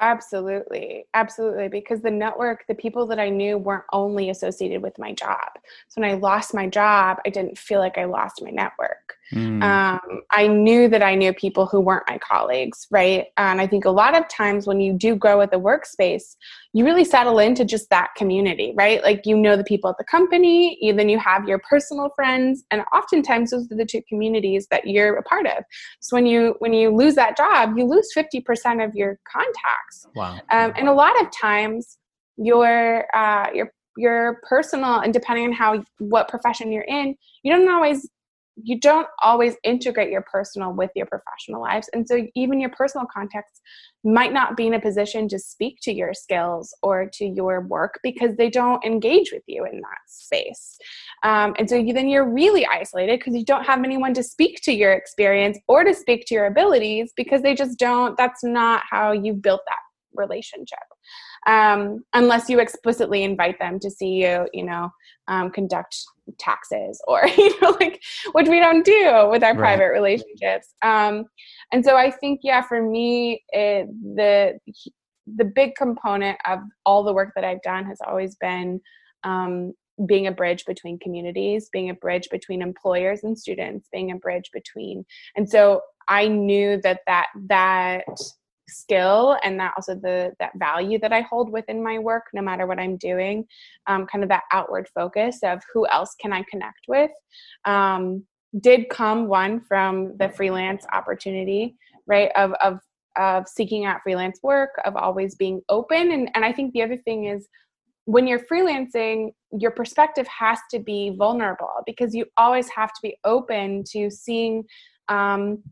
Absolutely. 0.00 1.04
Absolutely. 1.14 1.68
Because 1.68 2.02
the 2.02 2.10
network, 2.10 2.64
the 2.66 2.74
people 2.74 3.06
that 3.06 3.20
I 3.20 3.28
knew 3.28 3.56
weren't 3.56 3.84
only 3.92 4.28
associated 4.28 4.82
with 4.82 4.98
my 4.98 5.12
job. 5.12 5.48
So 5.88 6.00
when 6.00 6.10
I 6.10 6.14
lost 6.14 6.52
my 6.52 6.68
job, 6.68 7.18
I 7.24 7.30
didn't 7.30 7.56
feel 7.56 7.78
like 7.78 7.96
I 7.96 8.04
lost 8.04 8.42
my 8.42 8.50
network. 8.50 9.14
Mm. 9.34 9.62
Um, 9.62 10.20
I 10.30 10.46
knew 10.46 10.88
that 10.88 11.02
I 11.02 11.14
knew 11.14 11.32
people 11.32 11.66
who 11.66 11.80
weren't 11.80 12.04
my 12.08 12.18
colleagues, 12.18 12.86
right? 12.90 13.26
And 13.36 13.60
I 13.60 13.66
think 13.66 13.84
a 13.84 13.90
lot 13.90 14.16
of 14.16 14.28
times 14.28 14.66
when 14.66 14.80
you 14.80 14.92
do 14.92 15.16
grow 15.16 15.40
at 15.40 15.50
the 15.50 15.58
workspace, 15.58 16.36
you 16.72 16.84
really 16.84 17.04
settle 17.04 17.38
into 17.38 17.64
just 17.64 17.90
that 17.90 18.10
community, 18.16 18.72
right? 18.76 19.02
Like 19.02 19.26
you 19.26 19.36
know 19.36 19.56
the 19.56 19.64
people 19.64 19.90
at 19.90 19.98
the 19.98 20.04
company, 20.04 20.78
you, 20.80 20.92
then 20.92 21.08
you 21.08 21.18
have 21.18 21.48
your 21.48 21.58
personal 21.58 22.10
friends, 22.14 22.64
and 22.70 22.82
oftentimes 22.92 23.50
those 23.50 23.70
are 23.70 23.76
the 23.76 23.84
two 23.84 24.02
communities 24.08 24.68
that 24.70 24.86
you're 24.86 25.16
a 25.16 25.22
part 25.22 25.46
of. 25.46 25.64
So 26.00 26.16
when 26.16 26.26
you 26.26 26.54
when 26.60 26.72
you 26.72 26.90
lose 26.94 27.16
that 27.16 27.36
job, 27.36 27.76
you 27.76 27.84
lose 27.84 28.08
fifty 28.14 28.40
percent 28.40 28.80
of 28.80 28.94
your 28.94 29.18
contacts. 29.30 30.06
Wow! 30.14 30.34
Um, 30.50 30.72
and 30.76 30.88
a 30.88 30.92
lot 30.94 31.20
of 31.20 31.30
times, 31.32 31.98
your 32.36 33.06
uh, 33.14 33.48
your 33.52 33.72
your 33.96 34.40
personal 34.48 35.00
and 35.00 35.12
depending 35.12 35.46
on 35.46 35.52
how 35.52 35.82
what 35.98 36.28
profession 36.28 36.72
you're 36.72 36.82
in, 36.82 37.14
you 37.42 37.52
don't 37.52 37.68
always 37.68 38.08
you 38.62 38.78
don't 38.78 39.08
always 39.22 39.56
integrate 39.64 40.10
your 40.10 40.24
personal 40.30 40.72
with 40.72 40.90
your 40.94 41.06
professional 41.06 41.60
lives. 41.60 41.88
And 41.92 42.06
so 42.06 42.26
even 42.34 42.60
your 42.60 42.70
personal 42.70 43.06
contacts 43.12 43.60
might 44.04 44.32
not 44.32 44.56
be 44.56 44.66
in 44.66 44.74
a 44.74 44.80
position 44.80 45.28
to 45.28 45.38
speak 45.38 45.78
to 45.82 45.92
your 45.92 46.14
skills 46.14 46.74
or 46.82 47.08
to 47.14 47.24
your 47.24 47.62
work 47.62 47.98
because 48.02 48.36
they 48.36 48.50
don't 48.50 48.84
engage 48.84 49.32
with 49.32 49.42
you 49.46 49.64
in 49.64 49.80
that 49.80 49.98
space. 50.06 50.76
Um, 51.24 51.54
and 51.58 51.68
so 51.68 51.76
you, 51.76 51.92
then 51.92 52.08
you're 52.08 52.30
really 52.30 52.66
isolated 52.66 53.18
because 53.18 53.34
you 53.34 53.44
don't 53.44 53.64
have 53.64 53.82
anyone 53.82 54.14
to 54.14 54.22
speak 54.22 54.60
to 54.62 54.72
your 54.72 54.92
experience 54.92 55.58
or 55.66 55.82
to 55.84 55.94
speak 55.94 56.26
to 56.26 56.34
your 56.34 56.46
abilities 56.46 57.12
because 57.16 57.42
they 57.42 57.54
just 57.54 57.78
don't, 57.78 58.16
that's 58.16 58.44
not 58.44 58.82
how 58.88 59.12
you 59.12 59.32
built 59.32 59.62
that 59.66 59.78
relationship 60.16 60.78
um, 61.46 62.04
unless 62.14 62.48
you 62.48 62.58
explicitly 62.58 63.22
invite 63.22 63.58
them 63.58 63.78
to 63.80 63.90
see 63.90 64.22
you, 64.22 64.48
you 64.52 64.64
know, 64.64 64.90
um, 65.28 65.50
conduct 65.50 65.96
taxes 66.38 67.00
or, 67.06 67.26
you 67.38 67.60
know, 67.60 67.76
like, 67.80 68.00
which 68.32 68.48
we 68.48 68.60
don't 68.60 68.84
do 68.84 69.28
with 69.30 69.42
our 69.42 69.50
right. 69.50 69.58
private 69.58 69.92
relationships. 69.92 70.74
Um, 70.82 71.24
and 71.72 71.84
so 71.84 71.96
I 71.96 72.10
think, 72.10 72.40
yeah, 72.42 72.62
for 72.62 72.82
me, 72.82 73.42
it, 73.50 73.86
the, 74.16 74.58
the 75.36 75.44
big 75.44 75.74
component 75.74 76.38
of 76.46 76.60
all 76.84 77.02
the 77.02 77.12
work 77.12 77.32
that 77.34 77.44
I've 77.44 77.62
done 77.62 77.84
has 77.86 77.98
always 78.06 78.36
been 78.36 78.80
um, 79.22 79.72
being 80.06 80.26
a 80.26 80.32
bridge 80.32 80.64
between 80.66 80.98
communities, 80.98 81.68
being 81.72 81.90
a 81.90 81.94
bridge 81.94 82.28
between 82.30 82.62
employers 82.62 83.22
and 83.22 83.38
students, 83.38 83.88
being 83.92 84.10
a 84.10 84.16
bridge 84.16 84.50
between, 84.52 85.04
and 85.36 85.48
so 85.48 85.80
I 86.08 86.28
knew 86.28 86.80
that 86.82 87.00
that 87.06 87.28
that 87.48 88.04
skill 88.68 89.36
and 89.42 89.58
that 89.60 89.72
also 89.76 89.94
the 89.94 90.32
that 90.38 90.52
value 90.56 90.98
that 90.98 91.12
i 91.12 91.20
hold 91.22 91.50
within 91.50 91.82
my 91.82 91.98
work 91.98 92.24
no 92.32 92.40
matter 92.40 92.66
what 92.66 92.78
i'm 92.78 92.96
doing 92.96 93.44
um, 93.86 94.06
kind 94.06 94.24
of 94.24 94.30
that 94.30 94.44
outward 94.52 94.88
focus 94.94 95.38
of 95.42 95.62
who 95.72 95.86
else 95.88 96.14
can 96.20 96.32
i 96.32 96.42
connect 96.50 96.80
with 96.88 97.10
um, 97.64 98.24
did 98.60 98.88
come 98.88 99.26
one 99.26 99.60
from 99.60 100.16
the 100.18 100.28
freelance 100.30 100.86
opportunity 100.92 101.76
right 102.06 102.30
of 102.36 102.52
of 102.62 102.78
of 103.16 103.46
seeking 103.46 103.84
out 103.84 104.00
freelance 104.02 104.40
work 104.42 104.70
of 104.84 104.96
always 104.96 105.34
being 105.34 105.60
open 105.68 106.12
and 106.12 106.30
and 106.34 106.44
i 106.44 106.52
think 106.52 106.72
the 106.72 106.82
other 106.82 106.96
thing 107.04 107.26
is 107.26 107.46
when 108.06 108.26
you're 108.26 108.40
freelancing 108.40 109.30
your 109.58 109.70
perspective 109.70 110.26
has 110.26 110.58
to 110.70 110.78
be 110.78 111.14
vulnerable 111.16 111.70
because 111.86 112.14
you 112.14 112.26
always 112.36 112.68
have 112.68 112.90
to 112.90 112.98
be 113.02 113.16
open 113.24 113.82
to 113.84 114.10
seeing 114.10 114.64
um, 115.08 115.62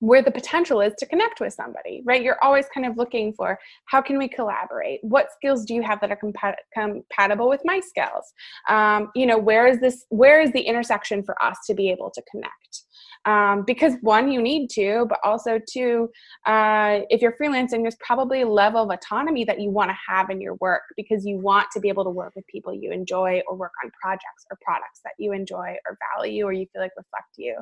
where 0.00 0.22
the 0.22 0.30
potential 0.30 0.80
is 0.80 0.92
to 0.98 1.06
connect 1.06 1.40
with 1.40 1.52
somebody, 1.52 2.02
right? 2.04 2.22
You're 2.22 2.42
always 2.42 2.66
kind 2.72 2.86
of 2.86 2.96
looking 2.96 3.32
for 3.32 3.58
how 3.86 4.02
can 4.02 4.18
we 4.18 4.28
collaborate? 4.28 5.00
What 5.02 5.28
skills 5.32 5.64
do 5.64 5.74
you 5.74 5.82
have 5.82 6.00
that 6.00 6.10
are 6.10 6.18
compat- 6.22 6.56
compatible 6.74 7.48
with 7.48 7.62
my 7.64 7.80
skills? 7.80 8.32
Um, 8.68 9.10
you 9.14 9.26
know, 9.26 9.38
where 9.38 9.66
is 9.66 9.80
this? 9.80 10.04
Where 10.10 10.40
is 10.40 10.52
the 10.52 10.60
intersection 10.60 11.22
for 11.22 11.42
us 11.42 11.58
to 11.66 11.74
be 11.74 11.90
able 11.90 12.10
to 12.10 12.22
connect? 12.30 12.82
Um, 13.26 13.64
because 13.66 13.94
one 14.00 14.30
you 14.30 14.40
need 14.40 14.68
to 14.70 15.04
but 15.08 15.18
also 15.22 15.60
two 15.68 16.08
uh, 16.46 17.00
if 17.10 17.20
you're 17.20 17.36
freelancing 17.40 17.82
there's 17.82 17.96
probably 17.96 18.42
a 18.42 18.48
level 18.48 18.82
of 18.82 18.90
autonomy 18.90 19.44
that 19.44 19.60
you 19.60 19.70
want 19.70 19.90
to 19.90 19.96
have 20.08 20.30
in 20.30 20.40
your 20.40 20.54
work 20.54 20.82
because 20.96 21.26
you 21.26 21.36
want 21.36 21.66
to 21.72 21.80
be 21.80 21.88
able 21.88 22.04
to 22.04 22.10
work 22.10 22.32
with 22.34 22.46
people 22.46 22.72
you 22.72 22.90
enjoy 22.92 23.42
or 23.46 23.56
work 23.56 23.72
on 23.84 23.90
projects 24.00 24.46
or 24.50 24.58
products 24.62 25.00
that 25.04 25.12
you 25.18 25.32
enjoy 25.32 25.74
or 25.86 25.98
value 26.14 26.44
or 26.44 26.52
you 26.52 26.66
feel 26.72 26.82
like 26.82 26.92
reflect 26.96 27.34
you. 27.36 27.56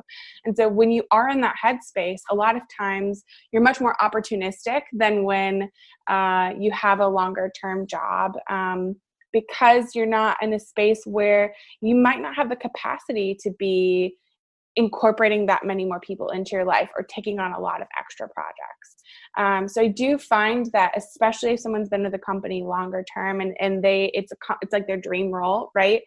And 0.45 0.55
so 0.55 0.67
when 0.67 0.91
you 0.91 1.03
are 1.11 1.29
in 1.29 1.41
that 1.41 1.55
headspace 1.63 2.21
a 2.29 2.35
lot 2.35 2.55
of 2.55 2.61
times 2.75 3.23
you're 3.51 3.61
much 3.61 3.81
more 3.81 3.95
opportunistic 4.01 4.81
than 4.93 5.23
when 5.23 5.69
uh, 6.07 6.53
you 6.57 6.71
have 6.71 6.99
a 6.99 7.07
longer 7.07 7.51
term 7.59 7.87
job 7.87 8.33
um, 8.49 8.95
because 9.33 9.95
you're 9.95 10.05
not 10.05 10.37
in 10.41 10.53
a 10.53 10.59
space 10.59 11.01
where 11.05 11.53
you 11.81 11.95
might 11.95 12.21
not 12.21 12.35
have 12.35 12.49
the 12.49 12.55
capacity 12.55 13.37
to 13.41 13.51
be 13.59 14.15
incorporating 14.75 15.45
that 15.45 15.65
many 15.65 15.85
more 15.85 15.99
people 15.99 16.29
into 16.29 16.51
your 16.51 16.65
life 16.65 16.89
or 16.95 17.03
taking 17.03 17.39
on 17.39 17.53
a 17.53 17.59
lot 17.59 17.81
of 17.81 17.87
extra 17.97 18.27
projects. 18.29 18.95
Um, 19.37 19.67
so 19.67 19.81
I 19.81 19.87
do 19.87 20.17
find 20.17 20.69
that 20.73 20.91
especially 20.97 21.51
if 21.51 21.59
someone's 21.59 21.89
been 21.89 22.03
with 22.03 22.11
the 22.11 22.19
company 22.19 22.63
longer 22.63 23.03
term 23.13 23.41
and, 23.41 23.55
and 23.59 23.83
they 23.83 24.11
it's 24.13 24.31
a 24.31 24.55
it's 24.61 24.73
like 24.73 24.87
their 24.87 24.99
dream 24.99 25.31
role, 25.31 25.71
right? 25.75 26.01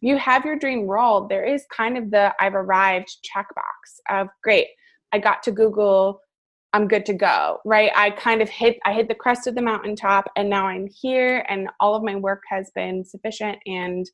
You 0.00 0.16
have 0.18 0.44
your 0.44 0.56
dream 0.56 0.86
role. 0.86 1.28
There 1.28 1.44
is 1.44 1.64
kind 1.74 1.96
of 1.96 2.10
the 2.10 2.34
I've 2.40 2.54
arrived 2.54 3.08
checkbox 3.34 4.18
of 4.20 4.28
great. 4.42 4.68
I 5.12 5.18
got 5.18 5.42
to 5.44 5.52
Google 5.52 6.20
I'm 6.74 6.88
good 6.88 7.06
to 7.06 7.14
go, 7.14 7.60
right? 7.64 7.92
I 7.94 8.10
kind 8.10 8.42
of 8.42 8.48
hit 8.48 8.78
I 8.84 8.92
hit 8.92 9.06
the 9.06 9.14
crest 9.14 9.46
of 9.46 9.54
the 9.54 9.62
mountaintop, 9.62 10.24
and 10.34 10.50
now 10.50 10.66
I'm 10.66 10.88
here, 10.88 11.46
and 11.48 11.68
all 11.78 11.94
of 11.94 12.02
my 12.02 12.16
work 12.16 12.42
has 12.50 12.72
been 12.74 13.04
sufficient, 13.04 13.58
and 13.64 14.10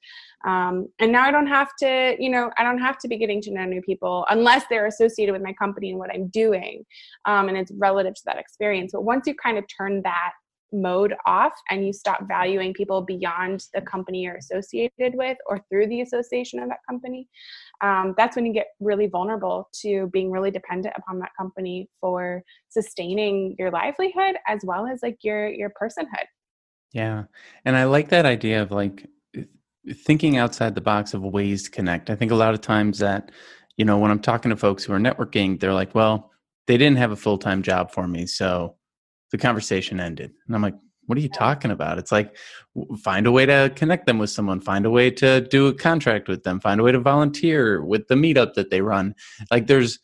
um, 0.46 0.86
and 0.98 1.10
now 1.10 1.24
I 1.24 1.30
don't 1.30 1.46
have 1.46 1.70
to, 1.78 2.16
you 2.18 2.28
know, 2.28 2.50
I 2.58 2.62
don't 2.62 2.78
have 2.78 2.98
to 2.98 3.08
be 3.08 3.16
getting 3.16 3.40
to 3.42 3.50
know 3.50 3.64
new 3.64 3.80
people 3.80 4.26
unless 4.28 4.64
they're 4.68 4.84
associated 4.86 5.32
with 5.32 5.40
my 5.40 5.54
company 5.54 5.88
and 5.88 5.98
what 5.98 6.10
I'm 6.14 6.28
doing, 6.28 6.84
um, 7.24 7.48
and 7.48 7.56
it's 7.56 7.72
relative 7.78 8.14
to 8.16 8.22
that 8.26 8.36
experience. 8.36 8.92
But 8.92 9.04
once 9.04 9.26
you 9.26 9.34
kind 9.34 9.56
of 9.56 9.64
turn 9.74 10.02
that 10.02 10.32
mode 10.72 11.14
off 11.26 11.52
and 11.70 11.86
you 11.86 11.92
stop 11.92 12.26
valuing 12.28 12.72
people 12.72 13.02
beyond 13.02 13.64
the 13.74 13.80
company 13.80 14.22
you're 14.22 14.36
associated 14.36 15.14
with 15.14 15.36
or 15.46 15.64
through 15.68 15.86
the 15.88 16.00
association 16.00 16.60
of 16.60 16.68
that 16.68 16.78
company, 16.88 17.28
um, 17.80 18.14
that's 18.16 18.36
when 18.36 18.46
you 18.46 18.52
get 18.52 18.68
really 18.80 19.06
vulnerable 19.06 19.68
to 19.80 20.08
being 20.12 20.30
really 20.30 20.50
dependent 20.50 20.94
upon 20.96 21.18
that 21.18 21.30
company 21.38 21.88
for 22.00 22.42
sustaining 22.68 23.54
your 23.58 23.70
livelihood 23.70 24.36
as 24.46 24.60
well 24.64 24.86
as 24.86 25.00
like 25.02 25.18
your 25.22 25.48
your 25.48 25.70
personhood. 25.80 26.26
Yeah, 26.92 27.24
and 27.64 27.76
I 27.76 27.84
like 27.84 28.08
that 28.08 28.26
idea 28.26 28.62
of 28.62 28.70
like 28.70 29.06
thinking 30.04 30.36
outside 30.36 30.74
the 30.74 30.80
box 30.80 31.14
of 31.14 31.22
ways 31.22 31.64
to 31.64 31.70
connect. 31.70 32.10
I 32.10 32.16
think 32.16 32.32
a 32.32 32.36
lot 32.36 32.54
of 32.54 32.60
times 32.60 32.98
that 32.98 33.30
you 33.76 33.84
know 33.84 33.98
when 33.98 34.10
I'm 34.10 34.20
talking 34.20 34.50
to 34.50 34.56
folks 34.56 34.84
who 34.84 34.92
are 34.92 34.98
networking, 34.98 35.58
they're 35.58 35.74
like, 35.74 35.94
"Well, 35.94 36.30
they 36.66 36.76
didn't 36.76 36.98
have 36.98 37.12
a 37.12 37.16
full 37.16 37.38
time 37.38 37.62
job 37.62 37.92
for 37.92 38.06
me, 38.06 38.26
so." 38.26 38.76
The 39.30 39.38
conversation 39.38 40.00
ended. 40.00 40.32
And 40.46 40.56
I'm 40.56 40.62
like, 40.62 40.74
what 41.06 41.18
are 41.18 41.22
you 41.22 41.28
talking 41.28 41.70
about? 41.70 41.98
It's 41.98 42.12
like 42.12 42.36
find 43.02 43.26
a 43.26 43.32
way 43.32 43.44
to 43.46 43.72
connect 43.74 44.06
them 44.06 44.18
with 44.18 44.30
someone, 44.30 44.60
find 44.60 44.86
a 44.86 44.90
way 44.90 45.10
to 45.12 45.40
do 45.40 45.66
a 45.66 45.74
contract 45.74 46.28
with 46.28 46.44
them, 46.44 46.60
find 46.60 46.80
a 46.80 46.84
way 46.84 46.92
to 46.92 47.00
volunteer 47.00 47.84
with 47.84 48.06
the 48.08 48.14
meetup 48.14 48.54
that 48.54 48.70
they 48.70 48.80
run. 48.80 49.14
Like 49.50 49.66
there's 49.66 49.98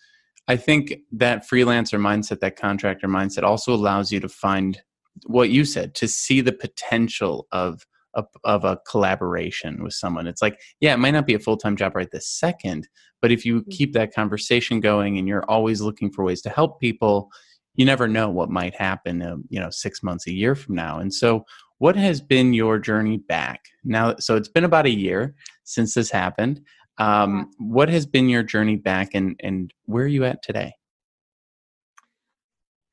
I 0.48 0.56
think 0.56 0.94
that 1.12 1.48
freelancer 1.48 2.00
mindset, 2.00 2.40
that 2.40 2.56
contractor 2.56 3.08
mindset 3.08 3.42
also 3.42 3.74
allows 3.74 4.12
you 4.12 4.20
to 4.20 4.28
find 4.28 4.80
what 5.24 5.50
you 5.50 5.64
said, 5.64 5.94
to 5.96 6.08
see 6.08 6.40
the 6.40 6.52
potential 6.52 7.48
of 7.52 7.86
a, 8.14 8.24
of 8.44 8.64
a 8.64 8.78
collaboration 8.88 9.82
with 9.82 9.94
someone. 9.94 10.26
It's 10.26 10.42
like, 10.42 10.60
yeah, 10.80 10.94
it 10.94 10.98
might 10.98 11.12
not 11.12 11.26
be 11.26 11.34
a 11.34 11.38
full 11.38 11.56
time 11.56 11.76
job 11.76 11.96
right 11.96 12.10
this 12.10 12.28
second, 12.28 12.88
but 13.20 13.32
if 13.32 13.44
you 13.44 13.60
mm-hmm. 13.60 13.70
keep 13.70 13.92
that 13.94 14.14
conversation 14.14 14.80
going 14.80 15.18
and 15.18 15.26
you're 15.26 15.48
always 15.50 15.80
looking 15.80 16.10
for 16.10 16.24
ways 16.24 16.42
to 16.42 16.50
help 16.50 16.80
people, 16.80 17.30
you 17.76 17.84
never 17.84 18.08
know 18.08 18.28
what 18.28 18.50
might 18.50 18.74
happen 18.74 19.22
um, 19.22 19.44
you 19.48 19.60
know 19.60 19.70
six 19.70 20.02
months 20.02 20.26
a 20.26 20.32
year 20.32 20.54
from 20.54 20.74
now. 20.74 20.98
And 20.98 21.12
so 21.12 21.44
what 21.78 21.94
has 21.96 22.20
been 22.20 22.54
your 22.54 22.78
journey 22.78 23.18
back? 23.18 23.60
Now 23.84 24.16
so 24.18 24.36
it's 24.36 24.48
been 24.48 24.64
about 24.64 24.86
a 24.86 24.90
year 24.90 25.34
since 25.64 25.94
this 25.94 26.10
happened. 26.10 26.62
Um, 26.98 27.50
what 27.58 27.90
has 27.90 28.06
been 28.06 28.28
your 28.28 28.42
journey 28.42 28.76
back 28.76 29.10
and 29.14 29.38
and 29.42 29.72
where 29.84 30.04
are 30.04 30.08
you 30.08 30.24
at 30.24 30.42
today? 30.42 30.72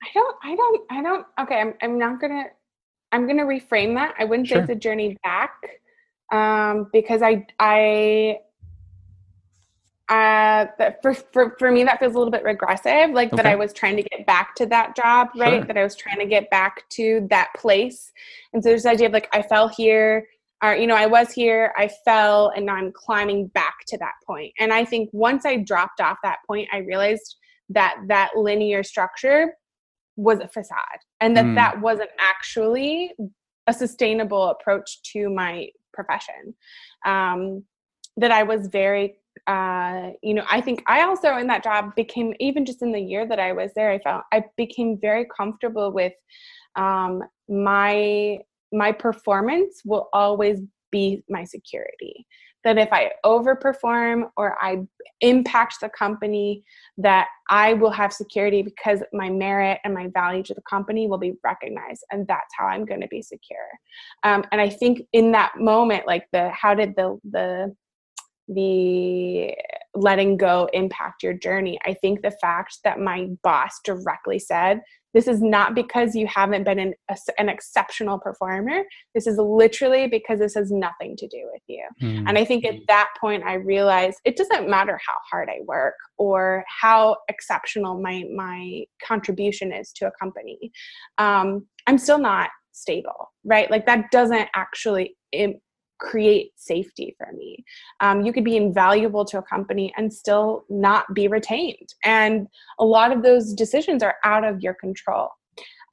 I 0.03 0.07
don't 0.13 0.35
i 0.43 0.55
don't 0.55 0.81
i 0.89 1.01
don't 1.01 1.25
okay 1.39 1.61
i'm, 1.61 1.73
I'm 1.81 1.97
not 1.97 2.19
gonna 2.19 2.45
i'm 3.11 3.25
gonna 3.25 3.45
reframe 3.45 3.95
that. 3.95 4.13
I 4.19 4.25
wouldn't 4.25 4.47
sure. 4.47 4.57
say 4.57 4.63
it's 4.63 4.71
a 4.71 4.75
journey 4.75 5.17
back 5.23 5.55
um, 6.31 6.89
because 6.91 7.21
i 7.21 7.45
i 7.59 8.37
uh 10.09 10.65
for, 11.01 11.13
for 11.13 11.55
for 11.57 11.71
me 11.71 11.83
that 11.83 11.97
feels 11.97 12.13
a 12.13 12.17
little 12.17 12.31
bit 12.31 12.43
regressive 12.43 13.11
like 13.11 13.31
okay. 13.31 13.37
that 13.37 13.45
i 13.45 13.55
was 13.55 13.71
trying 13.71 13.95
to 13.95 14.03
get 14.03 14.25
back 14.25 14.53
to 14.53 14.65
that 14.65 14.95
job 14.97 15.29
right 15.37 15.59
sure. 15.59 15.65
that 15.65 15.77
i 15.77 15.83
was 15.83 15.95
trying 15.95 16.19
to 16.19 16.25
get 16.25 16.49
back 16.49 16.87
to 16.89 17.25
that 17.29 17.49
place 17.55 18.11
and 18.51 18.61
so 18.61 18.69
there's 18.69 18.83
the 18.83 18.89
idea 18.89 19.07
of 19.07 19.13
like 19.13 19.29
i 19.31 19.41
fell 19.41 19.69
here 19.69 20.27
or 20.61 20.75
you 20.75 20.87
know 20.87 20.95
i 20.95 21.05
was 21.05 21.31
here 21.31 21.73
i 21.77 21.87
fell 22.03 22.51
and 22.53 22.65
now 22.65 22.75
i'm 22.75 22.91
climbing 22.91 23.47
back 23.47 23.75
to 23.87 23.97
that 23.97 24.13
point 24.27 24.51
and 24.59 24.73
i 24.73 24.83
think 24.83 25.09
once 25.13 25.45
i 25.45 25.55
dropped 25.55 26.01
off 26.01 26.17
that 26.21 26.39
point 26.47 26.67
i 26.73 26.79
realized 26.79 27.37
that 27.69 27.95
that 28.07 28.31
linear 28.35 28.83
structure 28.83 29.53
was 30.17 30.39
a 30.39 30.47
facade 30.49 30.99
and 31.21 31.35
that 31.35 31.45
mm. 31.45 31.55
that 31.55 31.79
wasn't 31.79 32.09
actually 32.19 33.13
a 33.67 33.73
sustainable 33.73 34.49
approach 34.49 35.01
to 35.01 35.29
my 35.29 35.67
profession 35.93 36.53
um, 37.05 37.63
that 38.17 38.31
i 38.31 38.43
was 38.43 38.67
very 38.67 39.15
uh, 39.47 40.11
you 40.21 40.33
know, 40.33 40.45
I 40.49 40.61
think 40.61 40.83
I 40.87 41.01
also 41.01 41.35
in 41.37 41.47
that 41.47 41.63
job 41.63 41.95
became 41.95 42.33
even 42.39 42.65
just 42.65 42.81
in 42.81 42.91
the 42.91 43.01
year 43.01 43.27
that 43.27 43.39
I 43.39 43.51
was 43.51 43.71
there, 43.75 43.91
I 43.91 43.99
felt 43.99 44.23
I 44.31 44.43
became 44.55 44.97
very 45.01 45.25
comfortable 45.35 45.91
with 45.91 46.13
um, 46.75 47.21
my 47.49 48.39
my 48.71 48.91
performance 48.91 49.81
will 49.85 50.09
always 50.13 50.61
be 50.91 51.23
my 51.29 51.43
security. 51.43 52.25
That 52.63 52.77
if 52.77 52.87
I 52.93 53.11
overperform 53.25 54.29
or 54.37 54.55
I 54.63 54.83
impact 55.19 55.81
the 55.81 55.89
company, 55.89 56.63
that 56.97 57.27
I 57.49 57.73
will 57.73 57.91
have 57.91 58.13
security 58.13 58.61
because 58.61 59.03
my 59.11 59.29
merit 59.29 59.79
and 59.83 59.93
my 59.93 60.07
value 60.13 60.43
to 60.43 60.53
the 60.53 60.61
company 60.61 61.07
will 61.07 61.17
be 61.17 61.33
recognized, 61.43 62.05
and 62.11 62.25
that's 62.25 62.53
how 62.57 62.67
I'm 62.67 62.85
going 62.85 63.01
to 63.01 63.07
be 63.09 63.21
secure. 63.21 63.67
Um, 64.23 64.45
and 64.53 64.61
I 64.61 64.69
think 64.69 65.01
in 65.11 65.33
that 65.33 65.51
moment, 65.57 66.07
like 66.07 66.27
the 66.31 66.49
how 66.51 66.73
did 66.73 66.95
the 66.95 67.19
the 67.29 67.75
the 68.47 69.53
letting 69.95 70.37
go 70.37 70.67
impact 70.73 71.23
your 71.23 71.33
journey. 71.33 71.79
I 71.85 71.93
think 71.93 72.21
the 72.21 72.31
fact 72.41 72.79
that 72.83 72.99
my 72.99 73.27
boss 73.43 73.79
directly 73.83 74.39
said, 74.39 74.81
This 75.13 75.27
is 75.27 75.41
not 75.41 75.75
because 75.75 76.15
you 76.15 76.25
haven't 76.25 76.63
been 76.63 76.79
an, 76.79 76.93
a, 77.09 77.17
an 77.37 77.47
exceptional 77.47 78.17
performer. 78.17 78.83
This 79.13 79.27
is 79.27 79.37
literally 79.37 80.07
because 80.07 80.39
this 80.39 80.55
has 80.55 80.71
nothing 80.71 81.15
to 81.17 81.27
do 81.27 81.47
with 81.51 81.61
you. 81.67 81.85
Mm-hmm. 82.01 82.27
And 82.27 82.37
I 82.37 82.45
think 82.45 82.65
at 82.65 82.79
that 82.87 83.09
point, 83.21 83.43
I 83.43 83.55
realized 83.55 84.17
it 84.25 84.35
doesn't 84.35 84.69
matter 84.69 84.99
how 85.05 85.13
hard 85.31 85.49
I 85.49 85.59
work 85.65 85.95
or 86.17 86.63
how 86.67 87.17
exceptional 87.29 88.01
my, 88.01 88.23
my 88.35 88.83
contribution 89.05 89.71
is 89.71 89.91
to 89.97 90.07
a 90.07 90.11
company. 90.19 90.71
Um, 91.19 91.67
I'm 91.85 91.99
still 91.99 92.19
not 92.19 92.49
stable, 92.71 93.31
right? 93.43 93.69
Like 93.69 93.85
that 93.85 94.09
doesn't 94.11 94.49
actually 94.55 95.15
create 96.03 96.51
safety 96.55 97.15
for 97.17 97.31
me. 97.35 97.63
Um, 98.01 98.23
you 98.23 98.33
could 98.33 98.43
be 98.43 98.57
invaluable 98.57 99.25
to 99.25 99.39
a 99.39 99.43
company 99.43 99.93
and 99.97 100.13
still 100.13 100.65
not 100.69 101.05
be 101.13 101.27
retained. 101.27 101.93
And 102.03 102.47
a 102.77 102.85
lot 102.85 103.11
of 103.11 103.23
those 103.23 103.53
decisions 103.53 104.03
are 104.03 104.15
out 104.23 104.43
of 104.43 104.61
your 104.61 104.73
control. 104.73 105.29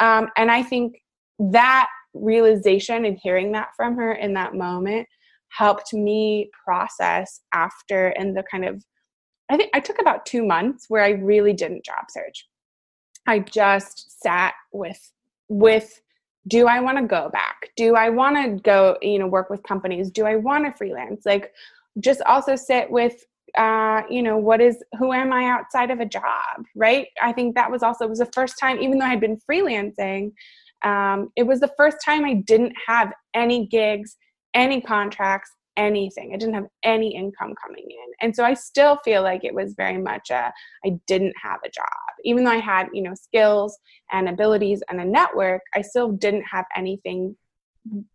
Um, 0.01 0.29
and 0.37 0.51
I 0.51 0.63
think 0.63 1.01
that 1.39 1.89
realization 2.13 3.05
and 3.05 3.19
hearing 3.23 3.53
that 3.53 3.69
from 3.77 3.97
her 3.97 4.13
in 4.13 4.35
that 4.35 4.55
moment 4.55 5.07
helped 5.49 5.95
me 5.95 6.51
process 6.65 7.41
after 7.53 8.09
and 8.09 8.37
the 8.37 8.45
kind 8.51 8.65
of 8.65 8.85
I 9.49 9.57
think 9.57 9.71
I 9.75 9.81
took 9.81 10.01
about 10.01 10.27
two 10.27 10.47
months 10.47 10.87
where 10.89 11.03
I 11.03 11.11
really 11.11 11.53
didn't 11.53 11.85
job 11.85 12.05
search. 12.09 12.47
I 13.27 13.41
just 13.41 14.23
sat 14.23 14.55
with 14.73 15.13
with 15.49 16.01
do 16.49 16.67
I 16.67 16.81
want 16.81 16.99
to 16.99 17.05
go 17.05 17.29
back? 17.31 17.71
Do 17.77 17.97
I 17.97 18.09
want 18.09 18.37
to 18.37 18.63
go, 18.63 18.97
you 19.03 19.19
know, 19.19 19.27
work 19.27 19.51
with 19.51 19.63
companies? 19.63 20.11
Do 20.11 20.27
I 20.27 20.37
want 20.37 20.65
to 20.65 20.73
freelance? 20.73 21.27
Like, 21.27 21.53
just 21.99 22.23
also 22.23 22.57
sit 22.57 22.91
with, 22.91 23.25
uh, 23.57 24.03
you 24.09 24.23
know, 24.23 24.39
what 24.39 24.61
is, 24.61 24.83
who 24.99 25.13
am 25.13 25.33
I 25.33 25.45
outside 25.47 25.91
of 25.91 26.01
a 26.01 26.07
job, 26.07 26.65
right? 26.75 27.09
I 27.21 27.33
think 27.33 27.55
that 27.57 27.71
was 27.71 27.83
also, 27.83 28.07
was 28.07 28.21
the 28.21 28.27
first 28.27 28.59
time, 28.59 28.81
even 28.81 28.99
though 28.99 29.07
I'd 29.07 29.21
been 29.21 29.39
freelancing, 29.39 30.33
um, 30.83 31.31
it 31.37 31.43
was 31.43 31.61
the 31.61 31.73
first 31.77 31.99
time 32.05 32.25
I 32.25 32.35
didn't 32.35 32.75
have 32.87 33.13
any 33.35 33.67
gigs, 33.67 34.17
any 34.55 34.81
contracts, 34.81 35.51
anything. 35.81 36.33
I 36.33 36.37
didn't 36.37 36.55
have 36.55 36.67
any 36.85 37.17
income 37.17 37.55
coming 37.65 37.87
in. 37.89 38.13
And 38.21 38.37
so 38.37 38.45
I 38.45 38.53
still 38.53 38.99
feel 39.03 39.23
like 39.23 39.45
it 39.45 39.55
was 39.55 39.75
very 39.75 39.97
much 39.97 40.31
a 40.31 40.53
I 40.85 40.99
didn't 41.07 41.35
have 41.43 41.61
a 41.65 41.71
job. 41.71 41.87
Even 42.25 42.45
though 42.45 42.51
I 42.51 42.61
had, 42.61 42.89
you 42.93 43.03
know, 43.03 43.15
skills 43.15 43.79
and 44.13 44.29
abilities 44.29 44.83
and 44.91 45.01
a 45.01 45.05
network, 45.05 45.63
I 45.75 45.81
still 45.81 46.13
didn't 46.13 46.45
have 46.45 46.67
anything 46.77 47.35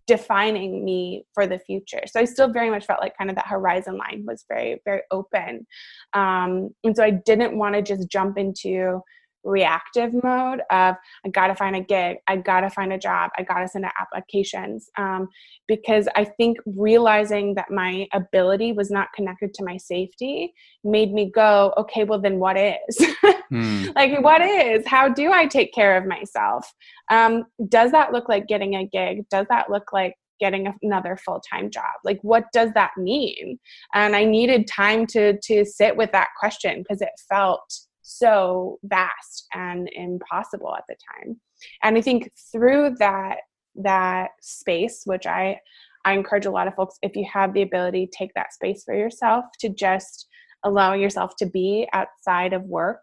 defining 0.05 0.85
me 0.85 1.25
for 1.33 1.47
the 1.47 1.57
future. 1.57 2.01
So 2.05 2.19
I 2.19 2.25
still 2.25 2.51
very 2.51 2.69
much 2.69 2.85
felt 2.85 3.01
like 3.01 3.17
kind 3.17 3.31
of 3.31 3.35
that 3.37 3.47
horizon 3.47 3.97
line 3.97 4.23
was 4.27 4.45
very, 4.47 4.79
very 4.85 5.01
open. 5.09 5.65
Um, 6.13 6.69
and 6.83 6.95
so 6.95 7.03
I 7.03 7.09
didn't 7.09 7.57
want 7.57 7.73
to 7.73 7.81
just 7.81 8.07
jump 8.07 8.37
into 8.37 9.01
reactive 9.45 10.11
mode 10.23 10.61
of 10.71 10.95
I 11.25 11.29
gotta 11.31 11.55
find 11.55 11.75
a 11.75 11.81
gig, 11.81 12.17
I 12.27 12.37
gotta 12.37 12.69
find 12.69 12.91
a 12.91 12.97
job, 12.97 13.31
I 13.37 13.43
gotta 13.43 13.67
send 13.67 13.85
out 13.85 13.93
applications. 13.99 14.89
Um, 14.97 15.29
because 15.67 16.07
I 16.15 16.25
think 16.25 16.57
realizing 16.65 17.55
that 17.55 17.71
my 17.71 18.07
ability 18.13 18.73
was 18.73 18.91
not 18.91 19.13
connected 19.13 19.53
to 19.53 19.63
my 19.63 19.77
safety 19.77 20.53
made 20.83 21.13
me 21.13 21.31
go, 21.33 21.73
okay, 21.77 22.03
well, 22.03 22.19
then 22.19 22.39
what 22.39 22.57
is? 22.57 23.15
hmm. 23.49 23.85
Like, 23.95 24.21
what 24.21 24.41
is? 24.41 24.85
How 24.85 25.07
do 25.07 25.31
I 25.31 25.45
take 25.45 25.73
care 25.73 25.95
of 25.97 26.05
myself? 26.05 26.71
Um, 27.09 27.45
does 27.69 27.91
that 27.91 28.11
look 28.11 28.27
like 28.27 28.47
getting 28.47 28.75
a 28.75 28.85
gig? 28.85 29.29
Does 29.29 29.45
that 29.49 29.69
look 29.69 29.93
like 29.93 30.15
getting 30.39 30.73
another 30.81 31.17
full-time 31.25 31.69
job 31.71 31.93
like 32.03 32.19
what 32.21 32.43
does 32.51 32.69
that 32.73 32.91
mean 32.97 33.57
and 33.93 34.17
i 34.17 34.25
needed 34.25 34.67
time 34.67 35.05
to 35.07 35.39
to 35.39 35.63
sit 35.63 35.95
with 35.95 36.11
that 36.11 36.27
question 36.37 36.79
because 36.79 37.01
it 37.01 37.09
felt 37.29 37.63
so 38.07 38.77
vast 38.83 39.47
and 39.53 39.89
impossible 39.93 40.75
at 40.77 40.83
the 40.87 40.95
time. 41.11 41.39
And 41.83 41.97
i 41.97 42.01
think 42.01 42.31
through 42.51 42.95
that 42.99 43.37
that 43.75 44.29
space 44.41 45.01
which 45.05 45.25
i 45.25 45.59
i 46.05 46.13
encourage 46.13 46.45
a 46.45 46.51
lot 46.51 46.67
of 46.67 46.75
folks 46.75 46.97
if 47.01 47.15
you 47.15 47.25
have 47.31 47.53
the 47.53 47.61
ability 47.61 48.07
take 48.17 48.33
that 48.35 48.53
space 48.53 48.83
for 48.85 48.95
yourself 48.95 49.45
to 49.59 49.69
just 49.69 50.27
allow 50.63 50.93
yourself 50.93 51.35
to 51.37 51.45
be 51.45 51.87
outside 51.93 52.53
of 52.53 52.63
work 52.63 53.01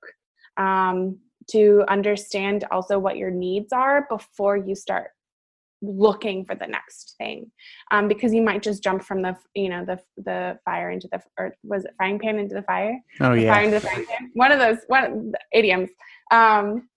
um, 0.56 1.18
to 1.50 1.84
understand 1.88 2.64
also 2.70 2.98
what 2.98 3.16
your 3.16 3.30
needs 3.30 3.72
are 3.72 4.06
before 4.08 4.56
you 4.56 4.74
start 4.74 5.10
looking 5.82 6.44
for 6.44 6.54
the 6.54 6.66
next 6.66 7.16
thing. 7.18 7.50
Um, 7.90 8.08
because 8.08 8.32
you 8.32 8.40
might 8.40 8.62
just 8.62 8.82
jump 8.82 9.02
from 9.02 9.20
the 9.20 9.36
you 9.54 9.68
know 9.68 9.84
the 9.84 9.98
the 10.16 10.58
fire 10.64 10.90
into 10.90 11.08
the 11.10 11.20
or 11.38 11.54
was 11.64 11.84
it 11.84 11.92
frying 11.96 12.18
pan 12.18 12.38
into 12.38 12.54
the 12.54 12.62
fire? 12.62 12.98
Oh 13.20 13.34
the 13.34 13.42
yeah. 13.42 13.54
fire 13.54 13.64
into 13.64 13.74
the 13.74 13.80
frying 13.80 14.06
pan? 14.06 14.30
One 14.34 14.52
of 14.52 14.58
those 14.58 14.78
one 14.86 15.32
idioms. 15.52 15.90
Um, 16.30 16.88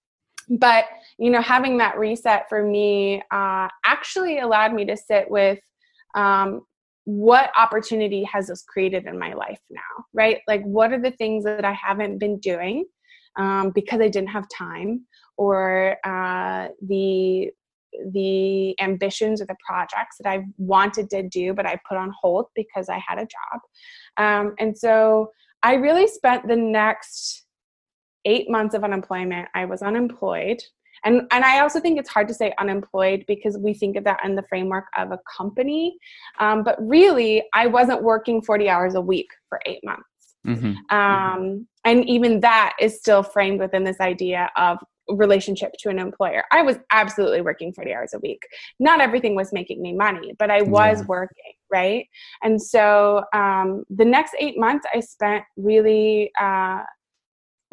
but 0.47 0.85
you 1.17 1.31
know 1.31 1.41
having 1.41 1.77
that 1.79 1.97
reset 1.97 2.47
for 2.47 2.63
me 2.63 3.21
uh, 3.31 3.67
actually 3.85 4.39
allowed 4.39 4.73
me 4.73 4.85
to 4.85 4.95
sit 4.95 5.29
with 5.29 5.59
um, 6.15 6.61
what 7.05 7.51
opportunity 7.57 8.23
has 8.23 8.47
this 8.47 8.63
created 8.63 9.05
in 9.05 9.17
my 9.17 9.33
life 9.33 9.59
now 9.69 9.81
right? 10.13 10.41
Like 10.47 10.63
what 10.63 10.91
are 10.91 11.01
the 11.01 11.11
things 11.11 11.43
that 11.43 11.65
i 11.65 11.73
haven't 11.73 12.19
been 12.19 12.39
doing 12.39 12.85
um, 13.37 13.71
because 13.73 13.99
i 14.01 14.07
didn't 14.07 14.29
have 14.29 14.45
time 14.49 15.05
or 15.37 15.97
uh, 16.05 16.69
the 16.87 17.49
the 18.11 18.79
ambitions 18.81 19.41
or 19.41 19.45
the 19.45 19.55
projects 19.65 20.17
that 20.19 20.29
I 20.29 20.45
wanted 20.57 21.09
to 21.11 21.23
do, 21.23 21.53
but 21.53 21.65
I 21.65 21.79
put 21.87 21.97
on 21.97 22.11
hold 22.19 22.47
because 22.55 22.89
I 22.89 23.01
had 23.05 23.17
a 23.17 23.27
job. 23.27 23.61
Um, 24.17 24.55
and 24.59 24.77
so 24.77 25.31
I 25.63 25.75
really 25.75 26.07
spent 26.07 26.47
the 26.47 26.55
next 26.55 27.45
eight 28.25 28.49
months 28.49 28.75
of 28.75 28.83
unemployment. 28.83 29.47
I 29.53 29.65
was 29.65 29.81
unemployed. 29.81 30.61
And, 31.03 31.21
and 31.31 31.43
I 31.43 31.59
also 31.59 31.79
think 31.79 31.99
it's 31.99 32.09
hard 32.09 32.27
to 32.29 32.33
say 32.33 32.53
unemployed 32.57 33.25
because 33.27 33.57
we 33.57 33.73
think 33.73 33.95
of 33.95 34.03
that 34.05 34.19
in 34.23 34.35
the 34.35 34.43
framework 34.43 34.85
of 34.97 35.11
a 35.11 35.19
company. 35.37 35.97
Um, 36.39 36.63
but 36.63 36.77
really, 36.79 37.43
I 37.53 37.67
wasn't 37.67 38.01
working 38.01 38.41
40 38.41 38.69
hours 38.69 38.95
a 38.95 39.01
week 39.01 39.27
for 39.49 39.59
eight 39.65 39.81
months. 39.83 40.03
Mm-hmm. 40.47 40.95
Um, 40.95 41.67
and 41.83 42.07
even 42.07 42.39
that 42.41 42.73
is 42.79 42.97
still 42.97 43.23
framed 43.23 43.59
within 43.59 43.83
this 43.83 43.99
idea 43.99 44.49
of 44.55 44.79
relationship 45.09 45.73
to 45.79 45.89
an 45.89 45.99
employer. 45.99 46.43
I 46.51 46.61
was 46.61 46.77
absolutely 46.91 47.41
working 47.41 47.73
40 47.73 47.93
hours 47.93 48.13
a 48.13 48.19
week. 48.19 48.41
Not 48.79 49.01
everything 49.01 49.35
was 49.35 49.53
making 49.53 49.81
me 49.81 49.93
money, 49.93 50.33
but 50.39 50.49
I 50.49 50.61
was 50.61 50.99
yeah. 50.99 51.05
working, 51.05 51.53
right? 51.71 52.05
And 52.43 52.61
so 52.61 53.23
um, 53.33 53.83
the 53.89 54.05
next 54.05 54.35
eight 54.39 54.57
months 54.57 54.85
I 54.93 54.99
spent 54.99 55.43
really 55.57 56.31
uh, 56.39 56.83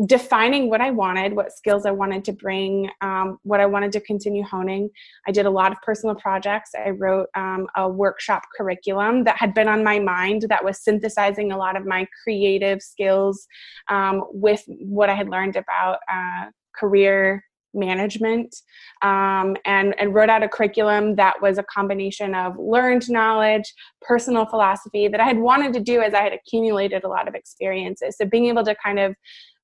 defining 0.06 0.68
what 0.68 0.80
I 0.80 0.90
wanted, 0.90 1.34
what 1.34 1.52
skills 1.52 1.86
I 1.86 1.90
wanted 1.90 2.24
to 2.24 2.32
bring, 2.32 2.90
um, 3.02 3.38
what 3.42 3.60
I 3.60 3.66
wanted 3.66 3.92
to 3.92 4.00
continue 4.00 4.42
honing. 4.42 4.88
I 5.26 5.32
did 5.32 5.46
a 5.46 5.50
lot 5.50 5.70
of 5.70 5.78
personal 5.82 6.14
projects. 6.14 6.70
I 6.74 6.90
wrote 6.90 7.28
um, 7.36 7.66
a 7.76 7.88
workshop 7.88 8.42
curriculum 8.56 9.24
that 9.24 9.36
had 9.36 9.54
been 9.54 9.68
on 9.68 9.84
my 9.84 9.98
mind 9.98 10.46
that 10.48 10.64
was 10.64 10.82
synthesizing 10.82 11.52
a 11.52 11.56
lot 11.56 11.76
of 11.76 11.86
my 11.86 12.06
creative 12.22 12.82
skills 12.82 13.46
um, 13.88 14.24
with 14.32 14.64
what 14.66 15.10
I 15.10 15.14
had 15.14 15.28
learned 15.28 15.56
about 15.56 15.98
uh, 16.10 16.46
career 16.78 17.44
management 17.74 18.54
um, 19.02 19.56
and, 19.64 19.98
and 19.98 20.14
wrote 20.14 20.28
out 20.28 20.42
a 20.42 20.48
curriculum 20.48 21.16
that 21.16 21.40
was 21.40 21.58
a 21.58 21.62
combination 21.64 22.34
of 22.34 22.54
learned 22.58 23.08
knowledge, 23.10 23.72
personal 24.02 24.46
philosophy 24.46 25.08
that 25.08 25.20
I 25.20 25.24
had 25.24 25.38
wanted 25.38 25.72
to 25.74 25.80
do 25.80 26.00
as 26.00 26.14
I 26.14 26.22
had 26.22 26.32
accumulated 26.32 27.04
a 27.04 27.08
lot 27.08 27.28
of 27.28 27.34
experiences. 27.34 28.16
So 28.18 28.26
being 28.26 28.46
able 28.46 28.64
to 28.64 28.74
kind 28.84 28.98
of 28.98 29.14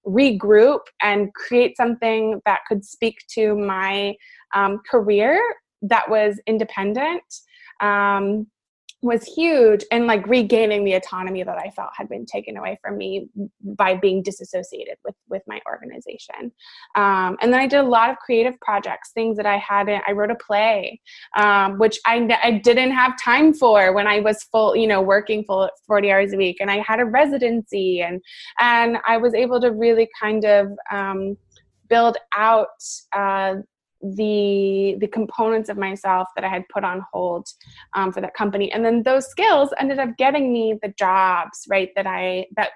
regroup 0.06 0.80
and 1.02 1.32
create 1.34 1.76
something 1.76 2.40
that 2.46 2.61
could 2.68 2.84
speak 2.84 3.18
to 3.34 3.54
my 3.56 4.14
um, 4.54 4.80
career 4.90 5.40
that 5.82 6.09
was 6.09 6.40
independent. 6.46 7.22
Um, 7.80 8.46
was 9.00 9.22
huge 9.24 9.84
and 9.92 10.09
like 10.09 10.26
regaining 10.26 10.84
the 10.84 10.94
autonomy 10.94 11.44
that 11.44 11.56
I 11.56 11.70
felt 11.70 11.90
had 11.96 12.09
been 12.09 12.26
taken 12.26 12.56
away 12.56 12.78
from 12.82 12.98
me 12.98 13.28
by 13.62 13.94
being 13.94 14.22
disassociated 14.24 14.96
with 15.29 15.43
my 15.47 15.61
organization. 15.66 16.53
Um, 16.95 17.37
and 17.41 17.53
then 17.53 17.61
I 17.61 17.66
did 17.66 17.81
a 17.81 17.83
lot 17.83 18.11
of 18.11 18.16
creative 18.18 18.59
projects, 18.61 19.11
things 19.12 19.37
that 19.37 19.47
I 19.47 19.59
hadn't. 19.59 20.03
I 20.07 20.12
wrote 20.12 20.31
a 20.31 20.37
play, 20.37 21.01
um, 21.37 21.79
which 21.79 21.99
I 22.07 22.39
I 22.43 22.53
didn't 22.53 22.93
have 22.93 23.12
time 23.22 23.53
for 23.55 23.93
when 23.93 24.07
I 24.07 24.20
was 24.20 24.43
full, 24.45 24.76
you 24.76 24.87
know, 24.87 25.01
working 25.01 25.45
full 25.45 25.68
forty 25.87 26.11
hours 26.11 26.33
a 26.33 26.37
week, 26.37 26.59
and 26.61 26.70
I 26.70 26.79
had 26.79 27.01
a 27.01 27.05
residency, 27.05 28.03
and 28.03 28.20
and 28.59 28.99
I 29.07 29.16
was 29.16 29.35
able 29.35 29.61
to 29.61 29.72
really 29.72 30.09
kind 30.20 30.45
of 30.45 30.68
um, 30.91 31.37
build 31.89 32.16
out 32.37 32.68
uh, 33.16 33.57
the 34.01 34.97
the 35.01 35.09
components 35.09 35.68
of 35.68 35.76
myself 35.76 36.29
that 36.37 36.45
I 36.45 36.49
had 36.49 36.62
put 36.72 36.85
on 36.85 37.03
hold 37.12 37.49
um, 37.95 38.12
for 38.12 38.20
that 38.20 38.35
company, 38.35 38.70
and 38.72 38.85
then 38.85 39.03
those 39.03 39.26
skills 39.26 39.70
ended 39.79 39.99
up 39.99 40.16
getting 40.16 40.53
me 40.53 40.79
the 40.83 40.93
jobs 40.99 41.66
right 41.68 41.91
that 41.97 42.07
I 42.07 42.47
that 42.57 42.70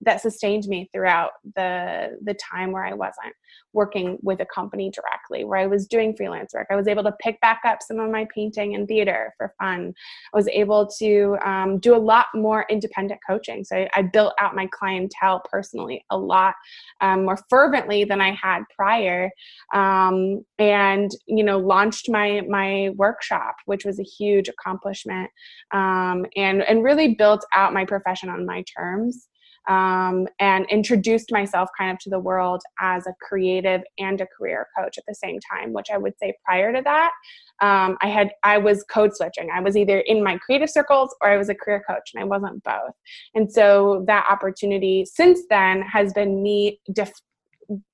that 0.00 0.20
sustained 0.20 0.66
me 0.68 0.88
throughout 0.92 1.32
the 1.56 2.18
the 2.22 2.34
time 2.34 2.72
where 2.72 2.84
I 2.84 2.94
wasn't 2.94 3.34
working 3.72 4.18
with 4.22 4.40
a 4.40 4.46
company 4.46 4.90
directly 4.90 5.44
where 5.44 5.58
I 5.58 5.66
was 5.66 5.86
doing 5.86 6.14
freelance 6.16 6.54
work. 6.54 6.68
I 6.70 6.76
was 6.76 6.88
able 6.88 7.02
to 7.04 7.14
pick 7.20 7.40
back 7.40 7.60
up 7.66 7.78
some 7.82 7.98
of 7.98 8.10
my 8.10 8.26
painting 8.34 8.74
and 8.74 8.88
theater 8.88 9.34
for 9.36 9.54
fun. 9.58 9.92
I 10.32 10.36
was 10.36 10.48
able 10.48 10.88
to 10.98 11.36
um, 11.44 11.78
do 11.78 11.94
a 11.94 11.98
lot 11.98 12.26
more 12.34 12.64
independent 12.70 13.20
coaching. 13.28 13.64
So 13.64 13.76
I, 13.76 13.88
I, 13.94 14.02
built 14.02 14.32
out 14.40 14.54
my 14.54 14.66
clientele 14.72 15.42
personally 15.50 16.04
a 16.10 16.18
lot 16.18 16.54
um, 17.00 17.24
more 17.24 17.38
fervently 17.50 18.04
than 18.04 18.20
I 18.20 18.32
had 18.32 18.62
prior, 18.74 19.30
um, 19.74 20.44
and 20.58 21.10
you 21.26 21.44
know 21.44 21.58
launched 21.58 22.08
my 22.08 22.40
my 22.48 22.90
workshop, 22.96 23.56
which 23.66 23.84
was 23.84 23.98
a 23.98 24.04
huge 24.04 24.48
accomplishment, 24.48 25.30
um, 25.72 26.24
and 26.36 26.62
and 26.62 26.82
really 26.82 27.14
built 27.14 27.44
out 27.52 27.74
my 27.74 27.84
profession 27.84 28.28
on 28.28 28.46
my 28.46 28.64
terms 28.76 29.28
um, 29.68 30.26
and 30.40 30.66
introduced 30.70 31.30
myself 31.30 31.68
kind 31.78 31.90
of 31.90 31.98
to 31.98 32.10
the 32.10 32.18
world 32.18 32.62
as 32.80 33.06
a 33.06 33.14
creative 33.20 33.82
and 33.98 34.20
a 34.20 34.26
career 34.26 34.66
coach 34.76 34.98
at 34.98 35.04
the 35.06 35.14
same 35.14 35.38
time 35.52 35.72
which 35.72 35.88
i 35.92 35.98
would 35.98 36.14
say 36.18 36.34
prior 36.44 36.72
to 36.72 36.82
that 36.82 37.12
um, 37.60 37.96
i 38.02 38.08
had 38.08 38.30
i 38.42 38.58
was 38.58 38.84
code 38.84 39.14
switching. 39.14 39.48
I 39.50 39.60
was 39.60 39.76
either 39.76 39.98
in 40.00 40.22
my 40.22 40.38
creative 40.38 40.70
circles 40.70 41.14
or 41.20 41.30
i 41.30 41.36
was 41.36 41.48
a 41.48 41.54
career 41.54 41.82
coach 41.88 42.10
and 42.14 42.22
i 42.22 42.26
wasn't 42.26 42.62
both. 42.64 42.94
And 43.34 43.50
so 43.50 44.04
that 44.06 44.26
opportunity 44.30 45.04
since 45.04 45.40
then 45.50 45.82
has 45.82 46.12
been 46.12 46.42
me 46.42 46.80
def- 46.92 47.12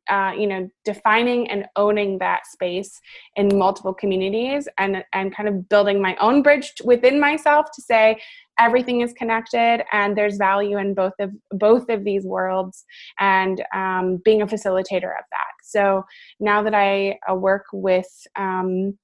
uh, 0.08 0.32
you 0.38 0.46
know 0.46 0.68
defining 0.84 1.50
and 1.50 1.66
owning 1.76 2.18
that 2.18 2.46
space 2.46 3.00
in 3.36 3.56
multiple 3.56 3.94
communities 3.94 4.68
and 4.78 5.02
and 5.12 5.34
kind 5.34 5.48
of 5.48 5.68
building 5.68 6.00
my 6.00 6.14
own 6.16 6.42
bridge 6.42 6.74
within 6.84 7.18
myself 7.18 7.66
to 7.74 7.82
say 7.82 8.20
everything 8.58 9.00
is 9.00 9.12
connected 9.14 9.84
and 9.92 10.16
there's 10.16 10.36
value 10.36 10.78
in 10.78 10.94
both 10.94 11.14
of 11.18 11.30
both 11.52 11.88
of 11.88 12.04
these 12.04 12.24
worlds 12.24 12.84
and 13.18 13.64
um, 13.74 14.20
being 14.24 14.42
a 14.42 14.46
facilitator 14.46 15.10
of 15.18 15.24
that. 15.30 15.54
So 15.62 16.04
now 16.40 16.62
that 16.62 16.74
i 16.74 17.18
uh, 17.30 17.34
work 17.34 17.66
with 17.72 18.08
um, 18.36 18.96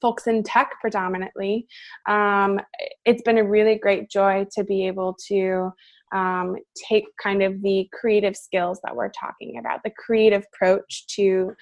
folks 0.00 0.26
in 0.26 0.42
tech 0.42 0.72
predominantly 0.80 1.66
um, 2.08 2.60
it's 3.04 3.22
been 3.22 3.38
a 3.38 3.44
really 3.44 3.76
great 3.76 4.10
joy 4.10 4.46
to 4.52 4.64
be 4.64 4.86
able 4.86 5.16
to 5.28 5.70
um, 6.14 6.56
take 6.88 7.04
kind 7.22 7.42
of 7.42 7.60
the 7.62 7.88
creative 7.92 8.36
skills 8.36 8.78
that 8.84 8.94
we're 8.94 9.10
talking 9.10 9.58
about 9.58 9.80
the 9.82 9.92
creative 9.96 10.44
approach 10.54 11.06
to 11.08 11.52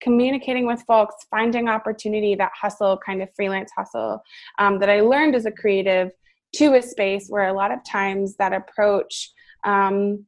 communicating 0.00 0.66
with 0.66 0.82
folks 0.86 1.14
finding 1.30 1.68
opportunity 1.68 2.34
that 2.34 2.52
hustle 2.58 2.98
kind 3.04 3.20
of 3.20 3.28
freelance 3.34 3.70
hustle 3.76 4.22
um, 4.58 4.78
that 4.78 4.88
i 4.88 5.00
learned 5.00 5.34
as 5.34 5.46
a 5.46 5.52
creative 5.52 6.10
to 6.56 6.74
a 6.74 6.82
space 6.82 7.26
where 7.28 7.48
a 7.48 7.52
lot 7.52 7.72
of 7.72 7.84
times 7.84 8.36
that 8.36 8.52
approach 8.52 9.30
um, 9.64 10.24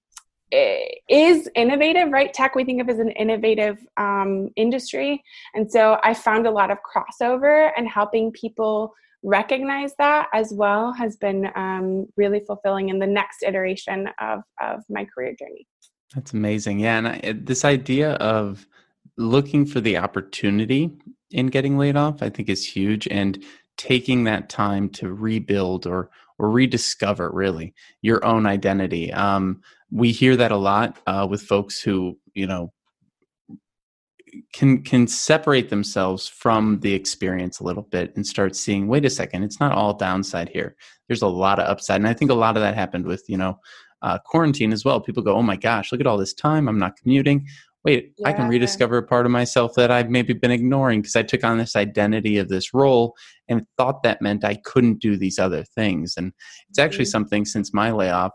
is 1.08 1.48
innovative, 1.54 2.10
right? 2.10 2.32
Tech 2.32 2.54
we 2.54 2.64
think 2.64 2.80
of 2.80 2.88
as 2.88 2.98
an 2.98 3.10
innovative 3.12 3.78
um, 3.96 4.48
industry. 4.56 5.22
And 5.54 5.70
so 5.70 5.98
I 6.02 6.14
found 6.14 6.46
a 6.46 6.50
lot 6.50 6.70
of 6.70 6.78
crossover 6.78 7.70
and 7.76 7.88
helping 7.88 8.32
people 8.32 8.92
recognize 9.22 9.92
that 9.98 10.28
as 10.32 10.52
well 10.52 10.92
has 10.92 11.16
been 11.16 11.50
um, 11.54 12.06
really 12.16 12.40
fulfilling 12.40 12.88
in 12.88 12.98
the 12.98 13.06
next 13.06 13.42
iteration 13.42 14.08
of, 14.18 14.40
of 14.60 14.80
my 14.88 15.06
career 15.14 15.34
journey. 15.38 15.66
That's 16.14 16.32
amazing. 16.32 16.80
Yeah. 16.80 16.98
And 16.98 17.08
I, 17.08 17.34
this 17.36 17.64
idea 17.64 18.12
of 18.14 18.66
looking 19.16 19.66
for 19.66 19.80
the 19.80 19.98
opportunity 19.98 20.90
in 21.30 21.46
getting 21.46 21.78
laid 21.78 21.96
off, 21.96 22.22
I 22.22 22.30
think 22.30 22.48
is 22.48 22.66
huge. 22.66 23.06
And 23.08 23.44
taking 23.80 24.24
that 24.24 24.50
time 24.50 24.90
to 24.90 25.10
rebuild 25.10 25.86
or 25.86 26.10
or 26.38 26.50
rediscover 26.50 27.30
really 27.32 27.74
your 28.02 28.22
own 28.26 28.44
identity. 28.44 29.10
Um, 29.12 29.62
we 29.90 30.12
hear 30.12 30.36
that 30.36 30.52
a 30.52 30.56
lot 30.56 30.98
uh, 31.06 31.26
with 31.28 31.40
folks 31.42 31.80
who 31.80 32.18
you 32.34 32.46
know 32.46 32.74
can 34.52 34.82
can 34.82 35.06
separate 35.06 35.70
themselves 35.70 36.28
from 36.28 36.78
the 36.80 36.92
experience 36.92 37.58
a 37.58 37.64
little 37.64 37.82
bit 37.84 38.14
and 38.16 38.26
start 38.26 38.54
seeing 38.54 38.86
wait 38.86 39.06
a 39.06 39.10
second 39.10 39.42
it's 39.42 39.60
not 39.60 39.72
all 39.72 39.94
downside 39.94 40.50
here. 40.50 40.76
There's 41.08 41.22
a 41.22 41.26
lot 41.26 41.58
of 41.58 41.66
upside. 41.66 42.00
And 42.00 42.08
i 42.08 42.12
think 42.12 42.30
a 42.30 42.34
lot 42.34 42.58
of 42.58 42.62
that 42.62 42.74
happened 42.74 43.06
with 43.06 43.24
you 43.28 43.38
know 43.38 43.58
uh, 44.02 44.18
quarantine 44.18 44.74
as 44.74 44.84
well. 44.84 45.00
People 45.00 45.22
go 45.22 45.36
oh 45.36 45.42
my 45.42 45.56
gosh 45.56 45.90
look 45.90 46.02
at 46.02 46.06
all 46.06 46.18
this 46.18 46.34
time. 46.34 46.68
I'm 46.68 46.78
not 46.78 46.96
commuting 46.96 47.46
wait 47.84 48.12
yeah. 48.18 48.28
i 48.28 48.32
can 48.32 48.48
rediscover 48.48 48.98
a 48.98 49.02
part 49.02 49.26
of 49.26 49.32
myself 49.32 49.74
that 49.74 49.90
i've 49.90 50.10
maybe 50.10 50.32
been 50.32 50.50
ignoring 50.50 51.00
because 51.00 51.16
i 51.16 51.22
took 51.22 51.44
on 51.44 51.58
this 51.58 51.76
identity 51.76 52.38
of 52.38 52.48
this 52.48 52.74
role 52.74 53.14
and 53.48 53.66
thought 53.76 54.02
that 54.02 54.22
meant 54.22 54.44
i 54.44 54.54
couldn't 54.64 55.00
do 55.00 55.16
these 55.16 55.38
other 55.38 55.64
things 55.64 56.14
and 56.16 56.32
it's 56.68 56.78
actually 56.78 57.04
mm-hmm. 57.04 57.10
something 57.10 57.44
since 57.44 57.72
my 57.72 57.90
layoff 57.90 58.32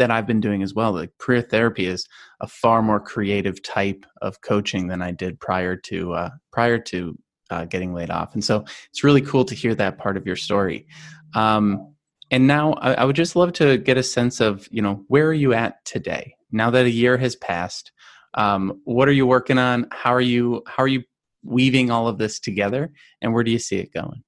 that 0.00 0.10
I've 0.10 0.26
been 0.26 0.40
doing 0.40 0.62
as 0.62 0.72
well. 0.72 0.92
Like 0.92 1.16
career 1.18 1.42
therapy 1.42 1.84
is 1.86 2.06
a 2.40 2.48
far 2.48 2.80
more 2.80 2.98
creative 2.98 3.62
type 3.62 4.06
of 4.22 4.40
coaching 4.40 4.88
than 4.88 5.02
I 5.02 5.10
did 5.10 5.38
prior 5.38 5.76
to 5.76 6.14
uh, 6.14 6.30
prior 6.50 6.78
to 6.78 7.18
uh, 7.50 7.66
getting 7.66 7.92
laid 7.92 8.10
off, 8.10 8.32
and 8.32 8.42
so 8.42 8.64
it's 8.88 9.04
really 9.04 9.20
cool 9.20 9.44
to 9.44 9.54
hear 9.54 9.74
that 9.74 9.98
part 9.98 10.16
of 10.16 10.26
your 10.26 10.36
story. 10.36 10.86
Um, 11.34 11.94
and 12.30 12.46
now 12.46 12.72
I, 12.74 12.94
I 12.94 13.04
would 13.04 13.16
just 13.16 13.36
love 13.36 13.52
to 13.54 13.76
get 13.76 13.98
a 13.98 14.02
sense 14.02 14.40
of 14.40 14.66
you 14.70 14.80
know 14.80 15.04
where 15.08 15.28
are 15.28 15.34
you 15.34 15.52
at 15.52 15.84
today? 15.84 16.34
Now 16.50 16.70
that 16.70 16.86
a 16.86 16.90
year 16.90 17.18
has 17.18 17.36
passed, 17.36 17.92
um, 18.34 18.80
what 18.84 19.08
are 19.08 19.12
you 19.12 19.26
working 19.26 19.58
on? 19.58 19.86
How 19.90 20.14
are 20.14 20.20
you 20.20 20.62
how 20.66 20.82
are 20.82 20.88
you 20.88 21.02
weaving 21.42 21.90
all 21.90 22.06
of 22.06 22.18
this 22.18 22.38
together, 22.38 22.92
and 23.22 23.32
where 23.32 23.44
do 23.44 23.50
you 23.50 23.58
see 23.58 23.76
it 23.76 23.92
going? 23.92 24.22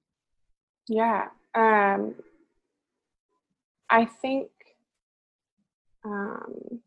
Yeah, 0.88 1.28
um, 1.54 2.14
I 3.88 4.06
think 4.06 4.48
um, 6.04 6.80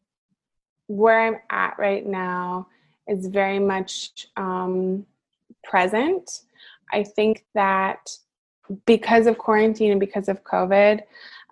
where 0.87 1.21
I'm 1.21 1.39
at 1.49 1.79
right 1.79 2.05
now 2.05 2.67
is 3.07 3.27
very 3.27 3.59
much 3.59 4.27
um, 4.35 5.05
present. 5.63 6.41
I 6.91 7.03
think 7.03 7.45
that 7.53 8.09
because 8.85 9.27
of 9.27 9.37
quarantine 9.37 9.91
and 9.91 9.99
because 9.99 10.27
of 10.27 10.43
COVID, 10.43 11.01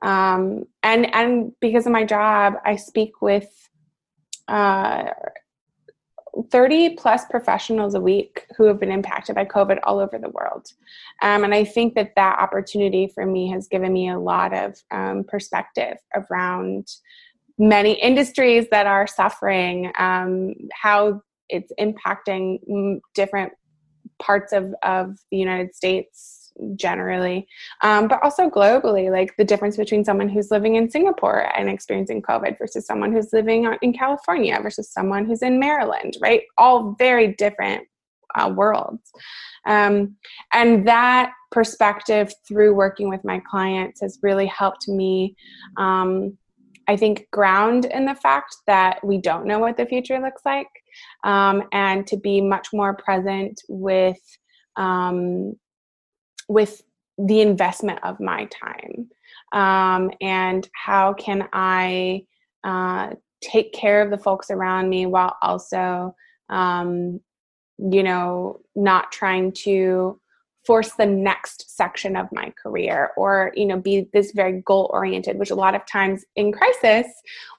um, 0.02 0.66
and 0.82 1.14
and 1.16 1.54
because 1.62 1.86
of 1.86 1.92
my 1.94 2.04
job, 2.04 2.56
I 2.66 2.76
speak 2.76 3.22
with 3.22 3.70
uh, 4.48 5.06
30 6.50 6.96
plus 6.96 7.26
professionals 7.26 7.94
a 7.94 8.02
week 8.02 8.46
who 8.58 8.66
have 8.66 8.80
been 8.80 8.92
impacted 8.92 9.36
by 9.36 9.46
COVID 9.46 9.80
all 9.84 10.00
over 10.00 10.18
the 10.18 10.30
world. 10.30 10.68
Um, 11.22 11.44
and 11.44 11.54
I 11.54 11.64
think 11.64 11.94
that 11.96 12.14
that 12.16 12.40
opportunity 12.40 13.08
for 13.08 13.26
me 13.26 13.50
has 13.52 13.68
given 13.68 13.94
me 13.94 14.10
a 14.10 14.20
lot 14.20 14.54
of 14.54 14.76
um, 14.92 15.24
perspective 15.24 15.98
around 16.16 16.88
many 17.58 17.94
industries 17.94 18.68
that 18.72 18.88
are 18.88 19.06
suffering, 19.06 19.92
um, 19.98 20.56
how 20.74 21.22
it's 21.50 21.72
impacting 21.80 23.00
different 23.14 23.54
parts 24.20 24.54
of, 24.54 24.74
of 24.82 25.18
the 25.30 25.38
United 25.38 25.76
States 25.76 26.43
generally, 26.76 27.48
um, 27.82 28.08
but 28.08 28.22
also 28.24 28.50
globally, 28.50 29.12
like 29.12 29.36
the 29.38 29.44
difference 29.44 29.78
between 29.78 30.04
someone 30.04 30.30
who's 30.30 30.52
living 30.52 30.76
in 30.76 30.90
Singapore 30.90 31.52
and 31.58 31.70
experiencing 31.70 32.22
COVID 32.22 32.58
versus 32.58 32.86
someone 32.86 33.12
who's 33.12 33.34
living 33.34 33.72
in 33.82 33.94
California 33.94 34.60
versus 34.62 34.92
someone 34.92 35.26
who's 35.26 35.42
in 35.42 35.60
Maryland, 35.60 36.18
right? 36.22 36.44
All 36.58 36.96
very 36.98 37.34
different 37.34 37.88
uh, 38.36 38.52
worlds. 38.56 39.12
Um, 39.66 40.16
and 40.52 40.88
that 40.88 41.34
perspective 41.52 42.34
through 42.48 42.74
working 42.74 43.10
with 43.10 43.24
my 43.24 43.42
clients 43.50 44.02
has 44.02 44.20
really 44.22 44.48
helped 44.48 44.88
me 44.88 45.36
um, 45.78 46.38
I 46.88 46.98
think, 46.98 47.28
ground 47.32 47.86
in 47.86 48.06
the 48.06 48.16
fact 48.16 48.58
that 48.68 49.00
we 49.06 49.18
don't 49.18 49.46
know 49.46 49.60
what 49.60 49.78
the 49.78 49.86
future 49.86 50.20
looks 50.20 50.42
like 50.46 50.68
um, 51.24 51.64
and 51.72 52.06
to 52.08 52.18
be 52.18 52.42
much 52.42 52.70
more 52.74 52.94
present 52.96 53.62
with 53.70 54.20
um, 54.76 55.54
with 56.48 56.82
the 57.18 57.42
investment 57.42 58.00
of 58.04 58.20
my 58.20 58.46
time. 58.46 59.10
Um, 59.52 60.12
and 60.22 60.68
how 60.74 61.14
can 61.14 61.48
I 61.54 62.26
uh, 62.64 63.12
take 63.42 63.74
care 63.74 64.02
of 64.02 64.10
the 64.10 64.18
folks 64.18 64.50
around 64.50 64.90
me 64.90 65.06
while 65.06 65.38
also 65.42 66.16
um, 66.50 67.20
you 67.78 68.04
know 68.04 68.62
not 68.76 69.12
trying 69.12 69.52
to 69.52 70.20
force 70.66 70.92
the 70.94 71.06
next 71.06 71.76
section 71.76 72.16
of 72.16 72.28
my 72.32 72.52
career 72.62 73.12
or 73.18 73.52
you 73.56 73.66
know 73.66 73.80
be 73.80 74.08
this 74.14 74.32
very 74.32 74.62
goal 74.66 74.90
oriented 74.94 75.38
which 75.38 75.52
a 75.52 75.56
lot 75.56 75.76
of 75.76 75.86
times 75.86 76.24
in 76.36 76.52
crisis 76.52 77.08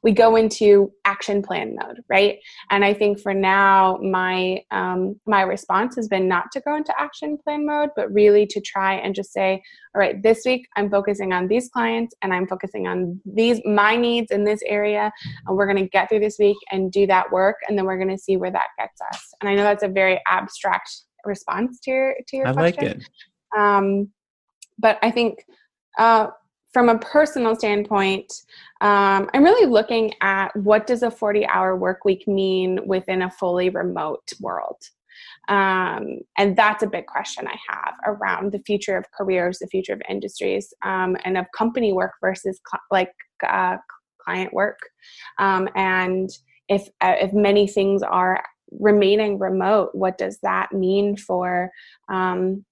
we 0.03 0.13
go 0.13 0.37
into 0.37 0.93
action 1.05 1.43
plan 1.43 1.77
mode 1.81 2.01
right? 2.09 2.39
And 2.71 2.85
i 2.85 2.95
think 2.95 3.21
for 3.21 3.35
now 3.35 3.99
my 4.03 4.61
um, 4.71 5.21
my 5.27 5.43
response 5.43 5.97
has 5.97 6.09
been 6.09 6.29
not 6.29 6.51
to 6.53 6.61
go 6.61 6.77
into 6.77 6.99
action 6.99 7.39
plan 7.43 7.67
mode 7.67 7.91
but 7.97 8.13
really 8.13 8.47
to 8.47 8.61
try 8.61 8.95
and 8.95 9.15
just 9.15 9.33
say 9.33 9.63
all 9.95 10.01
right 10.01 10.23
this 10.23 10.43
week 10.45 10.67
i'm 10.77 10.91
focusing 10.91 11.33
on 11.33 11.49
these 11.49 11.69
clients 11.69 12.15
and 12.23 12.33
i'm 12.33 12.47
focusing 12.47 12.87
on 12.87 13.21
these 13.25 13.61
my 13.65 13.97
needs 13.97 14.31
in 14.31 14.45
this 14.45 14.61
area 14.67 15.13
and 15.47 15.57
we're 15.57 15.67
going 15.67 15.83
to 15.83 15.89
get 15.89 16.09
through 16.09 16.21
this 16.21 16.37
week 16.39 16.57
and 16.71 16.93
do 16.93 17.07
that 17.07 17.31
work 17.31 17.57
and 17.69 17.77
then 17.77 17.85
we're 17.85 17.99
going 17.99 18.09
to 18.09 18.19
see 18.19 18.37
where 18.37 18.51
that 18.51 18.69
gets 18.79 19.01
us. 19.13 19.35
And 19.41 19.49
i 19.49 19.55
know 19.55 19.63
that's 19.63 19.83
a 19.83 19.89
very 19.89 20.21
abstract 20.27 20.91
response 21.27 21.81
to 21.81 21.91
your 21.91 22.15
to 22.29 22.37
your 22.37 22.49
I 22.49 22.53
question. 22.53 22.85
like 22.85 22.97
it. 22.97 23.09
Um, 23.57 24.11
but 24.79 24.99
I 25.03 25.11
think 25.11 25.45
uh, 25.99 26.29
from 26.73 26.89
a 26.89 26.99
personal 26.99 27.55
standpoint, 27.55 28.33
um, 28.81 29.31
I'm 29.33 29.45
really 29.45 29.67
looking 29.67 30.13
at 30.21 30.55
what 30.57 30.87
does 30.87 31.03
a 31.03 31.11
40 31.11 31.47
hour 31.47 31.77
work 31.77 32.05
week 32.05 32.27
mean 32.27 32.81
within 32.87 33.23
a 33.23 33.31
fully 33.31 33.71
remote 33.71 34.33
world. 34.41 34.83
Um, 35.49 36.21
and 36.39 36.57
that's 36.57 36.83
a 36.83 36.89
big 36.89 37.07
question 37.07 37.47
I 37.47 37.57
have 37.69 37.95
around 38.07 38.51
the 38.51 38.63
future 38.67 38.97
of 38.97 39.05
careers, 39.17 39.59
the 39.59 39.67
future 39.69 39.93
of 39.93 40.03
industries, 40.09 40.73
um, 40.83 41.17
and 41.25 41.37
of 41.39 41.47
company 41.57 41.93
work 41.93 42.13
versus 42.21 42.61
cl- 42.69 42.83
like 42.91 43.13
uh, 43.47 43.77
client 44.25 44.53
work. 44.53 44.79
Um, 45.39 45.69
and 45.77 46.31
if 46.69 46.89
uh, 47.01 47.15
if 47.21 47.33
many 47.33 47.67
things 47.67 48.03
are 48.03 48.43
remaining 48.79 49.39
remote, 49.39 49.91
what 49.95 50.19
does 50.19 50.39
that 50.43 50.73
mean 50.73 51.17
for 51.17 51.71
um, 52.09 52.65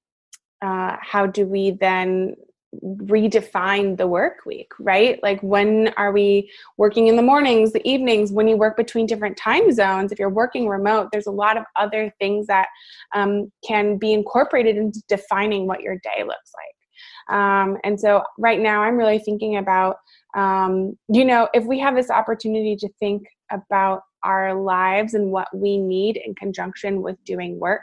uh, 0.62 0.96
how 1.00 1.26
do 1.26 1.44
we 1.44 1.72
then 1.72 2.36
redefine 2.82 3.96
the 3.98 4.07
work 4.07 4.46
week, 4.46 4.72
right? 4.78 5.22
Like 5.22 5.40
when 5.42 5.88
are 5.96 6.12
we 6.12 6.50
working 6.78 7.09
in 7.09 7.16
the 7.16 7.22
mornings, 7.22 7.72
the 7.72 7.86
evenings, 7.86 8.32
when 8.32 8.48
you 8.48 8.57
work 8.57 8.76
between 8.76 9.07
different 9.07 9.36
time 9.36 9.72
zones? 9.72 10.11
If 10.11 10.18
you're 10.18 10.30
working 10.30 10.68
remote, 10.68 11.09
there's 11.12 11.26
a 11.26 11.32
lot 11.32 11.59
of 11.59 11.64
other 11.76 12.12
things 12.18 12.46
that 12.46 12.68
um, 13.14 13.53
can 13.66 13.98
be 13.98 14.12
incorporated 14.12 14.76
into 14.76 15.03
defining 15.09 15.66
what 15.66 15.82
your 15.82 15.96
day 15.96 16.22
looks 16.24 16.53
like. 16.55 17.36
Um, 17.36 17.76
and 17.84 18.00
so 18.00 18.22
right 18.38 18.61
now, 18.61 18.82
I'm 18.82 18.96
really 18.96 19.18
thinking 19.18 19.57
about, 19.57 19.96
um, 20.34 20.96
you 21.09 21.24
know, 21.24 21.48
if 21.53 21.64
we 21.64 21.78
have 21.78 21.94
this 21.94 22.11
opportunity 22.11 22.74
to 22.76 22.88
think 22.98 23.26
about 23.53 24.03
our 24.24 24.55
lives 24.55 25.14
and 25.14 25.30
what 25.30 25.48
we 25.55 25.78
need 25.78 26.16
in 26.16 26.34
conjunction 26.34 27.03
with 27.03 27.22
doing 27.24 27.59
work. 27.59 27.82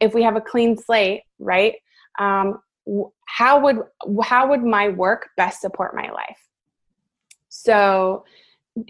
If 0.00 0.14
we 0.14 0.22
have 0.22 0.36
a 0.36 0.40
clean 0.40 0.76
slate 0.76 1.22
right 1.38 1.74
um, 2.18 2.60
how 3.26 3.60
would 3.60 3.78
how 4.20 4.48
would 4.48 4.62
my 4.62 4.88
work 4.88 5.28
best 5.36 5.60
support 5.60 5.94
my 5.94 6.10
life? 6.10 6.38
So 7.48 8.24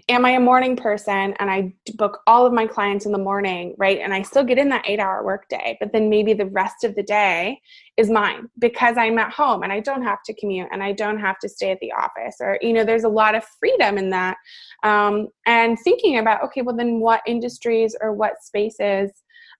am 0.09 0.25
I 0.25 0.31
a 0.31 0.39
morning 0.39 0.75
person 0.75 1.35
and 1.39 1.51
I 1.51 1.73
book 1.95 2.21
all 2.25 2.45
of 2.45 2.53
my 2.53 2.65
clients 2.65 3.05
in 3.05 3.11
the 3.11 3.19
morning, 3.19 3.75
right? 3.77 3.99
And 3.99 4.13
I 4.15 4.23
still 4.23 4.43
get 4.43 4.57
in 4.57 4.69
that 4.69 4.83
eight 4.87 4.99
hour 4.99 5.23
workday, 5.23 5.77
but 5.79 5.93
then 5.93 6.09
maybe 6.09 6.33
the 6.33 6.47
rest 6.47 6.83
of 6.83 6.95
the 6.95 7.03
day 7.03 7.61
is 7.95 8.09
mine 8.09 8.49
because 8.57 8.97
I'm 8.97 9.19
at 9.19 9.31
home 9.31 9.61
and 9.61 9.71
I 9.71 9.81
don't 9.81 10.01
have 10.01 10.23
to 10.23 10.33
commute 10.33 10.69
and 10.71 10.81
I 10.81 10.91
don't 10.91 11.19
have 11.19 11.37
to 11.39 11.49
stay 11.49 11.69
at 11.69 11.79
the 11.81 11.91
office. 11.91 12.37
Or, 12.39 12.57
you 12.61 12.73
know, 12.73 12.83
there's 12.83 13.03
a 13.03 13.09
lot 13.09 13.35
of 13.35 13.45
freedom 13.59 13.99
in 13.99 14.09
that. 14.09 14.37
Um, 14.81 15.27
and 15.45 15.77
thinking 15.79 16.17
about, 16.17 16.43
okay, 16.45 16.63
well, 16.63 16.75
then 16.75 16.99
what 16.99 17.21
industries 17.27 17.95
or 18.01 18.11
what 18.11 18.41
spaces 18.41 19.11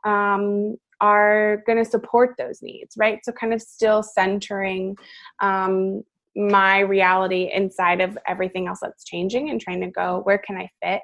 um, 0.05 0.75
are 1.01 1.61
going 1.67 1.77
to 1.77 1.89
support 1.89 2.35
those 2.37 2.63
needs, 2.63 2.95
right? 2.97 3.19
So, 3.23 3.31
kind 3.31 3.53
of 3.53 3.61
still 3.61 4.01
centering 4.01 4.95
um, 5.39 6.03
my 6.35 6.79
reality 6.79 7.49
inside 7.53 8.01
of 8.01 8.17
everything 8.27 8.67
else 8.67 8.79
that's 8.81 9.05
changing 9.05 9.49
and 9.49 9.61
trying 9.61 9.81
to 9.81 9.89
go 9.89 10.21
where 10.23 10.37
can 10.37 10.57
i 10.57 10.69
fit 10.83 11.01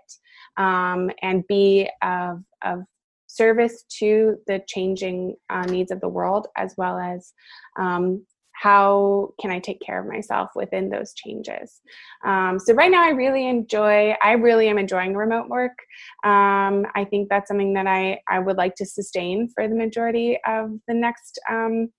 um, 0.57 1.09
and 1.21 1.47
be 1.47 1.89
of, 2.01 2.39
of 2.63 2.79
service 3.27 3.83
to 3.99 4.35
the 4.47 4.61
changing 4.67 5.35
uh, 5.49 5.63
needs 5.63 5.91
of 5.91 6.01
the 6.01 6.09
world 6.09 6.47
as 6.57 6.73
well 6.77 6.97
as 6.97 7.33
um, 7.79 8.25
how 8.51 9.29
can 9.39 9.49
i 9.49 9.59
take 9.59 9.79
care 9.79 10.01
of 10.01 10.07
myself 10.07 10.49
within 10.55 10.89
those 10.89 11.13
changes. 11.13 11.81
Um, 12.25 12.59
so 12.59 12.73
right 12.73 12.91
now 12.91 13.03
i 13.03 13.09
really 13.09 13.47
enjoy 13.47 14.13
i 14.21 14.33
really 14.33 14.67
am 14.67 14.77
enjoying 14.77 15.15
remote 15.15 15.47
work. 15.47 15.77
Um, 16.25 16.85
i 16.93 17.05
think 17.09 17.29
that's 17.29 17.47
something 17.47 17.73
that 17.73 17.87
i 17.87 18.19
i 18.29 18.39
would 18.39 18.57
like 18.57 18.75
to 18.75 18.85
sustain 18.85 19.49
for 19.55 19.67
the 19.67 19.75
majority 19.75 20.37
of 20.45 20.71
the 20.87 20.93
next 20.93 21.39
um, 21.49 21.89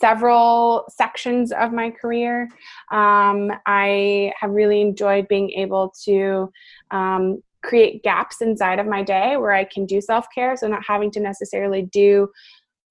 several 0.00 0.84
sections 0.88 1.52
of 1.52 1.72
my 1.72 1.90
career. 1.90 2.48
Um, 2.90 3.50
I 3.66 4.32
have 4.40 4.50
really 4.50 4.80
enjoyed 4.80 5.28
being 5.28 5.50
able 5.50 5.94
to 6.04 6.50
um, 6.90 7.42
create 7.62 8.02
gaps 8.02 8.40
inside 8.40 8.78
of 8.78 8.86
my 8.86 9.02
day 9.02 9.36
where 9.36 9.52
I 9.52 9.64
can 9.64 9.86
do 9.86 10.00
self 10.00 10.26
care. 10.34 10.56
So, 10.56 10.68
not 10.68 10.84
having 10.86 11.10
to 11.12 11.20
necessarily 11.20 11.82
do 11.82 12.28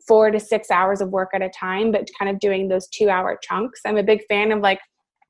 four 0.07 0.31
to 0.31 0.39
six 0.39 0.69
hours 0.69 1.01
of 1.01 1.09
work 1.09 1.29
at 1.33 1.41
a 1.41 1.49
time, 1.49 1.91
but 1.91 2.09
kind 2.19 2.29
of 2.29 2.39
doing 2.39 2.67
those 2.67 2.87
two 2.87 3.09
hour 3.09 3.39
chunks. 3.41 3.81
I'm 3.85 3.97
a 3.97 4.03
big 4.03 4.21
fan 4.27 4.51
of 4.51 4.59
like 4.59 4.79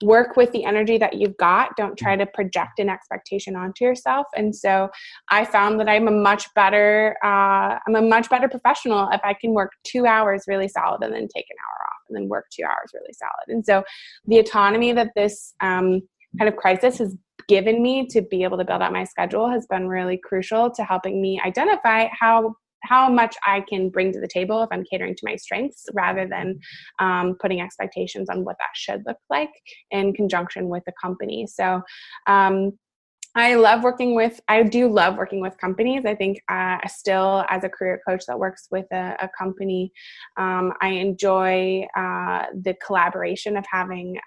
work 0.04 0.36
with 0.36 0.52
the 0.52 0.64
energy 0.66 0.98
that 0.98 1.16
you've 1.16 1.38
got. 1.38 1.76
Don't 1.78 1.98
try 1.98 2.16
to 2.16 2.26
project 2.26 2.80
an 2.80 2.90
expectation 2.90 3.56
onto 3.56 3.84
yourself. 3.84 4.28
And 4.36 4.56
so 4.56 4.90
i 5.30 5.46
found 5.46 5.80
that 5.80 5.88
i'm 5.88 6.08
a 6.08 6.12
much 6.12 6.46
better 6.56 7.16
uh, 7.24 7.78
i'm 7.88 7.96
a 7.96 8.02
much 8.02 8.30
better 8.30 8.50
professional 8.50 9.10
if 9.12 9.22
i 9.24 9.34
can 9.34 9.54
work 9.54 9.72
two 9.84 10.06
hours 10.06 10.44
really 10.48 10.68
solid 10.68 11.02
and 11.04 11.14
then 11.14 11.28
take 11.34 11.46
an 11.50 11.58
hour 11.64 11.80
off 11.90 11.94
and 12.14 12.16
then 12.16 12.30
work 12.30 12.46
two 12.52 12.64
hours 12.64 12.92
really 12.94 13.14
solid. 13.14 13.48
And 13.48 13.66
so 13.66 13.84
the 14.26 14.40
autonomy 14.40 14.94
that 14.94 15.12
this 15.16 15.54
um, 15.62 16.02
kind 16.38 16.50
of 16.50 16.56
crisis 16.56 16.98
has 17.00 17.16
given 17.48 17.82
me 17.82 18.08
to 18.08 18.22
be 18.22 18.44
able 18.44 18.58
to 18.58 18.66
build 18.66 18.82
out 18.82 18.94
my 18.94 19.04
schedule 19.04 19.50
has 19.50 19.66
been 19.68 19.88
really 19.88 20.20
crucial 20.24 20.72
to 20.72 20.84
helping 20.84 21.22
me 21.22 21.42
identify 21.46 22.08
how 22.18 22.56
how 22.84 23.10
much 23.10 23.36
I 23.46 23.62
can 23.68 23.90
bring 23.90 24.12
to 24.14 24.20
the 24.20 24.28
table 24.28 24.62
if 24.64 24.70
I'm 24.72 24.84
catering 24.84 25.16
to 25.16 25.22
my 25.24 25.36
strengths 25.36 25.86
rather 25.94 26.28
than 26.28 26.60
um, 27.00 27.36
putting 27.40 27.62
expectations 27.62 28.30
on 28.30 28.44
what 28.44 28.58
that 28.60 28.70
should 28.76 29.04
look 29.06 29.18
like 29.30 29.52
in 29.92 30.14
conjunction 30.14 30.70
with 30.70 30.84
the 30.86 30.94
company. 31.02 31.48
So, 31.48 31.82
um, 32.28 32.74
I 33.36 33.56
love 33.56 33.84
working 33.84 34.14
with, 34.14 34.40
I 34.48 34.62
do 34.62 34.88
love 34.88 35.18
working 35.18 35.42
with 35.42 35.58
companies. 35.58 36.06
I 36.06 36.14
think 36.14 36.40
uh, 36.50 36.78
still, 36.88 37.44
as 37.50 37.64
a 37.64 37.70
career 37.70 38.00
coach 38.08 38.26
that 38.28 38.38
works 38.38 38.68
with 38.70 38.86
a, 38.92 39.16
a 39.20 39.30
company, 39.36 39.92
um, 40.38 40.74
I 40.82 40.90
enjoy 40.90 41.88
uh, 41.98 42.46
the 42.54 42.76
collaboration 42.86 43.58
of 43.58 43.66
having. 43.72 44.18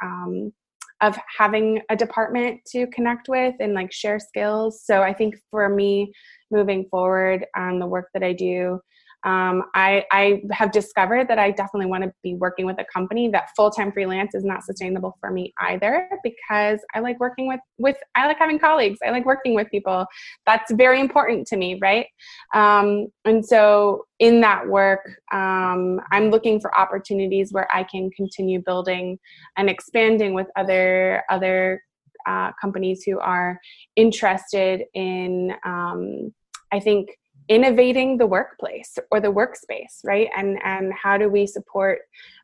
Um, 1.01 1.11
of 1.11 1.19
having 1.39 1.81
a 1.91 1.97
department 1.97 2.61
to 2.67 2.87
connect 2.89 3.29
with 3.29 3.55
and 3.61 3.75
like 3.75 3.93
share 3.93 4.19
skills. 4.19 4.83
So 4.85 5.03
I 5.03 5.13
think 5.13 5.35
for 5.51 5.69
me, 5.69 6.13
moving 6.51 6.87
forward 6.91 7.45
on 7.55 7.79
the 7.79 7.87
work 7.87 8.09
that 8.15 8.23
I 8.23 8.33
do. 8.33 8.81
Um, 9.27 9.65
I, 9.75 10.05
I 10.13 10.43
have 10.53 10.73
discovered 10.73 11.29
that 11.29 11.39
I 11.39 11.51
definitely 11.51 11.87
want 11.87 12.05
to 12.05 12.13
be 12.23 12.35
working 12.35 12.65
with 12.65 12.79
a 12.79 12.85
company 12.93 13.29
that 13.31 13.51
full-time 13.57 13.93
freelance 13.93 14.35
is 14.35 14.45
not 14.45 14.65
sustainable 14.65 15.17
for 15.21 15.31
me 15.31 15.53
either 15.61 16.09
because 16.23 16.81
I 16.95 17.01
like 17.01 17.19
working 17.21 17.47
with 17.49 17.61
with 17.79 17.97
I 18.15 18.27
like 18.27 18.39
having 18.39 18.59
colleagues. 18.59 18.99
I 19.05 19.11
like 19.11 19.27
working 19.27 19.55
with 19.55 19.69
people. 19.71 20.07
That's 20.47 20.73
very 20.73 21.01
important 21.01 21.47
to 21.49 21.57
me 21.57 21.79
right? 21.83 22.07
Um, 22.55 23.09
and 23.25 23.45
so 23.45 24.05
in 24.19 24.41
that 24.41 24.67
work 24.67 25.01
um, 25.33 26.01
I'm 26.13 26.31
looking 26.31 26.61
for 26.61 26.77
opportunities 26.79 27.53
where 27.53 27.69
I 27.75 27.83
can 27.83 28.11
continue 28.11 28.63
building 28.65 29.19
and 29.57 29.69
expanding 29.69 30.33
with 30.35 30.47
other 30.57 31.25
other 31.29 31.81
uh, 32.27 32.51
companies 32.61 33.05
who 33.05 33.19
are 33.21 33.59
interested 33.95 34.83
in, 34.95 35.53
um, 35.65 36.33
I 36.73 36.81
think, 36.81 37.11
innovating 37.49 38.19
the 38.19 38.27
workplace 38.27 38.99
or 39.11 39.21
the 39.21 39.33
workspace, 39.33 40.01
right? 40.05 40.29
And 40.37 40.59
and 40.65 40.93
how 40.93 41.17
do 41.17 41.29
we 41.29 41.47
support 41.47 42.01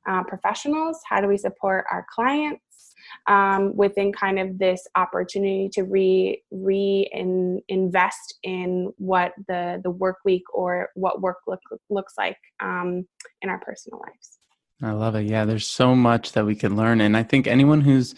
uh, 0.09 0.23
professionals? 0.25 1.01
How 1.09 1.21
do 1.21 1.29
we 1.29 1.37
support 1.37 1.85
our 1.91 2.07
clients? 2.15 2.61
Um, 3.27 3.77
within 3.77 4.13
kind 4.13 4.39
of 4.39 4.59
this 4.59 4.87
opportunity 4.95 5.69
to 5.73 5.83
re 5.83 6.41
re 6.53 7.09
in, 7.13 7.61
invest 7.69 8.39
in 8.45 8.93
what 8.97 9.33
the 9.49 9.81
the 9.83 9.91
work 9.91 10.19
week 10.25 10.45
or 10.55 10.89
what 10.95 11.21
work 11.21 11.39
look, 11.49 11.61
looks 11.91 12.15
like 12.17 12.39
um, 12.61 13.07
in 13.43 13.51
our 13.51 13.59
personal 13.59 14.01
lives. 14.01 14.39
I 14.83 14.93
love 14.93 15.17
it. 15.17 15.27
Yeah, 15.27 15.45
there's 15.45 15.67
so 15.67 15.97
much 15.97 16.33
that 16.33 16.47
we 16.47 16.55
can 16.55 16.77
learn, 16.77 17.01
and 17.01 17.17
I 17.17 17.25
think 17.25 17.47
anyone 17.47 17.81
who's 17.81 18.15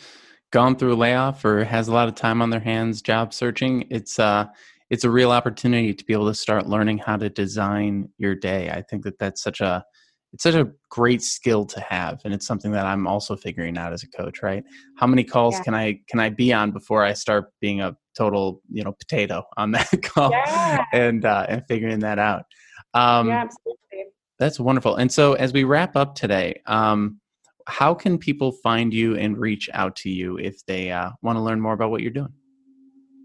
gone 0.51 0.77
through 0.77 0.95
layoff 0.95 1.45
or 1.45 1.65
has 1.65 1.89
a 1.89 1.93
lot 1.93 2.09
of 2.09 2.15
time 2.15 2.41
on 2.41 2.51
their 2.51 2.61
hands 2.61 3.03
job 3.03 3.35
searching, 3.35 3.87
it's 3.91 4.19
uh 4.19 4.47
it's 4.91 5.05
a 5.05 5.11
real 5.11 5.31
opportunity 5.31 5.95
to 5.95 6.05
be 6.05 6.13
able 6.13 6.27
to 6.27 6.35
start 6.35 6.67
learning 6.67 6.99
how 6.99 7.17
to 7.17 7.29
design 7.29 8.09
your 8.19 8.35
day. 8.35 8.71
I 8.71 8.83
think 8.83 9.05
that 9.05 9.19
that's 9.19 9.43
such 9.43 9.61
a 9.61 9.85
it's 10.33 10.43
such 10.43 10.57
a 10.57 10.69
great 10.91 11.23
skill 11.23 11.65
to 11.65 11.81
have 11.81 12.21
and 12.25 12.35
it's 12.35 12.45
something 12.45 12.73
that 12.73 12.87
I'm 12.87 13.07
also 13.07 13.37
figuring 13.37 13.79
out 13.79 13.93
as 13.93 14.03
a 14.03 14.09
coach, 14.09 14.43
right? 14.43 14.65
How 14.97 15.07
many 15.07 15.23
calls 15.23 15.55
yeah. 15.55 15.63
can 15.63 15.75
I 15.75 16.01
can 16.09 16.21
I 16.21 16.29
be 16.29 16.53
on 16.53 16.73
before 16.73 17.05
I 17.05 17.13
start 17.13 17.53
being 17.61 17.81
a 17.81 17.97
total, 18.17 18.61
you 18.71 18.83
know, 18.83 18.93
potato 18.93 19.45
on 19.57 19.71
that 19.73 19.91
call 20.03 20.31
yeah. 20.33 20.85
and 20.93 21.25
uh 21.25 21.47
and 21.49 21.63
figuring 21.69 22.01
that 22.01 22.19
out. 22.19 22.45
Um 22.95 23.29
Yeah, 23.29 23.43
absolutely. 23.43 23.81
That's 24.39 24.59
wonderful. 24.59 24.97
And 24.97 25.11
so 25.11 25.35
as 25.35 25.53
we 25.53 25.65
wrap 25.65 25.97
up 25.97 26.15
today, 26.15 26.61
um 26.67 27.21
how 27.67 27.95
can 27.95 28.19
people 28.19 28.53
find 28.53 28.93
you 28.93 29.17
and 29.17 29.39
reach 29.39 29.71
out 29.73 29.97
to 29.97 30.11
you 30.11 30.37
if 30.37 30.65
they 30.67 30.91
uh, 30.91 31.11
want 31.23 31.37
to 31.37 31.41
learn 31.43 31.61
more 31.61 31.73
about 31.73 31.91
what 31.91 32.03
you're 32.03 32.11
doing? 32.11 32.33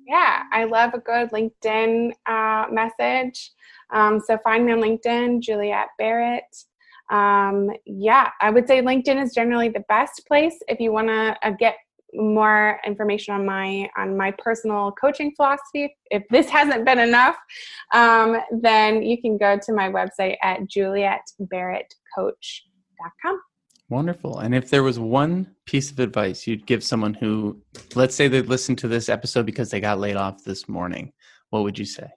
Yeah, 0.09 0.43
I 0.51 0.63
love 0.63 0.95
a 0.95 0.99
good 0.99 1.29
LinkedIn 1.29 2.13
uh, 2.25 2.65
message. 2.71 3.51
Um, 3.91 4.19
so 4.19 4.39
find 4.43 4.65
me 4.65 4.71
on 4.71 4.79
LinkedIn, 4.79 5.39
Juliet 5.39 5.89
Barrett. 5.99 6.65
Um, 7.11 7.69
yeah, 7.85 8.31
I 8.41 8.49
would 8.49 8.67
say 8.67 8.81
LinkedIn 8.81 9.21
is 9.21 9.35
generally 9.35 9.69
the 9.69 9.83
best 9.87 10.23
place 10.27 10.57
if 10.67 10.79
you 10.79 10.91
want 10.91 11.09
to 11.09 11.37
uh, 11.43 11.51
get 11.51 11.75
more 12.11 12.79
information 12.87 13.35
on 13.35 13.45
my 13.45 13.87
on 13.97 14.17
my 14.17 14.31
personal 14.31 14.91
coaching 14.99 15.31
philosophy 15.35 15.95
if 16.09 16.23
this 16.31 16.49
hasn't 16.49 16.83
been 16.83 16.97
enough 16.97 17.37
um, 17.93 18.35
then 18.61 19.03
you 19.03 19.21
can 19.21 19.37
go 19.37 19.59
to 19.63 19.73
my 19.73 19.87
website 19.87 20.35
at 20.41 20.61
julietbarrettcoach.com 20.61 23.39
Wonderful. 23.89 24.37
And 24.39 24.53
if 24.53 24.69
there 24.69 24.83
was 24.83 24.99
one 24.99 25.55
piece 25.65 25.89
of 25.89 25.99
advice 25.99 26.45
you'd 26.45 26.67
give 26.67 26.83
someone 26.83 27.15
who, 27.15 27.59
let's 27.95 28.15
say 28.15 28.27
they 28.27 28.41
listened 28.41 28.77
to 28.79 28.87
this 28.87 29.09
episode 29.09 29.47
because 29.47 29.71
they 29.71 29.79
got 29.79 29.99
laid 29.99 30.15
off 30.15 30.43
this 30.43 30.69
morning, 30.69 31.11
what 31.49 31.63
would 31.63 31.79
you 31.79 31.85
say? 31.85 32.07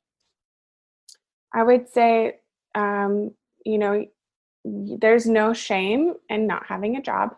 I 1.55 1.63
would 1.63 1.89
say, 1.89 2.41
um, 2.75 3.31
you 3.65 3.79
know, 3.79 4.05
there's 4.65 5.27
no 5.27 5.55
shame 5.55 6.15
in 6.29 6.47
not 6.47 6.67
having 6.67 6.97
a 6.97 7.03
job. 7.03 7.31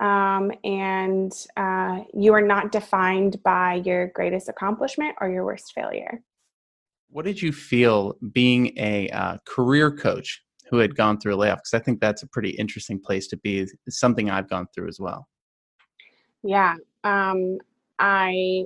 Um, 0.00 0.50
and 0.64 1.32
uh, 1.56 2.00
you 2.14 2.32
are 2.32 2.42
not 2.42 2.72
defined 2.72 3.42
by 3.42 3.82
your 3.84 4.08
greatest 4.08 4.48
accomplishment 4.48 5.14
or 5.20 5.28
your 5.28 5.44
worst 5.44 5.72
failure. 5.74 6.22
What 7.08 7.24
did 7.24 7.40
you 7.40 7.52
feel 7.52 8.16
being 8.32 8.72
a 8.78 9.08
uh, 9.10 9.38
career 9.46 9.90
coach 9.90 10.42
who 10.70 10.78
had 10.78 10.96
gone 10.96 11.18
through 11.18 11.34
a 11.34 11.36
layoff 11.36 11.58
because 11.58 11.74
I 11.74 11.84
think 11.84 12.00
that's 12.00 12.22
a 12.22 12.26
pretty 12.28 12.50
interesting 12.50 13.00
place 13.00 13.26
to 13.28 13.36
be. 13.36 13.60
It's 13.60 14.00
something 14.00 14.30
I've 14.30 14.48
gone 14.48 14.66
through 14.74 14.88
as 14.88 14.98
well. 14.98 15.28
Yeah, 16.42 16.76
um, 17.04 17.58
I 17.98 18.64